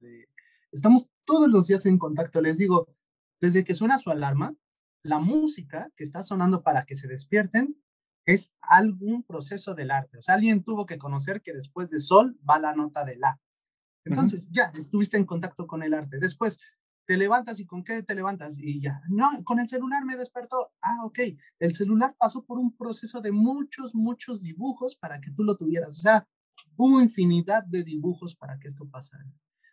Estamos 0.72 1.08
todos 1.24 1.48
los 1.50 1.68
días 1.68 1.86
en 1.86 2.00
contacto. 2.00 2.42
Les 2.42 2.58
digo, 2.58 2.88
desde 3.40 3.64
que 3.64 3.76
suena 3.76 4.00
su 4.00 4.10
alarma, 4.10 4.56
la 5.04 5.20
música 5.20 5.92
que 5.96 6.04
está 6.04 6.24
sonando 6.24 6.64
para 6.64 6.86
que 6.86 6.96
se 6.96 7.08
despierten 7.08 7.78
es 8.26 8.52
algún 8.62 9.24
proceso 9.24 9.76
del 9.76 9.92
arte. 9.92 10.18
O 10.18 10.22
sea, 10.24 10.34
alguien 10.34 10.64
tuvo 10.64 10.88
que 10.88 10.98
conocer 10.98 11.44
que 11.44 11.54
después 11.54 11.92
de 11.92 12.00
sol 12.00 12.40
va 12.50 12.58
la 12.58 12.74
nota 12.74 13.04
de 13.04 13.18
la. 13.18 13.40
Entonces, 14.06 14.50
ya, 14.50 14.72
estuviste 14.76 15.18
en 15.18 15.26
contacto 15.26 15.68
con 15.68 15.84
el 15.84 15.94
arte. 15.94 16.20
Después, 16.20 16.58
te 17.06 17.18
levantas 17.18 17.60
y 17.60 17.66
con 17.66 17.84
qué 17.84 18.04
te 18.04 18.16
levantas 18.16 18.58
y 18.60 18.80
ya, 18.80 19.02
no, 19.10 19.30
con 19.44 19.60
el 19.60 19.68
celular 19.68 20.06
me 20.06 20.16
despertó. 20.16 20.72
Ah, 20.82 21.06
ok, 21.06 21.20
el 21.60 21.74
celular 21.76 22.16
pasó 22.18 22.44
por 22.46 22.58
un 22.60 22.76
proceso 22.76 23.22
de 23.22 23.32
muchos, 23.32 23.94
muchos 23.94 24.42
dibujos 24.42 24.96
para 24.96 25.20
que 25.20 25.32
tú 25.32 25.44
lo 25.44 25.56
tuvieras. 25.58 26.00
O 26.00 26.02
sea, 26.02 26.28
hubo 26.78 27.02
infinidad 27.02 27.64
de 27.64 27.84
dibujos 27.84 28.36
para 28.36 28.58
que 28.60 28.68
esto 28.68 28.88
pasara. 28.90 29.26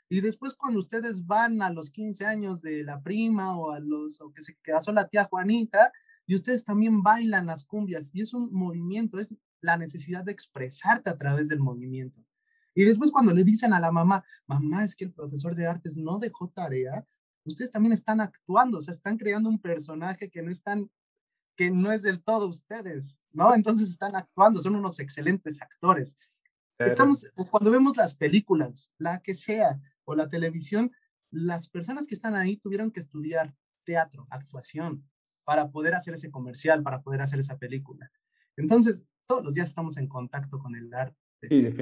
Y 0.09 0.21
después 0.21 0.55
cuando 0.55 0.81
ustedes 0.81 1.25
van 1.25 1.63
a 1.63 1.71
los 1.71 1.91
15 1.91 2.27
años 2.27 2.63
de 2.63 2.83
la 2.83 3.01
prima 3.01 3.57
o 3.57 3.71
a 3.71 3.79
los, 3.79 4.21
o 4.21 4.33
que 4.33 4.43
se 4.43 4.57
casó 4.61 4.93
la 4.93 5.07
tía 5.09 5.25
Juanita, 5.25 5.93
y 6.27 6.35
ustedes 6.35 6.65
también 6.65 7.03
bailan 7.03 7.47
las 7.47 7.65
cumbias, 7.65 8.11
y 8.13 8.23
es 8.23 8.35
un 8.35 8.53
movimiento, 8.53 9.19
es 9.19 9.35
la 9.61 9.77
necesidad 9.77 10.25
de 10.25 10.33
expresarte 10.33 11.11
a 11.11 11.19
través 11.19 11.49
del 11.49 11.61
movimiento. 11.61 12.25
Y 12.75 12.85
después 12.85 13.11
cuando 13.11 13.33
le 13.33 13.45
dicen 13.45 13.73
a 13.73 13.81
la 13.81 13.93
mamá, 13.93 14.25
mamá, 14.47 14.85
es 14.85 14.95
que 14.95 15.05
el 15.05 15.13
profesor 15.13 15.55
de 15.55 15.67
artes 15.67 15.97
no 15.97 16.19
dejó 16.19 16.49
tarea, 16.49 17.05
ustedes 17.45 17.71
también 17.71 17.93
están 17.93 18.21
actuando, 18.21 18.79
o 18.79 18.81
sea, 18.81 18.95
están 18.95 19.17
creando 19.17 19.49
un 19.49 19.61
personaje 19.61 20.31
que 20.31 20.43
no 20.43 20.51
están, 20.51 20.91
que 21.57 21.71
no 21.71 21.93
es 21.93 22.03
del 22.03 22.23
todo 22.23 22.49
ustedes, 22.49 23.21
¿no? 23.33 23.55
Entonces 23.55 23.89
están 23.89 24.15
actuando, 24.17 24.61
son 24.61 24.77
unos 24.77 24.99
excelentes 25.01 25.61
actores. 25.63 26.17
Estamos, 26.79 27.27
cuando 27.51 27.71
vemos 27.71 27.97
las 27.97 28.15
películas, 28.15 28.91
la 28.97 29.21
que 29.21 29.35
sea, 29.35 29.79
o 30.05 30.15
la 30.15 30.29
televisión, 30.29 30.91
las 31.31 31.69
personas 31.69 32.07
que 32.07 32.15
están 32.15 32.35
ahí 32.35 32.57
tuvieron 32.57 32.91
que 32.91 33.01
estudiar 33.01 33.55
teatro, 33.85 34.25
actuación, 34.31 35.05
para 35.45 35.71
poder 35.71 35.95
hacer 35.95 36.15
ese 36.15 36.31
comercial, 36.31 36.83
para 36.83 37.03
poder 37.03 37.21
hacer 37.21 37.39
esa 37.39 37.59
película. 37.59 38.11
Entonces, 38.57 39.07
todos 39.27 39.45
los 39.45 39.55
días 39.55 39.69
estamos 39.69 39.97
en 39.97 40.09
contacto 40.09 40.59
con 40.59 40.75
el 40.75 40.93
arte. 40.95 41.17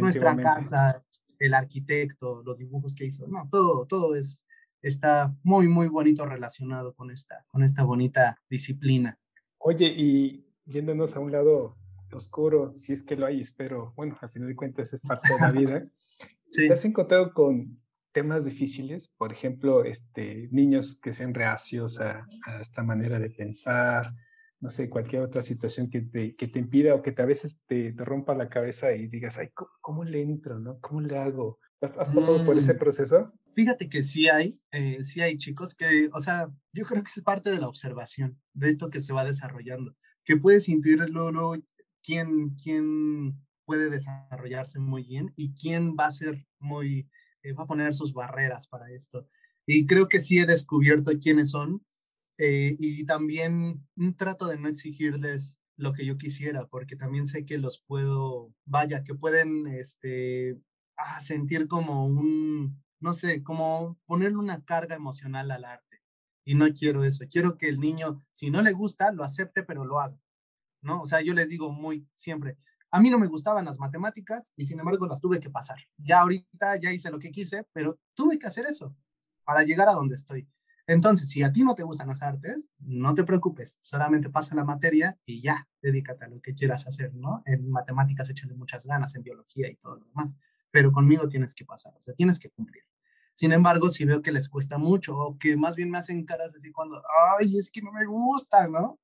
Nuestra 0.01 0.37
casa, 0.37 1.01
el 1.39 1.55
arquitecto, 1.55 2.43
los 2.43 2.59
dibujos 2.59 2.95
que 2.95 3.07
hizo, 3.07 3.27
no, 3.29 3.49
todo, 3.51 3.87
todo 3.87 4.17
es 4.17 4.45
está 4.83 5.35
muy, 5.43 5.69
muy 5.69 5.89
bonito 5.89 6.27
relacionado 6.27 6.95
con 6.95 7.11
esta, 7.11 7.45
con 7.49 7.63
esta 7.63 7.85
bonita 7.85 8.41
disciplina. 8.49 9.19
Oye, 9.59 9.87
y 9.87 10.47
yéndonos 10.67 11.17
a 11.17 11.21
un 11.21 11.33
lado 11.33 11.77
oscuro, 12.13 12.73
si 12.77 12.93
es 12.93 13.03
que 13.03 13.17
lo 13.17 13.27
hay, 13.27 13.41
espero, 13.41 13.93
bueno, 13.97 14.17
al 14.21 14.31
final 14.31 14.49
de 14.49 14.57
cuentas 14.57 14.93
es 14.93 15.01
parte 15.01 15.33
de 15.33 15.41
la 15.41 15.51
vida. 15.51 15.83
¿Te 16.51 16.73
has 16.73 16.85
encontrado 16.85 17.33
con 17.35 17.79
temas 18.13 18.45
difíciles? 18.45 19.09
Por 19.17 19.33
ejemplo, 19.33 19.85
este, 19.85 20.49
niños 20.51 20.99
que 21.01 21.13
sean 21.13 21.35
reacios 21.35 22.01
a, 22.01 22.27
esta 22.61 22.83
manera 22.83 23.19
de 23.19 23.31
pensar, 23.31 24.15
no 24.61 24.71
sé, 24.71 24.89
cualquier 24.89 25.23
otra 25.23 25.43
situación 25.43 25.89
que 25.89 26.03
te, 26.03 26.35
que 26.35 26.49
te 26.49 26.59
impida 26.59 26.95
o 26.95 27.03
que 27.03 27.13
te, 27.13 27.23
a 27.23 27.27
veces 27.27 27.61
te, 27.67 27.95
rompa 27.97 28.35
la 28.35 28.49
cabeza 28.49 28.93
y 28.93 29.07
digas, 29.07 29.37
ay, 29.39 29.51
¿cómo, 29.81 30.05
le 30.05 30.23
entro? 30.23 30.59
¿no? 30.59 30.81
¿Cómo 30.81 31.01
le 31.01 31.17
hago? 31.17 31.59
¿Has, 31.81 31.93
pasado 31.93 32.45
por 32.45 32.59
ese 32.59 32.75
mm. 32.75 32.79
proceso? 32.79 33.33
Fíjate 33.55 33.89
que 33.89 34.03
sí 34.03 34.29
hay, 34.29 34.61
eh, 34.73 35.03
sí 35.05 35.21
hay 35.21 35.37
chicos 35.39 35.75
que, 35.75 36.09
o 36.13 36.21
sea, 36.21 36.49
yo 36.73 36.85
creo 36.85 37.03
que 37.03 37.11
es 37.15 37.23
parte 37.23 37.51
de 37.51 37.61
la 37.61 37.69
observación, 37.69 38.41
de 38.53 38.71
esto 38.71 38.91
que 38.91 39.01
se 39.01 39.13
va 39.13 39.25
desarrollando, 39.25 39.95
que 40.25 40.37
puedes 40.37 40.69
intuirlo 40.69 41.31
luego 41.31 41.57
quién, 42.03 42.57
quién 42.63 43.35
puede 43.65 43.91
desarrollarse 43.91 44.81
muy 44.81 45.05
bien 45.05 45.33
y 45.37 45.55
quién 45.55 45.95
va 45.99 46.07
a 46.07 46.13
ser 46.13 46.47
muy, 46.59 47.09
eh, 47.43 47.53
va 47.53 47.65
a 47.65 47.67
poner 47.67 47.95
sus 47.95 48.13
barreras 48.13 48.67
para 48.67 48.91
esto. 48.91 49.29
Y 49.67 49.87
creo 49.87 50.09
que 50.09 50.21
sí 50.21 50.39
he 50.39 50.47
descubierto 50.47 51.13
quiénes 51.21 51.51
son 51.51 51.85
eh, 52.39 52.77
y 52.79 53.05
también 53.05 53.87
trato 54.17 54.47
de 54.47 54.59
no 54.59 54.69
exigirles 54.69 55.59
lo 55.77 55.93
que 55.93 56.07
yo 56.07 56.17
quisiera, 56.17 56.67
porque 56.67 56.97
también 56.97 57.27
sé 57.27 57.45
que 57.45 57.59
los 57.59 57.81
puedo, 57.81 58.53
vaya, 58.65 59.05
que 59.05 59.15
pueden 59.15 59.67
este, 59.67 60.61
ah, 60.97 61.21
sentir 61.21 61.69
como 61.69 62.07
un, 62.07 62.83
no 63.01 63.13
sé, 63.13 63.43
como 63.43 63.99
ponerle 64.07 64.39
una 64.39 64.65
carga 64.65 64.97
emocional 64.97 65.51
al 65.51 65.65
arte. 65.65 66.03
Y 66.45 66.55
no 66.55 66.67
quiero 66.73 67.05
eso. 67.05 67.25
Quiero 67.31 67.59
que 67.59 67.69
el 67.69 67.79
niño, 67.79 68.19
si 68.33 68.51
no 68.51 68.63
le 68.63 68.73
gusta, 68.73 69.13
lo 69.13 69.23
acepte, 69.23 69.63
pero 69.63 69.85
lo 69.85 70.01
haga. 70.01 70.19
¿No? 70.81 71.03
O 71.03 71.07
sea, 71.07 71.21
yo 71.21 71.35
les 71.35 71.49
digo 71.49 71.71
muy 71.71 72.07
siempre, 72.15 72.57
a 72.91 73.01
mí 73.01 73.11
no 73.11 73.19
me 73.19 73.27
gustaban 73.27 73.65
las 73.65 73.79
matemáticas 73.79 74.51
y 74.57 74.65
sin 74.65 74.79
embargo 74.79 75.07
las 75.07 75.21
tuve 75.21 75.41
que 75.41 75.51
pasar. 75.51 75.79
Ya 75.97 76.21
ahorita 76.21 76.77
ya 76.77 76.93
hice 76.93 77.11
lo 77.11 77.19
que 77.19 77.31
quise, 77.31 77.67
pero 77.73 77.99
tuve 78.15 78.39
que 78.39 78.47
hacer 78.47 78.67
eso 78.67 78.97
para 79.45 79.63
llegar 79.63 79.89
a 79.89 79.93
donde 79.93 80.15
estoy. 80.15 80.49
Entonces, 80.89 81.29
si 81.29 81.43
a 81.43 81.53
ti 81.53 81.65
no 81.65 81.75
te 81.75 81.83
gustan 81.83 82.09
las 82.09 82.23
artes, 82.23 82.73
no 82.79 83.15
te 83.15 83.23
preocupes, 83.23 83.77
solamente 83.83 84.31
pasa 84.31 84.55
la 84.55 84.65
materia 84.65 85.19
y 85.27 85.43
ya, 85.43 85.69
dedícate 85.83 86.25
a 86.25 86.29
lo 86.29 86.41
que 86.41 86.55
quieras 86.55 86.87
hacer, 86.87 87.13
¿no? 87.15 87.43
En 87.45 87.71
matemáticas 87.71 88.31
échale 88.31 88.55
muchas 88.55 88.87
ganas, 88.87 89.15
en 89.15 89.23
biología 89.23 89.69
y 89.69 89.77
todo 89.77 89.97
lo 89.97 90.07
demás, 90.07 90.35
pero 90.71 90.91
conmigo 90.91 91.29
tienes 91.29 91.55
que 91.55 91.67
pasar, 91.67 91.95
o 91.95 92.01
sea, 92.01 92.15
tienes 92.15 92.39
que 92.39 92.49
cumplir. 92.49 92.85
Sin 93.35 93.53
embargo, 93.53 93.91
si 93.91 94.07
veo 94.07 94.23
que 94.23 94.33
les 94.33 94.49
cuesta 94.49 94.79
mucho 94.79 95.15
o 95.15 95.39
que 95.39 95.59
más 95.59 95.77
bien 95.77 95.91
me 95.91 95.99
hacen 95.99 96.25
caras 96.25 96.55
así 96.55 96.73
cuando, 96.73 97.03
ay, 97.39 97.59
es 97.59 97.71
que 97.71 97.83
no 97.83 97.93
me 97.93 98.07
gusta, 98.07 98.67
¿no? 98.67 98.99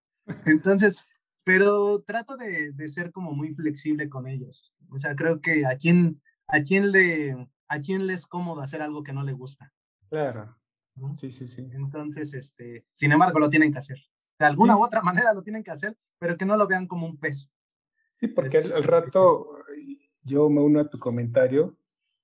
Entonces, 0.47 0.97
pero 1.45 2.01
trato 2.01 2.39
de, 2.39 2.73
de, 2.73 2.89
ser 2.89 3.13
como 3.13 3.33
muy 3.33 3.55
flexible 3.55 4.09
con 4.09 4.27
ellos. 4.27 4.73
O 4.89 4.99
sea, 4.99 5.15
creo 5.15 5.43
que 5.43 5.67
a 5.67 5.77
quién, 5.77 6.23
a 6.49 6.63
quién 6.63 6.93
le, 6.93 7.47
a 7.69 7.79
quién 7.81 8.07
le 8.07 8.15
es 8.15 8.27
cómodo 8.27 8.63
hacer 8.63 8.81
algo 8.81 9.03
que 9.03 9.13
no 9.13 9.23
le 9.23 9.35
gusta. 9.35 9.71
Claro. 10.09 10.57
Sí, 11.19 11.31
sí, 11.31 11.49
sí. 11.49 11.69
Entonces, 11.73 12.35
este, 12.35 12.87
sin 12.93 13.13
embargo, 13.13 13.39
lo 13.39 13.51
tienen 13.51 13.73
que 13.73 13.79
hacer. 13.79 13.99
De 14.39 14.47
alguna 14.47 14.77
u 14.77 14.85
otra 14.85 15.03
manera 15.03 15.33
lo 15.33 15.43
tienen 15.43 15.63
que 15.63 15.71
hacer, 15.71 15.97
pero 16.19 16.37
que 16.37 16.45
no 16.45 16.57
lo 16.57 16.67
vean 16.67 16.87
como 16.87 17.07
un 17.07 17.19
peso. 17.19 17.49
Sí, 18.19 18.29
porque 18.29 18.59
al, 18.59 18.85
rato 18.85 19.59
yo 20.23 20.49
me 20.49 20.61
uno 20.61 20.81
a 20.81 20.89
tu 20.89 20.99
comentario 20.99 21.77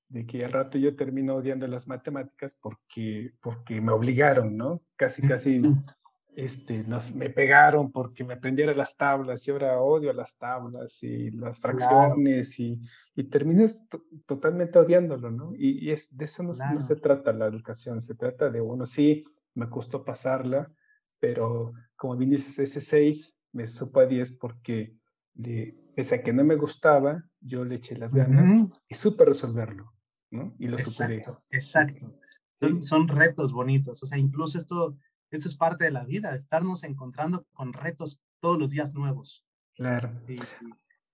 de 0.09 0.27
que 0.27 0.45
al 0.45 0.53
rato 0.53 0.79
yo 0.79 0.97
termino 0.97 1.37
odiando 1.37 1.66
las 1.66 1.87
matemáticas 1.87 2.55
porque, 2.55 3.33
porque 3.41 3.81
me 3.81 3.93
obligaron, 3.93 4.57
¿no? 4.57 4.83
Casi, 4.97 5.23
casi 5.23 5.61
este, 6.37 6.85
nos, 6.85 7.14
me 7.14 7.28
pegaron 7.31 7.91
porque 7.91 8.24
me 8.24 8.35
aprendiera 8.35 8.74
las 8.74 8.97
tablas 8.97 9.47
y 9.47 9.51
ahora 9.51 9.81
odio 9.81 10.12
las 10.12 10.37
tablas 10.37 11.03
y 11.03 11.31
las 11.31 11.59
fracciones 11.59 12.59
y, 12.61 12.81
y 13.16 13.24
terminas 13.24 13.83
totalmente 14.26 14.78
odiándolo, 14.78 15.31
¿no? 15.31 15.53
Y, 15.57 15.91
es, 15.91 16.07
de 16.16 16.24
eso 16.24 16.43
no, 16.43 16.55
se 16.55 16.97
trata 16.97 17.33
la 17.33 17.47
educación, 17.47 18.01
se 18.01 18.14
trata 18.14 18.49
de 18.49 18.61
uno, 18.61 18.87
sí, 18.87 19.24
me 19.55 19.68
costó 19.68 20.05
pasarla, 20.05 20.72
pero 21.18 21.72
como 21.97 22.16
bien 22.16 22.31
dices, 22.31 22.59
ese 22.59 22.81
6 22.81 23.37
me 23.53 23.66
supo 23.66 24.01
a 24.01 24.07
10 24.07 24.33
porque 24.33 24.95
de, 25.35 25.76
pese 25.97 26.16
a 26.16 26.22
que 26.22 26.33
no 26.33 26.45
me 26.45 26.57
gustaba, 26.57 27.24
yo 27.41 27.64
le 27.64 27.76
eché 27.76 27.97
las 27.97 28.14
ganas 28.14 28.83
y 28.89 28.95
supe 28.95 29.24
resolverlo, 29.24 29.93
¿no? 30.31 30.55
Y 30.59 30.68
lo 30.68 30.78
exacto, 30.78 31.43
Exacto. 31.51 32.14
Son, 32.61 32.83
son 32.83 33.09
retos 33.09 33.53
bonitos, 33.53 34.03
o 34.03 34.07
sea, 34.07 34.18
incluso 34.18 34.59
esto 34.59 34.97
eso 35.31 35.49
es 35.49 35.57
parte 35.57 35.85
de 35.85 35.91
la 35.91 36.05
vida, 36.05 36.35
estarnos 36.35 36.85
encontrando 36.85 37.47
con 37.53 37.72
retos 37.72 38.20
todos 38.41 38.59
los 38.59 38.70
días 38.70 38.95
nuevos. 38.95 39.47
Claro. 39.74 40.12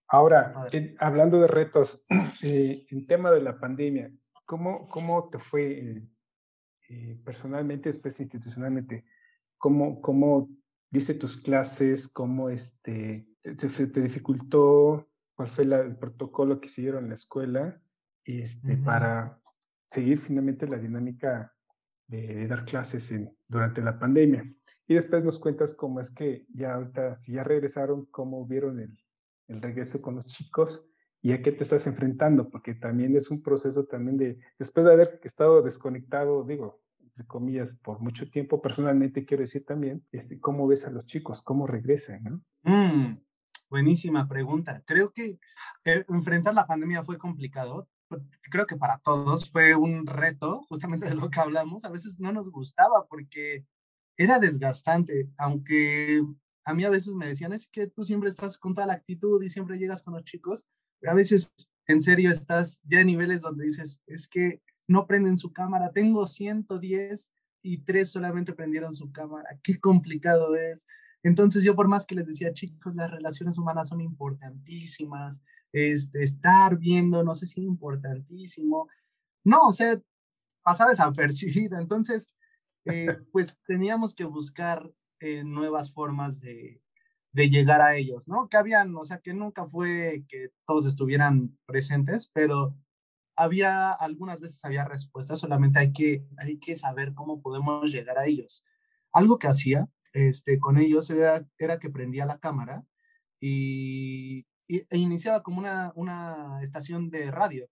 Ahora, 0.09 0.55
hablando 0.99 1.41
de 1.41 1.49
retos, 1.49 2.05
eh, 2.43 2.87
en 2.91 3.07
tema 3.07 3.31
de 3.31 3.43
la 3.43 3.59
pandemia, 3.59 4.11
¿cómo, 4.45 4.89
cómo 4.89 5.29
te 5.29 5.39
fue 5.39 5.81
eh, 5.81 6.09
eh, 6.89 7.21
personalmente, 7.25 7.89
después 7.89 8.19
institucionalmente? 8.21 9.05
¿Cómo, 9.59 10.01
cómo 10.01 10.49
viste 10.91 11.15
tus 11.15 11.37
clases? 11.39 12.09
¿Cómo 12.09 12.51
este, 12.51 13.27
te, 13.43 14.01
dificultó? 14.01 15.09
¿Cuál 15.35 15.49
fue 15.49 15.65
el 15.65 15.97
protocolo 15.97 16.61
que 16.61 16.69
siguieron 16.69 17.05
en 17.05 17.11
la 17.11 17.17
escuela 17.17 17.81
este, 18.25 18.77
para 18.79 19.39
seguir 19.91 20.19
finalmente 20.19 20.67
la 20.67 20.79
dinámica 20.79 21.53
de, 22.07 22.47
dar 22.47 22.65
clases 22.65 23.13
durante 23.49 23.81
la 23.81 23.99
pandemia. 23.99 24.45
Y 24.87 24.95
después 24.95 25.25
nos 25.25 25.39
cuentas 25.39 25.75
cómo 25.75 26.01
es 26.01 26.11
que 26.11 26.47
ya 26.55 26.75
ahorita, 26.75 27.17
si 27.17 27.33
ya 27.33 27.45
regresaron, 27.45 28.07
cómo 28.07 28.47
vieron 28.47 28.81
el, 28.81 28.97
el 29.49 29.63
regreso 29.63 30.01
con 30.01 30.17
los 30.17 30.27
chicos 30.27 30.89
y 31.23 31.33
a 31.33 31.43
qué 31.43 31.53
te 31.53 31.65
estás 31.65 31.87
enfrentando, 31.87 32.49
porque 32.49 32.75
también 32.75 33.17
es 33.17 33.31
un 33.31 33.43
proceso 33.43 33.85
también 33.85 34.17
de, 34.17 34.39
después 34.59 34.87
de 34.87 34.93
haber 34.93 35.21
estado 35.25 35.63
desconectado, 35.63 36.45
digo, 36.45 36.83
entre 37.01 37.27
comillas, 37.27 37.73
por 37.83 37.99
mucho 38.01 38.31
tiempo, 38.31 38.61
personalmente 38.61 39.25
quiero 39.25 39.43
decir 39.43 39.65
también, 39.65 40.05
este, 40.13 40.39
¿cómo 40.39 40.67
ves 40.67 40.87
a 40.87 40.91
los 40.91 41.07
chicos? 41.07 41.43
¿Cómo 41.43 41.67
regresan? 41.67 42.23
¿no? 42.23 42.43
Mm, 42.63 43.19
buenísima 43.71 44.29
pregunta. 44.29 44.83
Creo 44.87 45.13
que 45.13 45.39
eh, 45.85 46.05
enfrentar 46.09 46.55
la 46.55 46.67
pandemia 46.67 47.03
fue 47.03 47.17
complicado. 47.17 47.89
Pues, 48.09 48.23
creo 48.51 48.67
que 48.67 48.77
para 48.77 48.99
todos 48.99 49.51
fue 49.51 49.75
un 49.75 50.07
reto, 50.07 50.63
justamente 50.69 51.07
de 51.09 51.15
lo 51.15 51.31
que 51.31 51.41
hablamos. 51.41 51.85
A 51.85 51.91
veces 51.91 52.21
no 52.21 52.33
nos 52.33 52.51
gustaba 52.51 53.07
porque 53.09 53.67
era 54.17 54.39
desgastante, 54.39 55.29
aunque 55.37 56.23
a 56.65 56.75
mí 56.75 56.85
a 56.85 56.91
veces 56.91 57.15
me 57.15 57.27
decían, 57.27 57.53
es 57.53 57.69
que 57.69 57.87
tú 57.87 58.05
siempre 58.05 58.29
estás 58.29 58.59
con 58.59 58.75
toda 58.75 58.87
la 58.87 58.95
actitud 58.95 59.43
y 59.43 59.49
siempre 59.49 59.79
llegas 59.79 60.03
con 60.03 60.15
los 60.15 60.25
chicos, 60.25 60.67
pero 61.01 61.13
a 61.13 61.17
veces 61.17 61.53
en 61.87 62.03
serio 62.03 62.31
estás 62.31 62.81
ya 62.85 63.01
en 63.01 63.09
niveles 63.09 63.43
donde 63.43 63.65
dices, 63.65 64.01
es 64.07 64.29
que 64.29 64.63
no 64.89 65.07
prenden 65.07 65.37
su 65.37 65.53
cámara, 65.53 65.93
tengo 65.93 66.27
110 66.27 67.31
y 67.63 67.79
tres 67.79 68.11
solamente 68.11 68.53
prendieron 68.53 68.95
su 68.95 69.13
cámara, 69.13 69.59
qué 69.63 69.79
complicado 69.81 70.55
es. 70.57 70.87
Entonces 71.23 71.65
yo 71.65 71.75
por 71.75 71.89
más 71.89 72.07
que 72.07 72.15
les 72.15 72.27
decía, 72.27 72.53
chicos, 72.53 72.95
las 72.95 73.11
relaciones 73.11 73.59
humanas 73.59 73.89
son 73.89 74.01
importantísimas, 74.01 75.43
este, 75.77 76.23
estar 76.23 76.79
viendo, 76.79 77.23
no 77.23 77.35
sé 77.35 77.45
si 77.45 77.61
es 77.61 77.67
importantísimo. 77.67 78.89
No, 79.45 79.69
o 79.69 79.73
sea, 79.73 80.01
pasaba 80.63 80.91
desapercibida. 80.91 81.79
Entonces, 81.79 82.27
eh, 82.87 83.09
pues 83.33 83.59
teníamos 83.61 84.15
que 84.15 84.25
buscar 84.25 84.91
eh, 85.21 85.45
nuevas 85.45 85.93
formas 85.93 86.41
de, 86.41 86.81
de 87.33 87.51
llegar 87.51 87.83
a 87.83 87.95
ellos, 87.95 88.27
¿no? 88.27 88.49
Que 88.49 88.57
habían, 88.57 88.97
o 88.97 89.05
sea, 89.05 89.19
que 89.19 89.35
nunca 89.35 89.67
fue 89.67 90.25
que 90.29 90.49
todos 90.67 90.87
estuvieran 90.87 91.59
presentes, 91.67 92.31
pero 92.33 92.75
había, 93.37 93.93
algunas 93.93 94.41
veces 94.41 94.65
había 94.65 94.87
respuestas, 94.87 95.41
solamente 95.41 95.79
hay 95.79 95.93
que, 95.93 96.27
hay 96.39 96.59
que 96.59 96.75
saber 96.75 97.13
cómo 97.13 97.43
podemos 97.43 97.93
llegar 97.93 98.19
a 98.19 98.25
ellos. 98.25 98.65
Algo 99.13 99.39
que 99.39 99.49
hacía 99.49 99.89
este, 100.15 100.59
con 100.59 100.79
ellos 100.79 101.11
era, 101.11 101.47
era 101.59 101.79
que 101.79 101.91
prendía 101.91 102.25
la 102.25 102.39
cámara 102.39 102.83
y 103.39 104.47
e 104.69 104.97
iniciaba 104.97 105.43
como 105.43 105.59
una, 105.59 105.93
una 105.95 106.61
estación 106.63 107.11
de 107.11 107.31
radio. 107.31 107.69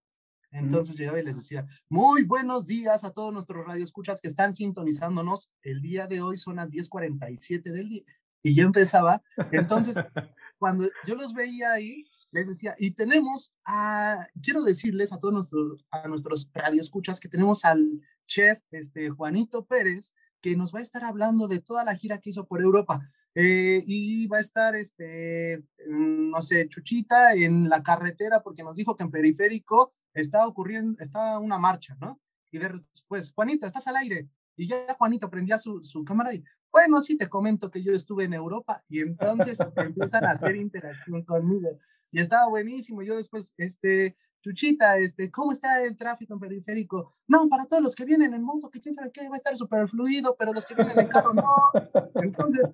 Entonces 0.50 0.96
llegaba 0.96 1.18
y 1.18 1.24
les 1.24 1.34
decía, 1.34 1.66
muy 1.88 2.22
buenos 2.22 2.64
días 2.64 3.02
a 3.02 3.10
todos 3.10 3.32
nuestros 3.32 3.66
radioescuchas 3.66 4.20
que 4.20 4.28
están 4.28 4.54
sintonizándonos. 4.54 5.50
El 5.62 5.80
día 5.80 6.06
de 6.06 6.22
hoy 6.22 6.36
son 6.36 6.56
las 6.56 6.70
10.47 6.70 7.62
del 7.72 7.88
día. 7.88 8.04
Y 8.40 8.54
ya 8.54 8.62
empezaba. 8.62 9.20
Entonces, 9.50 9.96
cuando 10.58 10.88
yo 11.06 11.16
los 11.16 11.34
veía 11.34 11.72
ahí, 11.72 12.04
les 12.30 12.46
decía, 12.46 12.76
y 12.78 12.92
tenemos 12.92 13.52
a, 13.64 14.28
quiero 14.42 14.62
decirles 14.62 15.12
a 15.12 15.18
todos 15.18 15.34
nuestros, 15.34 15.84
a 15.90 16.06
nuestros 16.06 16.48
radioescuchas 16.52 17.18
que 17.18 17.28
tenemos 17.28 17.64
al 17.64 18.00
chef 18.26 18.60
este, 18.70 19.10
Juanito 19.10 19.64
Pérez, 19.64 20.14
que 20.40 20.56
nos 20.56 20.72
va 20.72 20.78
a 20.78 20.82
estar 20.82 21.04
hablando 21.04 21.48
de 21.48 21.60
toda 21.60 21.84
la 21.84 21.96
gira 21.96 22.18
que 22.18 22.30
hizo 22.30 22.46
por 22.46 22.60
Europa. 22.60 23.00
Eh, 23.34 23.82
y 23.86 24.26
va 24.28 24.36
a 24.36 24.40
estar, 24.40 24.76
este, 24.76 25.58
mm, 25.88 26.30
no 26.30 26.40
sé, 26.40 26.68
Chuchita 26.68 27.34
en 27.34 27.68
la 27.68 27.82
carretera 27.82 28.42
porque 28.42 28.62
nos 28.62 28.76
dijo 28.76 28.94
que 28.94 29.02
en 29.02 29.10
periférico 29.10 29.92
está 30.12 30.46
ocurriendo, 30.46 30.96
está 31.02 31.38
una 31.40 31.58
marcha, 31.58 31.96
¿no? 32.00 32.20
Y 32.52 32.58
después, 32.58 33.32
Juanito, 33.32 33.66
estás 33.66 33.86
al 33.88 33.96
aire. 33.96 34.28
Y 34.56 34.68
ya 34.68 34.94
Juanito 34.96 35.28
prendía 35.28 35.58
su, 35.58 35.82
su 35.82 36.04
cámara 36.04 36.32
y, 36.32 36.44
bueno, 36.70 37.00
sí 37.02 37.16
te 37.16 37.28
comento 37.28 37.70
que 37.70 37.82
yo 37.82 37.92
estuve 37.92 38.24
en 38.24 38.34
Europa 38.34 38.84
y 38.88 39.00
entonces 39.00 39.58
empiezan 39.76 40.24
a 40.24 40.30
hacer 40.30 40.56
interacción 40.56 41.24
conmigo. 41.24 41.80
Y 42.12 42.20
estaba 42.20 42.48
buenísimo. 42.48 43.02
Yo 43.02 43.16
después, 43.16 43.52
este, 43.56 44.16
Chuchita, 44.44 44.98
este, 44.98 45.30
¿cómo 45.30 45.52
está 45.52 45.82
el 45.82 45.96
tráfico 45.96 46.34
en 46.34 46.40
periférico? 46.40 47.10
No, 47.26 47.48
para 47.48 47.64
todos 47.64 47.82
los 47.82 47.96
que 47.96 48.04
vienen 48.04 48.34
en 48.34 48.42
moto, 48.42 48.70
que 48.70 48.80
quién 48.80 48.94
sabe 48.94 49.10
qué, 49.10 49.26
va 49.28 49.34
a 49.34 49.38
estar 49.38 49.56
súper 49.56 49.88
fluido, 49.88 50.36
pero 50.38 50.52
los 50.52 50.66
que 50.66 50.74
vienen 50.74 51.00
en 51.00 51.08
carro 51.08 51.32
no. 51.32 51.42
Entonces, 52.22 52.70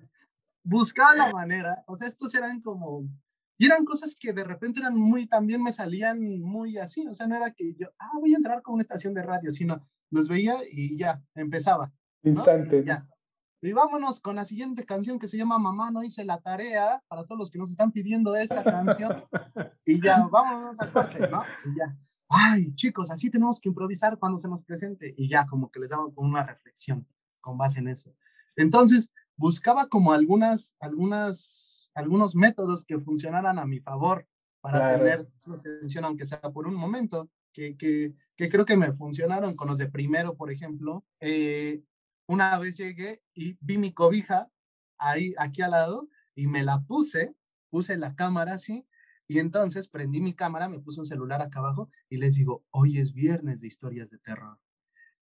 buscaba 0.63 1.15
la 1.15 1.31
manera, 1.31 1.83
o 1.87 1.95
sea, 1.95 2.07
estos 2.07 2.33
eran 2.35 2.61
como, 2.61 3.03
y 3.57 3.65
eran 3.65 3.85
cosas 3.85 4.15
que 4.19 4.33
de 4.33 4.43
repente 4.43 4.79
eran 4.79 4.95
muy, 4.95 5.27
también 5.27 5.61
me 5.61 5.73
salían 5.73 6.19
muy 6.39 6.77
así, 6.77 7.07
o 7.07 7.13
sea, 7.13 7.27
no 7.27 7.35
era 7.35 7.51
que 7.51 7.73
yo, 7.75 7.87
ah, 7.99 8.11
voy 8.19 8.33
a 8.33 8.37
entrar 8.37 8.61
con 8.61 8.75
una 8.75 8.83
estación 8.83 9.13
de 9.13 9.23
radio, 9.23 9.51
sino 9.51 9.87
los 10.09 10.27
veía 10.27 10.55
y 10.71 10.97
ya, 10.97 11.23
empezaba. 11.35 11.91
Instante. 12.23 12.83
Ya. 12.83 13.07
Y 13.63 13.73
vámonos 13.73 14.19
con 14.19 14.35
la 14.35 14.45
siguiente 14.45 14.85
canción 14.85 15.19
que 15.19 15.27
se 15.27 15.37
llama 15.37 15.59
Mamá 15.59 15.91
no 15.91 16.03
hice 16.03 16.25
la 16.25 16.39
tarea, 16.41 17.03
para 17.07 17.25
todos 17.25 17.37
los 17.37 17.51
que 17.51 17.59
nos 17.59 17.69
están 17.69 17.91
pidiendo 17.91 18.35
esta 18.35 18.63
canción. 18.63 19.23
Y 19.85 19.99
ya, 20.01 20.27
vámonos 20.27 20.79
al 20.79 20.91
corte, 20.91 21.19
¿no? 21.27 21.43
Y 21.65 21.77
ya, 21.77 21.97
ay, 22.29 22.73
chicos, 22.75 23.09
así 23.11 23.29
tenemos 23.29 23.59
que 23.59 23.67
improvisar 23.67 24.17
cuando 24.17 24.37
se 24.37 24.47
nos 24.47 24.63
presente. 24.63 25.13
Y 25.17 25.27
ya, 25.27 25.45
como 25.45 25.69
que 25.69 25.79
les 25.79 25.89
damos 25.89 26.13
como 26.13 26.29
una 26.29 26.43
reflexión 26.43 27.05
con 27.39 27.57
base 27.57 27.79
en 27.79 27.87
eso. 27.89 28.15
Entonces, 28.55 29.11
buscaba 29.41 29.87
como 29.87 30.13
algunas, 30.13 30.75
algunas, 30.79 31.91
algunos 31.95 32.35
métodos 32.35 32.85
que 32.85 32.99
funcionaran 32.99 33.57
a 33.57 33.65
mi 33.65 33.79
favor 33.79 34.27
para 34.61 34.95
tener 34.95 35.27
su 35.39 35.55
atención, 35.55 36.05
aunque 36.05 36.27
sea 36.27 36.39
por 36.41 36.67
un 36.67 36.75
momento, 36.75 37.27
que, 37.51 37.75
que, 37.75 38.13
que, 38.35 38.49
creo 38.49 38.65
que 38.65 38.77
me 38.77 38.93
funcionaron 38.93 39.55
con 39.55 39.67
los 39.67 39.79
de 39.79 39.89
primero, 39.89 40.37
por 40.37 40.51
ejemplo. 40.51 41.03
Eh, 41.19 41.81
una 42.27 42.59
vez 42.59 42.77
llegué 42.77 43.23
y 43.33 43.57
vi 43.59 43.79
mi 43.79 43.91
cobija 43.91 44.51
ahí, 44.99 45.33
aquí 45.39 45.63
al 45.63 45.71
lado, 45.71 46.07
y 46.35 46.45
me 46.45 46.63
la 46.63 46.81
puse, 46.81 47.35
puse 47.71 47.97
la 47.97 48.13
cámara 48.13 48.53
así, 48.53 48.85
y 49.27 49.39
entonces 49.39 49.87
prendí 49.87 50.21
mi 50.21 50.33
cámara, 50.35 50.69
me 50.69 50.79
puse 50.79 50.99
un 50.99 51.07
celular 51.07 51.41
acá 51.41 51.59
abajo 51.59 51.89
y 52.09 52.17
les 52.17 52.35
digo, 52.35 52.63
hoy 52.69 52.99
es 52.99 53.11
viernes 53.11 53.61
de 53.61 53.67
historias 53.67 54.11
de 54.11 54.19
terror. 54.19 54.59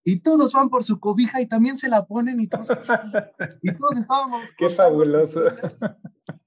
Y 0.03 0.21
todos 0.21 0.53
van 0.53 0.69
por 0.69 0.83
su 0.83 0.99
cobija 0.99 1.41
y 1.41 1.45
también 1.45 1.77
se 1.77 1.89
la 1.89 2.05
ponen 2.05 2.39
y 2.39 2.47
todos, 2.47 2.67
y 3.61 3.71
todos 3.73 3.97
estábamos. 3.97 4.51
Qué 4.57 4.69
fabuloso 4.71 5.41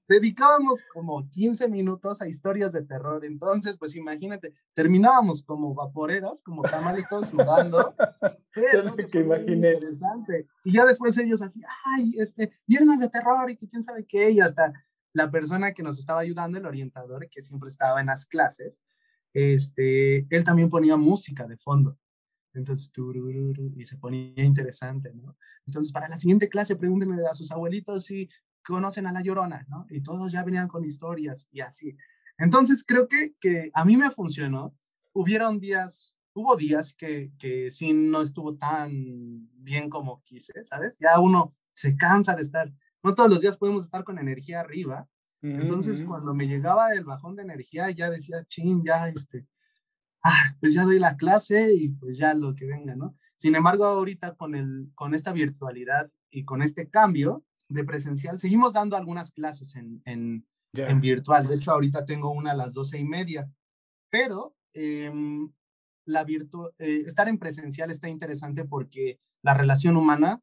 dedicábamos 0.07 0.83
como 0.93 1.27
15 1.29 1.69
minutos 1.69 2.21
a 2.21 2.27
historias 2.27 2.73
de 2.73 2.83
terror. 2.83 3.23
Entonces, 3.25 3.77
pues 3.77 3.95
imagínate, 3.95 4.53
terminábamos 4.73 5.41
como 5.43 5.73
vaporeras, 5.73 6.41
como 6.41 6.61
tamales 6.63 7.07
todos 7.07 7.27
sudando. 7.27 7.95
Pero 8.53 8.93
que 8.95 9.19
imaginé. 9.19 9.73
Interesante. 9.73 10.47
Y 10.63 10.73
ya 10.73 10.85
después 10.85 11.17
ellos 11.17 11.41
así, 11.41 11.61
ay, 11.85 12.13
este, 12.17 12.51
viernes 12.67 12.99
de 12.99 13.09
terror 13.09 13.49
y 13.49 13.57
que 13.57 13.67
quién 13.67 13.83
sabe 13.83 14.05
qué, 14.05 14.31
y 14.31 14.39
hasta 14.39 14.73
la 15.13 15.29
persona 15.31 15.73
que 15.73 15.83
nos 15.83 15.99
estaba 15.99 16.19
ayudando, 16.21 16.57
el 16.57 16.65
orientador, 16.65 17.27
que 17.29 17.41
siempre 17.41 17.69
estaba 17.69 18.01
en 18.01 18.07
las 18.07 18.25
clases, 18.25 18.81
este, 19.33 20.27
él 20.29 20.43
también 20.43 20.69
ponía 20.69 20.97
música 20.97 21.47
de 21.47 21.57
fondo. 21.57 21.97
Entonces, 22.53 22.91
y 23.75 23.85
se 23.85 23.97
ponía 23.97 24.43
interesante, 24.43 25.11
¿no? 25.13 25.35
Entonces, 25.65 25.91
para 25.91 26.07
la 26.07 26.17
siguiente 26.17 26.49
clase, 26.49 26.75
pregúntenle 26.75 27.25
a 27.25 27.33
sus 27.33 27.51
abuelitos 27.51 28.05
si 28.05 28.29
conocen 28.63 29.07
a 29.07 29.11
la 29.11 29.21
llorona, 29.21 29.65
¿no? 29.69 29.85
Y 29.89 30.01
todos 30.01 30.31
ya 30.31 30.43
venían 30.43 30.67
con 30.67 30.85
historias 30.85 31.47
y 31.51 31.61
así. 31.61 31.97
Entonces 32.37 32.83
creo 32.85 33.07
que, 33.07 33.33
que 33.39 33.71
a 33.73 33.85
mí 33.85 33.97
me 33.97 34.09
funcionó. 34.09 34.75
Hubieron 35.13 35.59
días, 35.59 36.15
hubo 36.33 36.55
días 36.55 36.93
que, 36.93 37.31
que 37.37 37.69
sí 37.69 37.93
no 37.93 38.21
estuvo 38.21 38.55
tan 38.55 39.49
bien 39.53 39.89
como 39.89 40.23
quise, 40.23 40.63
¿sabes? 40.63 40.97
Ya 40.99 41.19
uno 41.19 41.51
se 41.71 41.95
cansa 41.95 42.35
de 42.35 42.41
estar, 42.41 42.73
no 43.03 43.13
todos 43.13 43.29
los 43.29 43.41
días 43.41 43.57
podemos 43.57 43.83
estar 43.83 44.03
con 44.03 44.17
energía 44.17 44.59
arriba. 44.59 45.07
Entonces 45.41 46.05
cuando 46.05 46.33
me 46.33 46.47
llegaba 46.47 46.93
el 46.93 47.03
bajón 47.03 47.35
de 47.35 47.43
energía 47.43 47.91
ya 47.91 48.09
decía, 48.09 48.45
ching, 48.45 48.81
ya 48.85 49.09
este, 49.09 49.45
ah, 50.23 50.55
pues 50.59 50.73
ya 50.73 50.83
doy 50.83 50.99
la 50.99 51.17
clase 51.17 51.73
y 51.73 51.89
pues 51.89 52.17
ya 52.17 52.33
lo 52.33 52.55
que 52.55 52.65
venga, 52.65 52.95
¿no? 52.95 53.15
Sin 53.35 53.55
embargo, 53.55 53.85
ahorita 53.85 54.35
con, 54.35 54.55
el, 54.55 54.91
con 54.95 55.13
esta 55.13 55.33
virtualidad 55.33 56.11
y 56.31 56.45
con 56.45 56.61
este 56.61 56.89
cambio, 56.89 57.43
de 57.73 57.83
presencial. 57.83 58.39
Seguimos 58.39 58.73
dando 58.73 58.95
algunas 58.95 59.31
clases 59.31 59.75
en, 59.75 60.01
en, 60.05 60.45
en, 60.73 61.01
virtual. 61.01 61.47
De 61.47 61.55
hecho, 61.55 61.71
ahorita 61.71 62.05
tengo 62.05 62.31
una 62.31 62.51
a 62.51 62.55
las 62.55 62.73
doce 62.73 62.97
y 62.99 63.03
media. 63.03 63.49
Pero 64.09 64.55
em, 64.73 65.51
la 66.05 66.23
virtu 66.23 66.69
eh, 66.77 67.03
estar 67.05 67.27
en 67.27 67.39
presencial 67.39 67.89
está 67.91 68.07
interesante 68.07 68.65
porque 68.65 69.19
la 69.41 69.53
relación 69.53 69.97
humana 69.97 70.41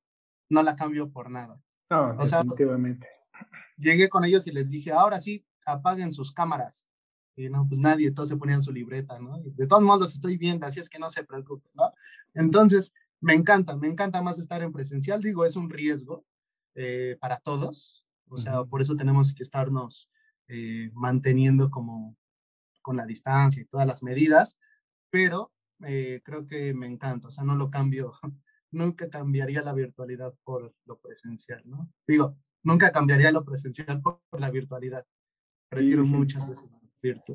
no 0.50 0.62
la 0.62 0.76
cambio 0.76 1.10
por 1.10 1.30
nada. 1.30 1.60
No, 1.90 2.14
definitivamente. 2.14 3.08
llegué 3.76 4.08
con 4.08 4.24
ellos 4.24 4.46
y 4.46 4.52
les 4.52 4.70
dije, 4.70 4.92
ahora 4.92 5.20
sí, 5.20 5.44
apaguen 5.64 6.12
sus 6.12 6.32
cámaras. 6.32 6.88
Y 7.36 7.48
no, 7.48 7.66
pues 7.66 7.80
nadie, 7.80 8.10
todos 8.10 8.28
se 8.28 8.36
ponían 8.36 8.62
su 8.62 8.72
libreta, 8.72 9.18
¿no? 9.18 9.38
de 9.38 9.66
todos 9.66 9.82
modos 9.82 10.12
estoy 10.14 10.36
viendo, 10.36 10.66
así 10.66 10.80
es 10.80 10.90
que 10.90 10.98
no 10.98 11.08
se 11.08 11.24
preocupen, 11.24 11.70
¿no? 11.74 11.92
Entonces, 12.34 12.92
me 13.20 13.34
encanta, 13.34 13.76
me 13.76 13.88
encanta 13.88 14.20
más 14.22 14.38
estar 14.38 14.62
en 14.62 14.72
presencial. 14.72 15.22
Digo, 15.22 15.44
es 15.44 15.56
un 15.56 15.70
riesgo, 15.70 16.24
eh, 16.74 17.16
para 17.20 17.38
todos, 17.38 18.04
o 18.28 18.36
sea, 18.36 18.64
por 18.64 18.80
eso 18.80 18.94
tenemos 18.94 19.34
que 19.34 19.42
estarnos 19.42 20.08
eh, 20.48 20.90
manteniendo 20.94 21.68
como 21.70 22.16
con 22.80 22.96
la 22.96 23.06
distancia 23.06 23.60
y 23.60 23.66
todas 23.66 23.86
las 23.86 24.02
medidas, 24.02 24.56
pero 25.10 25.52
eh, 25.84 26.22
creo 26.24 26.46
que 26.46 26.72
me 26.74 26.86
encanta, 26.86 27.28
o 27.28 27.30
sea, 27.30 27.44
no 27.44 27.56
lo 27.56 27.70
cambio, 27.70 28.12
nunca 28.70 29.10
cambiaría 29.10 29.62
la 29.62 29.74
virtualidad 29.74 30.34
por 30.44 30.74
lo 30.86 30.98
presencial, 30.98 31.62
¿no? 31.66 31.92
Digo, 32.06 32.36
nunca 32.62 32.92
cambiaría 32.92 33.32
lo 33.32 33.44
presencial 33.44 34.00
por, 34.00 34.20
la 34.32 34.50
virtualidad. 34.50 35.06
Prefiero 35.68 36.04
muchas 36.04 36.48
veces 36.48 36.78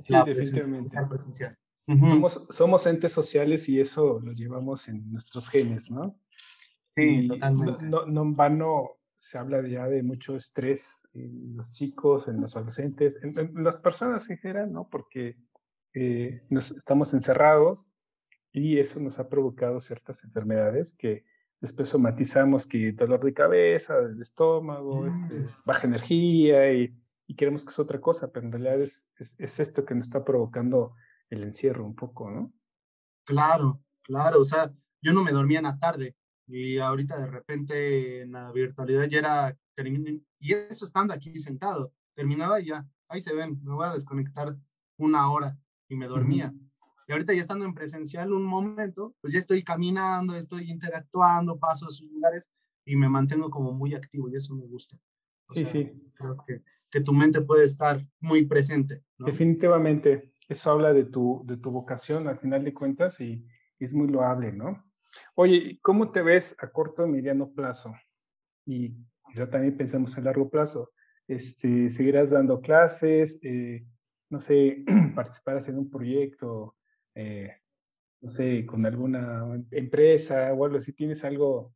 la 0.07 0.25
presencial. 0.25 1.09
presencial. 1.09 1.57
somos, 1.87 2.47
somos 2.49 2.85
entes 2.85 3.11
sociales 3.11 3.67
y 3.69 3.79
eso 3.79 4.19
lo 4.19 4.31
llevamos 4.33 4.87
en 4.87 5.11
nuestros 5.11 5.49
genes, 5.49 5.89
¿no? 5.89 6.19
Sí, 6.95 7.27
totalmente. 7.27 7.85
No, 7.85 8.05
no, 8.05 8.21
en 8.21 8.35
vano 8.35 8.97
se 9.17 9.37
habla 9.37 9.67
ya 9.67 9.87
de 9.87 10.03
mucho 10.03 10.35
estrés 10.35 11.07
en 11.13 11.55
los 11.57 11.71
chicos, 11.73 12.27
en 12.27 12.41
los 12.41 12.55
adolescentes, 12.55 13.17
en, 13.21 13.63
las 13.63 13.77
personas 13.77 14.29
en 14.29 14.37
general, 14.37 14.71
¿no? 14.71 14.87
Porque 14.89 15.37
eh, 15.93 16.41
nos, 16.49 16.71
estamos 16.71 17.13
encerrados 17.13 17.85
y 18.51 18.79
eso 18.79 18.99
nos 18.99 19.19
ha 19.19 19.27
provocado 19.27 19.79
ciertas 19.79 20.23
enfermedades 20.23 20.93
que 20.93 21.25
después 21.59 21.89
somatizamos 21.89 22.67
que 22.67 22.91
dolor 22.91 23.23
de 23.23 23.33
cabeza, 23.33 23.99
del 23.99 24.21
estómago, 24.21 25.07
este, 25.07 25.39
mm. 25.39 25.47
baja 25.65 25.87
energía 25.87 26.71
y, 26.73 26.93
y, 27.27 27.35
queremos 27.35 27.63
que 27.63 27.71
es 27.71 27.79
otra 27.79 27.99
cosa, 28.01 28.31
pero 28.31 28.45
en 28.45 28.51
realidad 28.51 28.81
es, 28.81 29.07
es, 29.17 29.35
es 29.37 29.59
esto 29.59 29.85
que 29.85 29.95
nos 29.95 30.07
está 30.07 30.23
provocando 30.23 30.95
el 31.29 31.43
encierro 31.43 31.85
un 31.85 31.95
poco, 31.95 32.29
¿no? 32.29 32.53
Claro, 33.25 33.81
claro, 34.03 34.41
o 34.41 34.45
sea, 34.45 34.71
yo 35.01 35.13
no 35.13 35.23
me 35.23 35.31
dormía 35.31 35.59
en 35.59 35.65
la 35.65 35.79
tarde, 35.79 36.15
y 36.47 36.77
ahorita 36.77 37.19
de 37.19 37.27
repente 37.27 38.21
en 38.21 38.33
la 38.33 38.51
virtualidad 38.51 39.05
ya 39.05 39.19
era, 39.19 39.57
y 40.39 40.53
eso 40.53 40.85
estando 40.85 41.13
aquí 41.13 41.37
sentado, 41.37 41.91
terminaba 42.13 42.59
y 42.61 42.67
ya, 42.67 42.87
ahí 43.09 43.21
se 43.21 43.33
ven, 43.33 43.59
me 43.63 43.73
voy 43.73 43.85
a 43.85 43.93
desconectar 43.93 44.55
una 44.97 45.29
hora 45.31 45.57
y 45.89 45.95
me 45.95 46.07
dormía. 46.07 46.53
Y 47.07 47.11
ahorita 47.11 47.33
ya 47.33 47.41
estando 47.41 47.65
en 47.65 47.73
presencial 47.73 48.33
un 48.33 48.43
momento, 48.43 49.15
pues 49.21 49.33
ya 49.33 49.39
estoy 49.39 49.63
caminando, 49.63 50.35
estoy 50.35 50.71
interactuando, 50.71 51.59
paso 51.59 51.87
a 51.87 51.91
sus 51.91 52.09
lugares 52.09 52.49
y 52.85 52.95
me 52.95 53.09
mantengo 53.09 53.49
como 53.49 53.73
muy 53.73 53.93
activo 53.93 54.29
y 54.29 54.35
eso 54.35 54.55
me 54.55 54.65
gusta. 54.65 54.97
sí, 55.51 55.65
sí. 55.65 55.91
Creo 56.15 56.37
que, 56.37 56.63
que, 56.95 57.03
tu 57.03 57.13
mente 57.13 57.41
puede 57.41 57.65
estar 57.65 58.01
muy 58.19 58.45
presente. 58.45 59.03
Definitivamente, 59.17 60.33
eso 60.47 60.71
habla 60.71 60.93
de 60.93 61.05
tu, 61.05 61.43
de 61.45 61.57
tu 61.57 61.71
vocación 61.71 62.27
al 62.27 62.39
final 62.39 62.63
de 62.63 62.73
cuentas 62.73 63.19
y 63.19 63.45
es 63.79 63.93
muy 63.93 64.07
loable, 64.07 64.51
¿no? 64.51 64.83
Oye, 65.35 65.79
¿cómo 65.81 66.11
te 66.11 66.21
ves 66.21 66.55
a 66.59 66.69
corto 66.69 67.05
y 67.05 67.09
mediano 67.09 67.51
plazo? 67.51 67.93
Y 68.65 68.95
ya 69.33 69.49
también 69.49 69.77
pensamos 69.77 70.17
en 70.17 70.23
largo 70.23 70.49
plazo. 70.49 70.91
Este, 71.27 71.89
¿Seguirás 71.89 72.29
dando 72.29 72.61
clases? 72.61 73.39
Eh, 73.41 73.85
no 74.29 74.39
sé, 74.39 74.83
participarás 75.15 75.67
en 75.67 75.77
un 75.77 75.89
proyecto, 75.89 76.75
eh, 77.15 77.51
no 78.21 78.29
sé, 78.29 78.65
con 78.65 78.85
alguna 78.85 79.45
empresa 79.71 80.53
o 80.53 80.65
algo 80.65 80.77
así. 80.77 80.93
¿Tienes 80.93 81.23
algo 81.23 81.73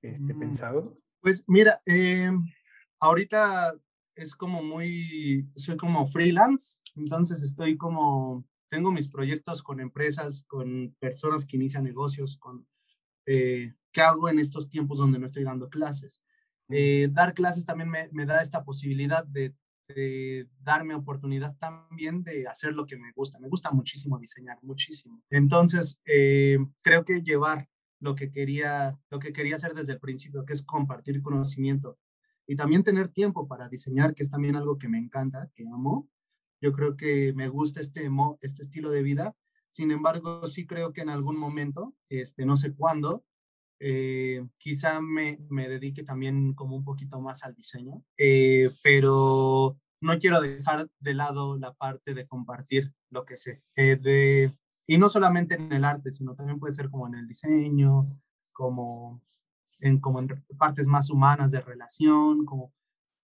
este, 0.00 0.34
mm, 0.34 0.38
pensado? 0.38 0.98
Pues 1.20 1.44
mira, 1.46 1.80
eh, 1.86 2.30
ahorita 3.00 3.74
es 4.14 4.34
como 4.34 4.62
muy, 4.62 5.48
soy 5.56 5.76
como 5.76 6.06
freelance, 6.06 6.80
entonces 6.96 7.42
estoy 7.42 7.76
como, 7.76 8.44
tengo 8.68 8.92
mis 8.92 9.10
proyectos 9.10 9.62
con 9.62 9.80
empresas, 9.80 10.44
con 10.46 10.94
personas 10.98 11.46
que 11.46 11.56
inician 11.56 11.84
negocios, 11.84 12.36
con 12.36 12.66
eh, 13.26 13.74
qué 13.92 14.00
hago 14.00 14.28
en 14.28 14.38
estos 14.38 14.68
tiempos 14.68 14.98
donde 14.98 15.18
no 15.18 15.26
estoy 15.26 15.44
dando 15.44 15.68
clases. 15.68 16.22
Eh, 16.68 17.08
dar 17.12 17.34
clases 17.34 17.66
también 17.66 17.90
me, 17.90 18.26
da 18.26 18.40
esta 18.40 18.64
posibilidad 18.64 19.24
de, 19.24 19.54
darme 20.62 20.94
oportunidad 20.94 21.54
también 21.58 22.22
de 22.22 22.46
hacer 22.48 22.72
lo 22.72 22.86
que 22.86 22.96
me 22.96 23.12
gusta. 23.12 23.38
Me 23.38 23.48
gusta 23.48 23.70
muchísimo 23.72 24.18
diseñar, 24.18 24.58
muchísimo. 24.62 25.22
Entonces, 25.28 25.98
eh, 26.06 26.56
creo 26.80 27.04
que 27.04 27.20
llevar 27.20 27.68
lo 28.00 28.14
que 28.14 28.30
quería, 28.30 28.98
lo 29.10 29.18
que 29.18 29.34
quería 29.34 29.56
hacer 29.56 29.74
desde 29.74 29.92
el 29.92 30.00
principio, 30.00 30.46
que 30.46 30.54
es 30.54 30.62
compartir 30.62 31.20
conocimiento 31.20 31.98
y 32.52 32.56
también 32.56 32.82
tener 32.82 33.08
tiempo 33.08 33.48
para 33.48 33.68
diseñar, 33.68 34.14
que 34.14 34.22
es 34.22 34.30
también 34.30 34.56
algo 34.56 34.78
que 34.78 34.88
me 34.88 34.98
encanta, 34.98 35.50
que 35.54 35.66
amo. 35.66 36.08
Yo 36.60 36.72
creo 36.72 36.96
que 36.96 37.32
me 37.34 37.48
gusta 37.48 37.80
este, 37.80 38.08
este 38.40 38.62
estilo 38.62 38.90
de 38.90 39.02
vida 39.02 39.34
sin 39.72 39.90
embargo, 39.90 40.46
sí 40.48 40.66
creo 40.66 40.92
que 40.92 41.00
en 41.00 41.08
algún 41.08 41.38
momento, 41.38 41.94
este, 42.10 42.44
no 42.44 42.58
sé 42.58 42.74
cuándo, 42.74 43.24
eh, 43.80 44.46
quizá 44.58 45.00
me, 45.00 45.38
me, 45.48 45.66
dedique 45.66 46.04
también 46.04 46.52
como 46.52 46.76
un 46.76 46.84
poquito 46.84 47.22
más 47.22 47.42
al 47.42 47.54
diseño, 47.54 48.04
eh, 48.18 48.70
pero 48.82 49.78
no 50.02 50.18
quiero 50.18 50.42
dejar 50.42 50.90
de 51.00 51.14
lado 51.14 51.56
la 51.56 51.72
parte 51.72 52.12
de 52.12 52.26
compartir 52.26 52.92
lo 53.08 53.24
que 53.24 53.36
sé. 53.36 53.62
Eh, 53.74 53.96
de, 53.96 54.52
y 54.86 54.98
no 54.98 55.08
solamente 55.08 55.54
en 55.54 55.72
el 55.72 55.86
arte, 55.86 56.10
sino 56.10 56.34
también 56.34 56.58
puede 56.58 56.74
ser 56.74 56.90
como 56.90 57.06
en 57.06 57.14
el 57.14 57.26
diseño, 57.26 58.06
como 58.52 59.22
en 59.82 60.00
como 60.00 60.20
en 60.20 60.28
partes 60.56 60.86
más 60.86 61.10
humanas 61.10 61.50
de 61.50 61.60
relación, 61.60 62.44
como 62.46 62.72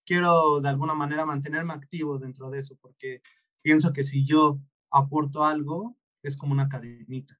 quiero 0.04 0.60
de 0.60 0.68
alguna 0.68 0.94
manera 0.94 1.26
mantenerme 1.26 1.72
activo 1.72 2.18
dentro 2.18 2.50
de 2.50 2.58
eso, 2.58 2.76
porque 2.80 3.22
pienso 3.62 3.92
que 3.92 4.02
si 4.02 4.26
yo 4.26 4.58
aporto 4.90 5.44
algo, 5.44 5.96
es 6.22 6.36
como 6.36 6.52
una 6.52 6.68
cadenita 6.68 7.38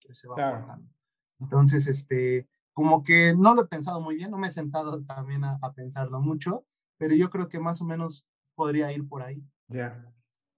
que 0.00 0.14
se 0.14 0.28
va 0.28 0.34
aportando. 0.34 0.90
Entonces, 1.38 1.86
este, 1.86 2.48
como 2.72 3.02
que 3.02 3.34
no 3.36 3.54
lo 3.54 3.62
he 3.62 3.66
pensado 3.66 4.00
muy 4.00 4.16
bien, 4.16 4.30
no 4.30 4.38
me 4.38 4.48
he 4.48 4.50
sentado 4.52 5.02
también 5.04 5.44
a, 5.44 5.58
pensarlo 5.74 6.20
mucho, 6.20 6.66
pero 6.98 7.14
yo 7.14 7.30
creo 7.30 7.48
que 7.48 7.60
más 7.60 7.80
o 7.80 7.84
menos 7.84 8.26
podría 8.54 8.92
ir 8.92 9.06
por 9.06 9.22
ahí. 9.22 9.42
Ya, 9.68 10.12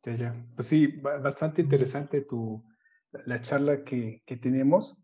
ya, 0.04 0.16
ya. 0.16 0.46
Pues 0.54 0.68
sí, 0.68 0.86
bastante 0.86 1.62
interesante 1.62 2.20
tu, 2.22 2.64
la 3.26 3.40
charla 3.40 3.84
que, 3.84 4.22
que 4.26 4.36
tenemos. 4.36 4.96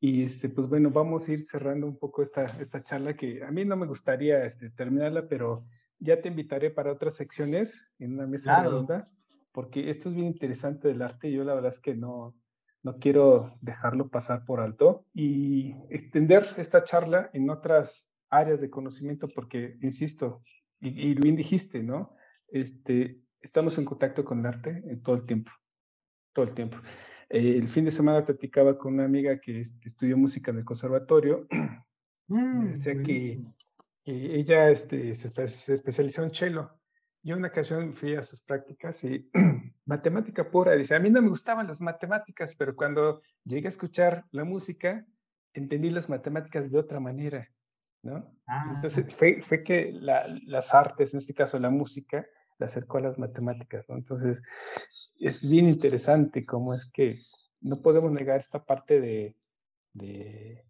Y 0.00 0.24
este, 0.24 0.48
pues 0.48 0.68
bueno, 0.68 0.90
vamos 0.90 1.28
a 1.28 1.32
ir 1.32 1.44
cerrando 1.44 1.86
un 1.86 1.98
poco 1.98 2.22
esta, 2.22 2.44
esta 2.60 2.82
charla 2.82 3.14
que 3.14 3.42
a 3.42 3.50
mí 3.50 3.64
no 3.64 3.76
me 3.76 3.86
gustaría 3.86 4.44
este, 4.44 4.70
terminarla, 4.70 5.26
pero 5.28 5.64
ya 5.98 6.20
te 6.20 6.28
invitaré 6.28 6.70
para 6.70 6.92
otras 6.92 7.14
secciones 7.14 7.82
en 7.98 8.14
una 8.14 8.26
mesa 8.26 8.62
redonda, 8.62 9.06
porque 9.52 9.90
esto 9.90 10.08
es 10.08 10.14
bien 10.14 10.28
interesante 10.28 10.88
del 10.88 11.02
arte. 11.02 11.32
Yo 11.32 11.42
la 11.42 11.54
verdad 11.54 11.72
es 11.72 11.80
que 11.80 11.94
no, 11.94 12.36
no 12.82 12.98
quiero 12.98 13.58
dejarlo 13.60 14.08
pasar 14.08 14.44
por 14.44 14.60
alto 14.60 15.04
y 15.12 15.74
extender 15.90 16.46
esta 16.58 16.84
charla 16.84 17.30
en 17.32 17.50
otras 17.50 18.08
áreas 18.30 18.60
de 18.60 18.70
conocimiento, 18.70 19.28
porque, 19.28 19.76
insisto, 19.82 20.42
y, 20.80 21.14
bien 21.14 21.34
dijiste, 21.34 21.82
¿no? 21.82 22.14
Este, 22.48 23.20
estamos 23.40 23.76
en 23.78 23.84
contacto 23.84 24.24
con 24.24 24.40
el 24.40 24.46
arte 24.46 24.82
en 24.86 25.02
todo 25.02 25.16
el 25.16 25.26
tiempo, 25.26 25.50
todo 26.32 26.44
el 26.44 26.54
tiempo. 26.54 26.78
Eh, 27.30 27.56
el 27.58 27.68
fin 27.68 27.84
de 27.84 27.90
semana 27.90 28.24
platicaba 28.24 28.78
con 28.78 28.94
una 28.94 29.04
amiga 29.04 29.38
que, 29.38 29.60
estudió 29.60 30.16
música 30.16 30.50
en 30.50 30.58
el 30.58 30.64
conservatorio. 30.64 31.46
Mm, 32.30 32.74
decía 32.74 32.94
que, 33.02 33.42
ella 34.04 34.68
este, 34.68 35.14
se, 35.14 35.72
especializó 35.72 36.22
en 36.24 36.30
cello. 36.30 36.70
Yo 37.22 37.38
una 37.38 37.48
ocasión 37.48 37.94
fui 37.94 38.16
a 38.16 38.22
sus 38.22 38.42
prácticas 38.42 39.02
y 39.02 39.30
matemática 39.86 40.50
pura. 40.50 40.72
Dice, 40.72 40.94
a 40.94 40.98
mí 40.98 41.08
no 41.08 41.22
me 41.22 41.30
gustaban 41.30 41.66
las 41.66 41.80
matemáticas, 41.80 42.54
pero 42.54 42.76
cuando 42.76 43.22
llegué 43.44 43.68
a 43.68 43.70
escuchar 43.70 44.26
la 44.30 44.44
música, 44.44 45.06
entendí 45.54 45.88
las 45.88 46.10
matemáticas 46.10 46.70
de 46.70 46.78
otra 46.78 47.00
manera. 47.00 47.48
¿no? 48.02 48.30
Ah. 48.46 48.72
Entonces 48.74 49.06
fue, 49.14 49.40
fue 49.40 49.64
que 49.64 49.90
las 49.92 50.74
artes, 50.74 51.14
en 51.14 51.20
este 51.20 51.32
caso 51.32 51.58
la 51.58 51.70
música, 51.70 52.26
la 52.58 52.66
acercó 52.66 52.98
a 52.98 53.02
las 53.02 53.18
matemáticas. 53.18 53.88
¿no? 53.88 53.96
Entonces, 53.96 54.40
es 55.18 55.48
bien 55.48 55.68
interesante 55.68 56.44
cómo 56.44 56.74
es 56.74 56.86
que 56.86 57.20
no 57.60 57.80
podemos 57.80 58.12
negar 58.12 58.38
esta 58.38 58.64
parte 58.64 59.00
de, 59.00 59.36
de, 59.92 60.64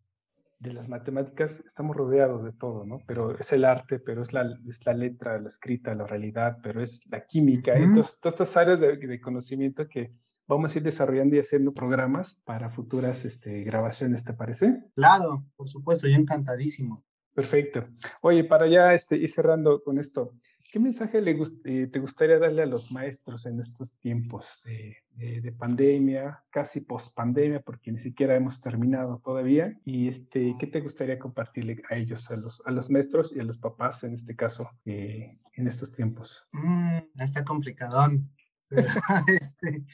las 0.60 0.88
matemáticas, 0.88 1.62
estamos 1.66 1.96
rodeados 1.96 2.44
de 2.44 2.52
todo, 2.52 2.84
¿no? 2.84 3.00
Pero 3.06 3.38
es 3.38 3.52
el 3.52 3.64
arte, 3.64 3.98
pero 3.98 4.22
es 4.22 4.32
la, 4.32 4.58
es 4.68 4.84
la 4.84 4.92
letra, 4.92 5.40
la 5.40 5.48
escrita, 5.48 5.94
la 5.94 6.06
realidad, 6.06 6.58
pero 6.62 6.82
es 6.82 7.00
la 7.06 7.26
química, 7.26 7.74
todas 7.92 8.20
estas 8.22 8.56
áreas 8.56 8.80
de, 8.80 9.20
conocimiento 9.20 9.86
que 9.88 10.12
vamos 10.46 10.74
a 10.74 10.78
ir 10.78 10.84
desarrollando 10.84 11.36
y 11.36 11.40
haciendo 11.40 11.72
programas 11.72 12.40
para 12.44 12.70
futuras 12.70 13.24
este, 13.24 13.62
grabaciones, 13.62 14.24
¿te 14.24 14.32
parece? 14.32 14.82
Claro, 14.94 15.44
por 15.56 15.68
supuesto, 15.68 16.08
yo 16.08 16.16
encantadísimo. 16.16 17.04
Perfecto. 17.34 17.86
Oye, 18.20 18.42
para 18.42 18.66
ya 18.66 18.94
este, 18.94 19.16
ir 19.16 19.30
cerrando 19.30 19.80
con 19.84 19.98
esto, 19.98 20.32
¿Qué 20.70 20.78
mensaje 20.78 21.22
eh, 21.64 21.86
te 21.90 21.98
gustaría 21.98 22.38
darle 22.38 22.62
a 22.62 22.66
los 22.66 22.92
maestros 22.92 23.46
en 23.46 23.58
estos 23.58 23.94
tiempos 24.00 24.44
de, 24.64 25.52
pandemia, 25.58 26.44
casi 26.50 26.82
post-pandemia, 26.82 27.60
porque 27.60 27.90
ni 27.90 27.98
siquiera 27.98 28.36
hemos 28.36 28.60
terminado 28.60 29.18
todavía? 29.24 29.74
¿Y 29.86 30.08
este, 30.08 30.54
qué 30.58 30.66
te 30.66 30.82
gustaría 30.82 31.18
compartirle 31.18 31.82
a 31.88 31.96
ellos, 31.96 32.30
a 32.30 32.36
los, 32.36 32.60
a 32.66 32.70
los 32.70 32.90
maestros 32.90 33.32
y 33.34 33.40
a 33.40 33.44
los 33.44 33.56
papás 33.56 34.04
en 34.04 34.12
este 34.12 34.36
caso, 34.36 34.70
eh, 34.84 35.38
en 35.54 35.66
estos 35.66 35.90
tiempos? 35.94 36.46
Mm, 36.52 36.98
está 37.18 37.44
complicadón. 37.44 38.30
este, 39.40 39.86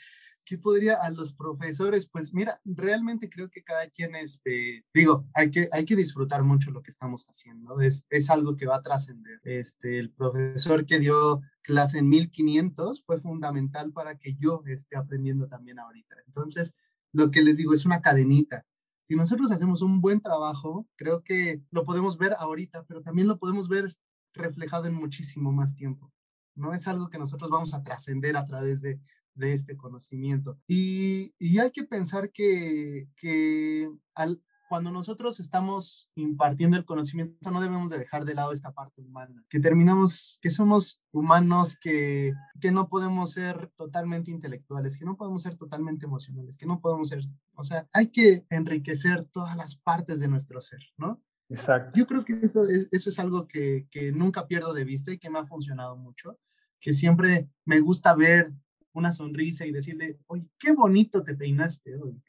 ¿qué 0.45 0.59
podría 0.59 0.95
a 0.97 1.11
los 1.11 1.32
profesores? 1.32 2.09
Pues 2.09 2.32
mira, 2.32 2.61
realmente 2.64 3.28
creo 3.28 3.51
que 3.51 3.62
cada 3.62 3.88
quien, 3.88 4.14
este, 4.14 4.84
digo, 4.92 5.26
hay 5.34 5.51
que, 5.51 5.68
hay 5.72 5.84
que 5.84 5.97
disfrutar 5.97 6.42
mucho 6.42 6.70
lo 6.70 6.82
que 6.82 6.90
estamos 6.90 7.24
haciendo, 7.28 7.80
es, 7.80 8.05
es 8.11 8.30
algo 8.30 8.57
que 8.57 8.66
va 8.66 8.76
a 8.76 8.82
trascender. 8.82 9.40
Este, 9.45 9.99
el 9.99 10.11
profesor 10.11 10.86
que 10.86 10.99
dio 10.99 11.40
clase 11.62 11.99
en 11.99 12.09
1500 12.09 13.05
fue 13.05 13.18
fundamental 13.18 13.92
para 13.92 14.18
que 14.18 14.34
yo 14.34 14.62
esté 14.66 14.97
aprendiendo 14.97 15.49
también 15.49 15.78
ahorita. 15.78 16.16
Entonces, 16.26 16.74
lo 17.12 17.30
que 17.30 17.42
les 17.42 17.57
digo 17.57 17.72
es 17.72 17.86
una 17.86 18.03
cadenita. 18.03 18.66
Si 19.05 19.16
nosotros 19.16 19.51
hacemos 19.51 19.82
un 19.82 20.01
buen 20.01 20.20
trabajo, 20.20 20.86
creo 20.97 21.22
que 21.22 21.62
lo 21.70 21.84
podemos 21.84 22.16
ver 22.18 22.34
ahorita, 22.38 22.84
pero 22.84 23.03
también 23.03 23.28
lo 23.28 23.38
podemos 23.38 23.68
ver 23.68 23.92
reflejado 24.32 24.86
en 24.86 24.95
muchísimo 24.95 25.53
más 25.53 25.74
tiempo. 25.74 26.12
No 26.55 26.72
es 26.72 26.86
algo 26.88 27.09
que 27.09 27.18
nosotros 27.18 27.51
vamos 27.51 27.74
a 27.74 27.82
trascender 27.82 28.36
a 28.36 28.45
través 28.45 28.80
de, 28.80 29.01
de 29.35 29.53
este 29.53 29.76
conocimiento. 29.76 30.59
Y, 30.66 31.35
y 31.39 31.59
hay 31.59 31.70
que 31.70 31.85
pensar 31.85 32.30
que, 32.30 33.09
que 33.16 33.91
al, 34.14 34.41
cuando 34.68 34.91
nosotros 34.91 35.41
estamos 35.41 36.11
impartiendo 36.14 36.76
el 36.76 36.85
conocimiento, 36.85 37.51
no 37.51 37.61
debemos 37.61 37.91
de 37.91 37.99
dejar 37.99 38.24
de 38.24 38.35
lado 38.35 38.53
esta 38.53 38.72
parte 38.72 39.03
humana, 39.03 39.45
que 39.49 39.61
terminamos, 39.61 40.39
que 40.41 40.51
somos 40.51 41.01
humanos, 41.12 41.76
que, 41.80 42.32
que 42.61 42.72
no 42.72 42.89
podemos 42.89 43.32
ser 43.32 43.70
totalmente 43.76 44.30
intelectuales, 44.30 44.99
que 44.99 45.05
no 45.05 45.16
podemos 45.16 45.43
ser 45.43 45.57
totalmente 45.57 46.07
emocionales, 46.07 46.57
que 46.57 46.66
no 46.66 46.80
podemos 46.80 47.09
ser, 47.09 47.24
o 47.55 47.64
sea, 47.64 47.89
hay 47.93 48.09
que 48.09 48.47
enriquecer 48.51 49.24
todas 49.26 49.57
las 49.57 49.76
partes 49.76 50.18
de 50.18 50.28
nuestro 50.28 50.61
ser, 50.61 50.80
¿no? 50.97 51.22
Exacto. 51.51 51.97
Yo 51.97 52.07
creo 52.07 52.24
que 52.24 52.32
eso 52.32 52.64
es, 52.64 52.89
eso 52.91 53.11
es 53.11 53.18
algo 53.18 53.47
que, 53.47 53.87
que 53.91 54.12
nunca 54.12 54.47
pierdo 54.47 54.72
de 54.72 54.85
vista 54.85 55.12
y 55.12 55.18
que 55.18 55.30
me 55.30 55.39
ha 55.39 55.47
funcionado 55.47 55.97
mucho, 55.97 56.39
que 56.80 56.93
siempre 56.93 57.49
me 57.64 57.80
gusta 57.80 58.14
ver 58.14 58.53
una 58.95 59.12
sonrisa 59.12 59.66
y 59.66 59.72
decirle, 59.72 60.18
oye, 60.26 60.49
qué 60.59 60.72
bonito 60.72 61.22
te 61.22 61.34
peinaste 61.34 61.97
hoy. 61.97 62.22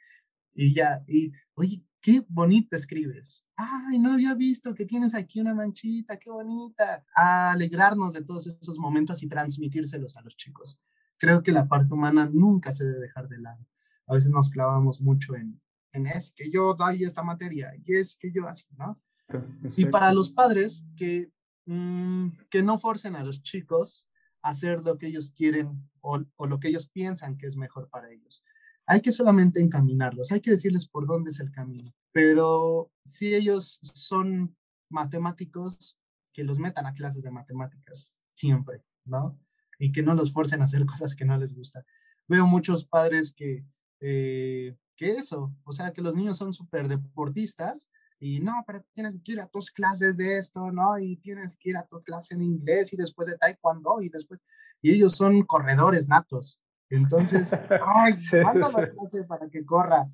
Y 0.53 0.73
ya, 0.73 1.01
y, 1.07 1.31
oye, 1.53 1.83
qué 2.01 2.25
bonito 2.27 2.75
escribes. 2.75 3.45
Ay, 3.55 3.99
no 3.99 4.13
había 4.13 4.33
visto 4.33 4.73
que 4.73 4.85
tienes 4.85 5.13
aquí 5.13 5.39
una 5.39 5.53
manchita, 5.53 6.17
qué 6.17 6.29
bonita. 6.29 7.05
A 7.15 7.51
alegrarnos 7.51 8.13
de 8.13 8.23
todos 8.23 8.47
esos 8.47 8.77
momentos 8.77 9.23
y 9.23 9.27
transmitírselos 9.27 10.17
a 10.17 10.21
los 10.21 10.35
chicos. 10.35 10.79
Creo 11.17 11.41
que 11.43 11.51
la 11.51 11.67
parte 11.67 11.93
humana 11.93 12.29
nunca 12.31 12.71
se 12.71 12.83
debe 12.83 12.99
dejar 12.99 13.27
de 13.27 13.39
lado. 13.39 13.65
A 14.07 14.13
veces 14.13 14.31
nos 14.31 14.49
clavamos 14.49 15.01
mucho 15.01 15.35
en, 15.35 15.61
en 15.93 16.07
es 16.07 16.31
que 16.31 16.51
yo 16.51 16.73
doy 16.73 17.03
esta 17.03 17.23
materia 17.23 17.71
y 17.83 17.95
es 17.95 18.15
que 18.15 18.31
yo 18.31 18.47
así, 18.47 18.65
¿no? 18.77 19.01
Y 19.75 19.85
para 19.85 20.13
los 20.13 20.29
padres 20.29 20.85
que, 20.95 21.31
mm, 21.65 22.29
que 22.49 22.61
no 22.61 22.77
forcen 22.77 23.15
a 23.15 23.23
los 23.23 23.41
chicos 23.41 24.07
hacer 24.45 24.83
lo 24.83 24.97
que 24.97 25.07
ellos 25.07 25.31
quieren 25.35 25.89
o, 26.01 26.23
lo 26.45 26.59
que 26.59 26.67
ellos 26.67 26.87
piensan 26.87 27.35
que 27.35 27.47
es 27.47 27.57
mejor 27.57 27.89
para 27.89 28.11
ellos. 28.11 28.43
Hay 28.85 29.01
que 29.01 29.11
solamente 29.11 29.59
encaminarlos, 29.59 30.31
hay 30.31 30.39
que 30.39 30.51
decirles 30.51 30.87
por 30.87 31.07
dónde 31.07 31.31
es 31.31 31.39
el 31.39 31.51
camino. 31.51 31.91
Pero 32.11 32.91
si 33.03 33.33
ellos 33.33 33.79
son 33.81 34.55
matemáticos, 34.89 35.99
que 36.31 36.43
los 36.43 36.59
metan 36.59 36.85
a 36.85 36.93
clases 36.93 37.23
de 37.23 37.31
matemáticas 37.31 38.21
siempre, 38.35 38.83
¿no? 39.05 39.39
Y 39.79 39.91
que 39.91 40.03
no 40.03 40.13
los 40.13 40.31
forcen 40.31 40.61
a 40.61 40.65
hacer 40.65 40.85
cosas 40.85 41.15
que 41.15 41.25
no 41.25 41.37
les 41.37 41.55
gusta. 41.55 41.83
Veo 42.27 42.45
muchos 42.45 42.85
padres 42.85 43.33
que, 43.33 43.65
eh, 43.99 44.77
que 44.95 45.13
eso, 45.13 45.55
o 45.63 45.73
sea, 45.73 45.91
que 45.91 46.03
los 46.03 46.15
niños 46.15 46.37
son 46.37 46.53
súper 46.53 46.87
deportistas, 46.87 47.89
y 48.19 48.39
no, 48.39 48.63
pero 48.65 48.83
tienes 48.93 49.19
que 49.23 49.33
ir 49.33 49.41
a 49.41 49.47
tus 49.47 49.71
clases 49.71 50.17
de 50.17 50.37
esto, 50.37 50.71
¿no? 50.71 50.97
Y 50.97 51.17
tienes 51.17 51.57
que 51.57 51.69
ir 51.69 51.77
a 51.77 51.85
tu 51.85 52.01
clase 52.01 52.35
de 52.35 52.43
inglés 52.43 52.93
y 52.93 52.97
después 52.97 53.27
de 53.27 53.37
taekwondo 53.37 54.01
y 54.01 54.09
después, 54.09 54.39
y 54.81 54.91
ellos 54.91 55.13
son 55.13 55.43
corredores 55.43 56.07
natos. 56.07 56.61
Entonces, 56.89 57.51
ay, 57.83 58.13
manda 58.43 58.69
la 58.69 58.89
clase 58.89 59.25
para 59.27 59.49
que 59.49 59.65
corra. 59.65 60.09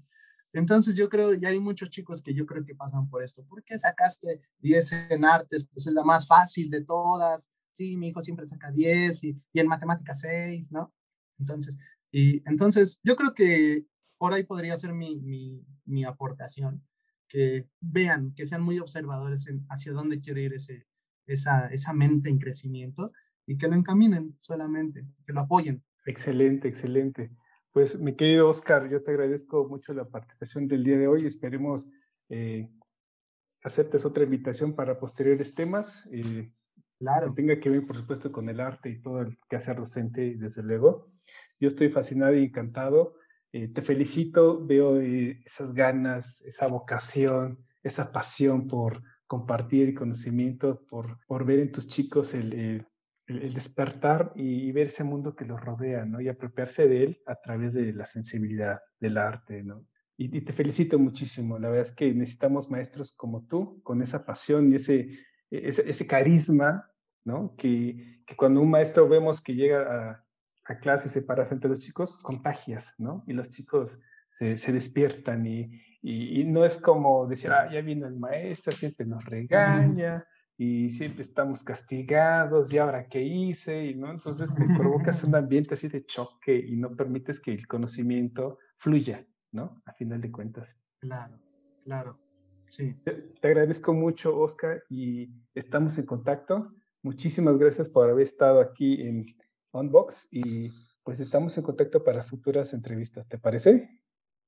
Entonces 0.53 0.95
yo 0.95 1.09
creo, 1.09 1.33
y 1.33 1.45
hay 1.45 1.59
muchos 1.59 1.89
chicos 1.89 2.21
que 2.21 2.33
yo 2.33 2.45
creo 2.45 2.65
que 2.65 2.75
pasan 2.75 3.09
por 3.09 3.23
esto. 3.23 3.43
¿Por 3.45 3.63
qué 3.63 3.77
sacaste 3.77 4.41
10 4.59 4.91
en 5.11 5.25
artes? 5.25 5.65
Pues 5.71 5.87
es 5.87 5.93
la 5.93 6.03
más 6.03 6.27
fácil 6.27 6.69
de 6.69 6.83
todas. 6.83 7.49
Sí, 7.71 7.95
mi 7.95 8.09
hijo 8.09 8.21
siempre 8.21 8.45
saca 8.45 8.71
10 8.71 9.23
y, 9.23 9.41
y 9.53 9.59
en 9.59 9.67
matemáticas 9.67 10.19
6, 10.21 10.71
¿no? 10.71 10.93
Entonces, 11.39 11.77
y 12.11 12.47
entonces 12.49 12.99
yo 13.03 13.15
creo 13.15 13.33
que 13.33 13.85
por 14.17 14.33
ahí 14.33 14.43
podría 14.43 14.75
ser 14.75 14.93
mi, 14.93 15.21
mi, 15.21 15.65
mi 15.85 16.03
aportación 16.03 16.83
que 17.31 17.69
vean, 17.79 18.33
que 18.35 18.45
sean 18.45 18.61
muy 18.61 18.77
observadores 18.79 19.47
en 19.47 19.65
hacia 19.69 19.93
dónde 19.93 20.19
quiere 20.19 20.41
ir 20.41 20.53
ese, 20.53 20.85
esa, 21.25 21.67
esa 21.67 21.93
mente 21.93 22.29
en 22.29 22.39
crecimiento 22.39 23.13
y 23.47 23.57
que 23.57 23.69
lo 23.69 23.75
encaminen 23.75 24.35
solamente, 24.37 25.05
que 25.25 25.31
lo 25.31 25.39
apoyen. 25.39 25.81
Excelente, 26.05 26.67
excelente. 26.67 27.31
Pues 27.71 27.97
mi 27.97 28.17
querido 28.17 28.49
Oscar, 28.49 28.89
yo 28.89 29.01
te 29.01 29.11
agradezco 29.11 29.65
mucho 29.65 29.93
la 29.93 30.09
participación 30.09 30.67
del 30.67 30.83
día 30.83 30.97
de 30.97 31.07
hoy. 31.07 31.25
Esperemos 31.25 31.87
eh, 32.27 32.69
aceptes 33.63 34.03
otra 34.03 34.25
invitación 34.25 34.75
para 34.75 34.99
posteriores 34.99 35.55
temas. 35.55 36.09
Eh, 36.11 36.51
claro. 36.99 37.29
Que 37.29 37.41
tenga 37.41 37.59
que 37.61 37.69
ver, 37.69 37.87
por 37.87 37.95
supuesto, 37.95 38.29
con 38.33 38.49
el 38.49 38.59
arte 38.59 38.89
y 38.89 39.01
todo 39.01 39.21
el 39.21 39.37
que 39.49 39.55
hace 39.55 39.73
docente, 39.73 40.35
desde 40.35 40.63
luego. 40.63 41.13
Yo 41.61 41.69
estoy 41.69 41.89
fascinado 41.89 42.35
y 42.35 42.43
encantado 42.43 43.15
eh, 43.53 43.67
te 43.67 43.81
felicito, 43.81 44.65
veo 44.65 44.99
eh, 45.01 45.41
esas 45.45 45.73
ganas, 45.73 46.41
esa 46.41 46.67
vocación, 46.67 47.59
esa 47.83 48.11
pasión 48.11 48.67
por 48.67 49.01
compartir 49.27 49.93
conocimiento, 49.93 50.85
por, 50.87 51.19
por 51.27 51.45
ver 51.45 51.59
en 51.59 51.71
tus 51.71 51.87
chicos 51.87 52.33
el, 52.33 52.85
el, 53.27 53.53
despertar 53.53 54.31
y, 54.35 54.71
ver 54.71 54.87
ese 54.87 55.03
mundo 55.03 55.35
que 55.35 55.45
los 55.45 55.59
rodea, 55.59 56.05
¿no? 56.05 56.21
Y 56.21 56.29
apropiarse 56.29 56.87
de 56.87 57.03
él 57.03 57.21
a 57.25 57.35
través 57.35 57.73
de 57.73 57.93
la 57.93 58.05
sensibilidad 58.05 58.79
del 58.99 59.17
arte, 59.17 59.63
¿no? 59.63 59.85
Y, 60.17 60.41
te 60.41 60.53
felicito 60.53 60.99
muchísimo. 60.99 61.57
La 61.59 61.69
verdad 61.69 61.87
es 61.87 61.95
que 61.95 62.13
necesitamos 62.13 62.69
maestros 62.69 63.13
como 63.15 63.47
tú, 63.47 63.81
con 63.83 64.01
esa 64.01 64.25
pasión 64.25 64.71
y 64.71 64.75
ese, 64.75 65.17
ese, 65.49 65.89
ese 65.89 66.07
carisma, 66.07 66.89
¿no? 67.25 67.55
Que, 67.57 68.21
que, 68.25 68.35
cuando 68.35 68.61
un 68.61 68.69
maestro 68.69 69.09
vemos 69.09 69.41
que 69.41 69.55
llega 69.55 69.81
a, 69.81 70.25
a 70.71 70.79
clase 70.79 71.07
y 71.07 71.11
se 71.11 71.21
para 71.21 71.45
frente 71.45 71.67
a 71.67 71.69
los 71.69 71.81
chicos, 71.81 72.17
contagias, 72.19 72.93
¿no? 72.97 73.23
Y 73.27 73.33
los 73.33 73.49
chicos 73.49 73.99
se, 74.31 74.57
se 74.57 74.71
despiertan 74.71 75.45
y, 75.45 75.69
y, 76.01 76.43
no 76.45 76.65
es 76.65 76.77
como 76.77 77.27
decir, 77.27 77.51
ah, 77.51 77.69
ya 77.71 77.81
vino 77.81 78.07
el 78.07 78.17
maestro, 78.17 78.71
siempre 78.71 79.05
nos 79.05 79.23
regaña 79.25 80.17
y 80.57 80.89
siempre 80.91 81.23
estamos 81.23 81.63
castigados, 81.63 82.71
¿y 82.71 82.77
ahora 82.77 83.07
qué 83.07 83.21
hice? 83.21 83.85
Y, 83.85 83.95
¿no? 83.95 84.11
Entonces 84.11 84.53
te 84.55 84.65
provocas 84.77 85.23
un 85.23 85.35
ambiente 85.35 85.73
así 85.73 85.87
de 85.87 86.05
choque 86.05 86.55
y 86.55 86.75
no 86.75 86.95
permites 86.95 87.39
que 87.39 87.51
el 87.51 87.67
conocimiento 87.67 88.57
fluya, 88.77 89.25
¿no? 89.51 89.81
A 89.85 89.93
final 89.93 90.21
de 90.21 90.31
cuentas. 90.31 90.79
Claro, 90.99 91.39
claro, 91.83 92.19
sí. 92.65 92.95
Te, 93.03 93.47
agradezco 93.47 93.93
mucho, 93.93 94.37
Oscar, 94.37 94.83
y 94.89 95.29
estamos 95.55 95.97
en 95.97 96.05
contacto. 96.05 96.71
Muchísimas 97.03 97.57
gracias 97.57 97.89
por 97.89 98.09
haber 98.09 98.23
estado 98.23 98.61
aquí 98.61 99.01
en 99.01 99.25
Unbox 99.73 100.27
y 100.31 100.69
pues 101.03 101.19
estamos 101.19 101.57
en 101.57 101.63
contacto 101.63 102.03
para 102.03 102.23
futuras 102.23 102.73
entrevistas, 102.73 103.27
¿te 103.27 103.37
parece? 103.37 104.01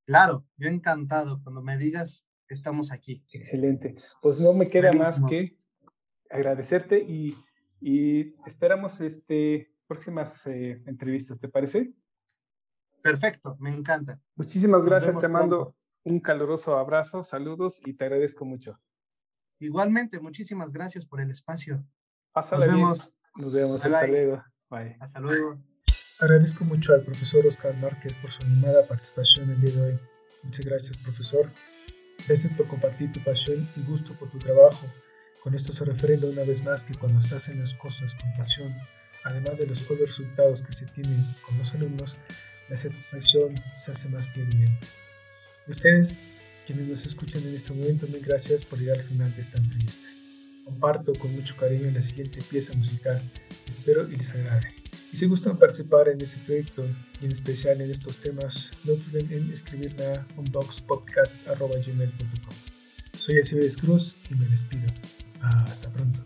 Claro, 0.05 0.45
yo 0.57 0.67
encantado. 0.67 1.39
Cuando 1.41 1.61
me 1.61 1.77
digas, 1.77 2.25
estamos 2.47 2.91
aquí. 2.91 3.23
Excelente. 3.31 3.95
Pues 4.21 4.39
no 4.39 4.53
me 4.53 4.69
queda 4.69 4.91
más 4.93 5.21
que 5.29 5.55
agradecerte 6.29 6.99
y, 6.99 7.35
esperamos 8.45 9.01
este, 9.01 9.71
próximas 9.87 10.45
eh, 10.47 10.81
entrevistas, 10.85 11.39
¿te 11.39 11.49
parece? 11.49 11.93
Perfecto, 13.01 13.57
me 13.59 13.73
encanta. 13.73 14.19
Muchísimas 14.35 14.83
gracias, 14.83 15.19
te 15.19 15.27
mando 15.27 15.75
un 16.05 16.19
caluroso 16.19 16.77
abrazo, 16.77 17.23
saludos 17.23 17.81
y 17.85 17.93
te 17.93 18.05
agradezco 18.05 18.45
mucho. 18.45 18.79
Igualmente, 19.59 20.19
muchísimas 20.19 20.71
gracias 20.71 21.05
por 21.05 21.21
el 21.21 21.29
espacio. 21.29 21.85
Nos 22.35 22.59
vemos. 22.59 23.13
Nos 23.39 23.53
vemos. 23.53 23.83
hasta 23.83 24.07
luego. 24.07 24.43
Bye. 24.73 24.95
Hasta 24.99 25.19
luego. 25.19 25.57
Agradezco 26.19 26.63
mucho 26.65 26.93
al 26.93 27.03
profesor 27.03 27.45
Oscar 27.45 27.77
Márquez 27.79 28.13
por 28.15 28.31
su 28.31 28.43
animada 28.43 28.87
participación 28.87 29.49
el 29.51 29.61
día 29.61 29.71
de 29.71 29.81
hoy. 29.81 29.99
Muchas 30.43 30.65
gracias, 30.65 30.97
profesor. 30.97 31.49
Gracias 32.27 32.53
por 32.53 32.67
compartir 32.67 33.11
tu 33.11 33.19
pasión 33.23 33.67
y 33.75 33.81
gusto 33.81 34.13
por 34.13 34.29
tu 34.29 34.39
trabajo 34.39 34.87
con 35.43 35.53
esto 35.53 35.73
se 35.73 35.83
refiere 35.83 36.25
una 36.25 36.43
vez 36.43 36.63
más 36.63 36.85
que 36.85 36.95
cuando 36.95 37.21
se 37.21 37.35
hacen 37.35 37.59
las 37.59 37.73
cosas 37.73 38.15
con 38.15 38.33
pasión, 38.37 38.73
además 39.25 39.57
de 39.57 39.67
los 39.67 39.85
buenos 39.85 40.07
resultados 40.07 40.61
que 40.61 40.71
se 40.71 40.85
tienen 40.85 41.21
con 41.45 41.57
los 41.57 41.73
alumnos, 41.73 42.15
la 42.69 42.77
satisfacción 42.77 43.53
se 43.73 43.91
hace 43.91 44.07
más 44.07 44.29
que 44.29 44.41
evidente. 44.41 44.87
Y 45.67 45.71
ustedes, 45.71 46.17
quienes 46.65 46.87
nos 46.87 47.05
escuchan 47.05 47.43
en 47.43 47.55
este 47.55 47.73
momento, 47.73 48.07
mil 48.07 48.21
gracias 48.21 48.63
por 48.63 48.79
llegar 48.79 48.99
al 48.99 49.05
final 49.05 49.35
de 49.35 49.41
esta 49.41 49.57
entrevista. 49.57 50.07
Comparto 50.63 51.13
con 51.13 51.35
mucho 51.35 51.55
cariño 51.55 51.91
la 51.91 52.01
siguiente 52.01 52.41
pieza 52.41 52.73
musical, 52.75 53.21
espero 53.67 54.09
y 54.09 54.15
les 54.15 54.33
agrade. 54.35 54.73
Y 55.11 55.17
si 55.17 55.27
gustan 55.27 55.59
participar 55.59 56.07
en 56.09 56.21
este 56.21 56.39
proyecto 56.45 56.83
y 57.21 57.25
en 57.25 57.31
especial 57.31 57.81
en 57.81 57.91
estos 57.91 58.17
temas, 58.17 58.71
no 58.83 58.93
duden 58.93 59.31
en 59.31 59.51
escribirme 59.51 60.05
a 60.05 60.25
unboxpodcast.gmail.com. 60.37 62.55
Soy 63.17 63.39
Asibeles 63.39 63.77
Cruz 63.77 64.17
y 64.29 64.35
me 64.35 64.45
despido. 64.47 64.91
Hasta 65.41 65.89
pronto. 65.89 66.19